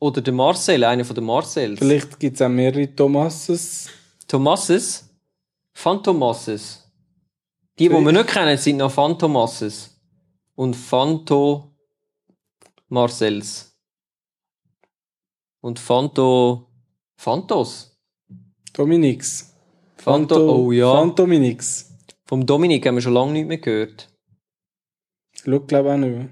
Oder 0.00 0.22
der 0.22 0.32
Marcel, 0.32 0.82
einer 0.84 1.04
von 1.04 1.14
den 1.14 1.24
Marcels. 1.24 1.78
vielleicht 1.78 2.18
gibt 2.18 2.36
es 2.36 2.40
auch 2.42 2.48
mehrere 2.48 2.94
Thomases. 2.96 3.88
Thomases? 4.26 5.09
Phantomasses. 5.80 6.92
Die, 7.78 7.88
die 7.88 7.94
wir 7.94 8.12
nicht 8.12 8.26
kennen, 8.26 8.58
sind 8.58 8.76
noch 8.76 8.92
Phantomasses. 8.92 9.98
Und 10.54 10.74
Phanto 10.76 11.74
Marcels. 12.88 13.74
Und 15.62 15.78
Phanto 15.78 16.66
Phantos. 17.16 17.98
Dominix. 18.74 19.54
Phanto, 19.96 20.66
oh 20.66 20.72
ja. 20.72 20.92
Phantominix. 20.92 21.90
Vom 22.26 22.44
Dominik 22.44 22.86
haben 22.86 22.96
wir 22.96 23.02
schon 23.02 23.14
lange 23.14 23.32
nicht 23.32 23.48
mehr 23.48 23.58
gehört. 23.58 24.08
Schau, 25.32 25.60
glaube 25.60 25.94
auch 25.94 25.96
nicht 25.96 26.14
mehr. 26.14 26.28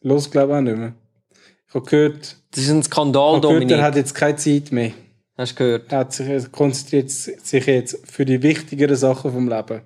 Los, 0.00 0.30
glaube 0.30 0.56
auch 0.56 0.62
nicht 0.62 0.78
mehr. 0.78 0.94
Ich 1.68 1.74
habe 1.74 1.84
gehört, 1.84 2.38
Das 2.52 2.64
ist 2.64 2.70
ein 2.70 2.82
Skandal, 2.82 3.34
habe 3.34 3.40
gehört 3.42 3.54
Dominik. 3.56 3.76
er 3.76 3.82
hat 3.82 3.96
jetzt 3.96 4.14
keine 4.14 4.36
Zeit 4.36 4.72
mehr. 4.72 4.92
Hast 5.36 5.52
du 5.52 5.56
gehört? 5.56 5.92
Er 5.92 5.98
hat 5.98 6.12
sich, 6.12 6.26
er 6.28 6.48
konzentriert 6.48 7.10
sich 7.10 7.66
jetzt 7.66 7.98
für 8.10 8.24
die 8.24 8.42
wichtigeren 8.42 8.96
Sachen 8.96 9.32
vom 9.32 9.48
Leben. 9.48 9.82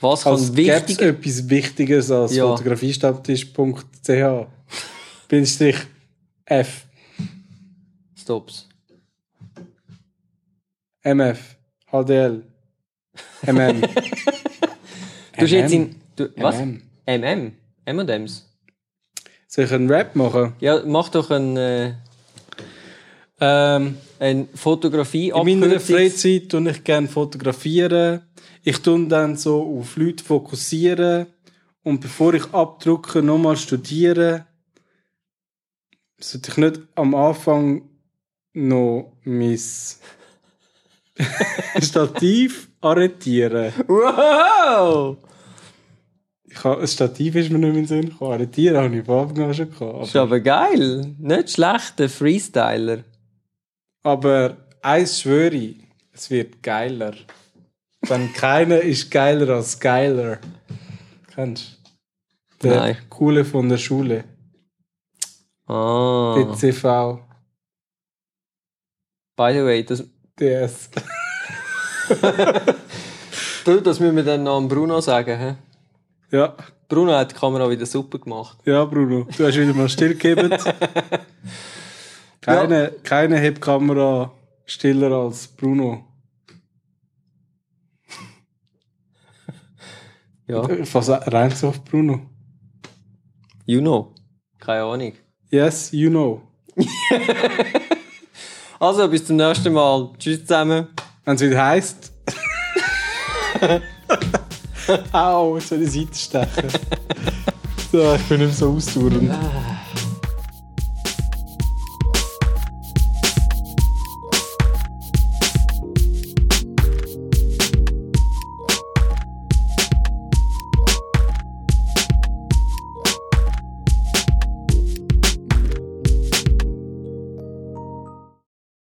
Was 0.00 0.24
kann 0.24 0.32
Als 0.32 0.52
gäbe 0.52 0.72
es 0.72 0.88
wichtig... 0.88 1.00
etwas 1.00 1.48
Wichtigeres 1.48 2.10
als 2.10 2.34
Ja. 2.34 2.46
fotografiestammtisch.ch 2.48 4.46
Bindestrich 5.28 5.76
F. 6.44 6.86
Stops. 8.16 8.68
MF. 11.02 11.56
HDL. 11.90 12.42
MM. 13.46 13.82
Du 15.36 15.42
hast 15.42 15.50
jetzt 15.50 15.72
in... 15.72 15.96
Du, 16.14 16.28
was? 16.36 16.54
MM. 16.56 16.80
MM? 17.06 17.52
M&M's? 17.86 18.48
Soll 19.48 19.64
ich 19.64 19.72
einen 19.72 19.90
Rap 19.90 20.14
machen? 20.14 20.54
Ja, 20.60 20.80
mach 20.86 21.08
doch 21.08 21.28
ein, 21.32 21.56
äh, 21.56 21.94
Ähm, 23.40 23.96
eine 24.18 24.46
Fotografie 24.54 25.30
in 25.30 25.60
meiner 25.60 25.80
Freizeit 25.80 26.48
tue 26.48 26.70
ich 26.70 26.84
gerne 26.84 27.08
fotografieren. 27.08 28.22
Ich 28.62 28.78
tue 28.78 29.06
dann 29.08 29.36
so 29.36 29.78
auf 29.80 29.96
Leute 29.96 30.22
fokussieren. 30.24 31.26
Und 31.82 32.00
bevor 32.00 32.34
ich 32.34 32.52
abdrucke, 32.54 33.22
nochmal 33.22 33.56
studieren. 33.56 34.44
Sollte 36.18 36.50
ich 36.50 36.56
nicht 36.56 36.80
am 36.94 37.14
Anfang 37.14 37.82
noch 38.54 39.12
mein 39.24 39.58
Stativ 41.82 42.68
arretieren. 42.80 43.72
Wow! 43.86 45.18
Ich 46.44 46.62
habe, 46.62 46.82
ein 46.82 46.88
Stativ 46.88 47.34
ist 47.34 47.50
mir 47.50 47.58
nicht 47.58 47.60
mehr 47.60 47.70
in 47.70 47.76
den 47.76 47.86
Sinn 47.86 48.10
gekommen. 48.10 48.32
Arretieren 48.32 48.76
habe 48.76 48.96
ich 48.96 49.04
von 49.04 49.28
Anfang 49.28 49.44
an 49.44 49.54
schon 49.54 49.70
gehabt. 49.70 50.04
Ist 50.04 50.16
aber 50.16 50.40
geil. 50.40 51.14
Nicht 51.18 51.50
schlecht, 51.50 51.98
der 51.98 52.08
Freestyler. 52.08 52.98
Aber 54.04 54.58
eins 54.82 55.20
schwöre 55.20 55.54
ich, 55.54 55.76
es 56.12 56.30
wird 56.30 56.62
geiler. 56.62 57.14
Denn 58.08 58.32
keiner 58.34 58.80
ist 58.80 59.10
geiler 59.10 59.56
als 59.56 59.80
geiler. 59.80 60.38
Kennst 61.34 61.80
du? 62.60 62.68
Der 62.68 62.76
Nein. 62.76 62.96
Coole 63.08 63.44
von 63.46 63.68
der 63.68 63.78
Schule. 63.78 64.24
Ah. 65.66 66.34
BCV. 66.36 67.18
By 69.36 69.52
the 69.54 69.64
way, 69.64 69.82
das, 69.84 70.04
DS. 70.38 70.90
du, 73.64 73.80
das 73.80 74.00
müssen 74.00 74.16
wir 74.16 74.22
dann 74.22 74.42
noch 74.42 74.58
an 74.58 74.68
Bruno 74.68 75.00
sagen. 75.00 75.38
He? 76.30 76.36
Ja. 76.36 76.54
Bruno 76.88 77.12
hat 77.14 77.30
die 77.30 77.36
Kamera 77.36 77.70
wieder 77.70 77.86
super 77.86 78.18
gemacht. 78.18 78.58
Ja, 78.66 78.84
Bruno. 78.84 79.26
Du 79.36 79.46
hast 79.46 79.56
wieder 79.56 79.72
mal 79.72 79.88
stillgegeben. 79.88 80.54
Keine, 82.44 82.92
keine 83.02 83.38
Hebkamera 83.38 84.32
stiller 84.66 85.12
als 85.12 85.48
Bruno. 85.48 86.04
Ja, 90.46 90.68
fasse 90.84 91.20
rein 91.32 91.50
so 91.52 91.68
auf 91.68 91.82
Bruno. 91.84 92.20
you 93.64 93.80
know. 93.80 94.12
Keine 94.58 94.82
Ahnung. 94.82 95.14
Yes, 95.50 95.90
you 95.92 96.10
know. 96.10 96.42
Also, 98.78 99.08
bis 99.08 99.24
zum 99.24 99.36
nächsten 99.36 99.72
Mal. 99.72 100.10
Tschüss 100.18 100.40
zusammen. 100.40 100.88
Wenn 101.24 101.36
es 101.36 101.40
wieder 101.40 101.64
heisst. 101.64 102.12
Au, 105.12 105.56
jetzt 105.56 105.68
soll 105.68 105.82
ich 105.82 105.90
Seite 105.90 106.14
stechen. 106.14 106.68
so, 107.90 108.14
ich 108.14 108.22
bin 108.24 108.40
nicht 108.40 108.48
mehr 108.48 108.50
so 108.50 108.72
ausdauernd. 108.72 109.32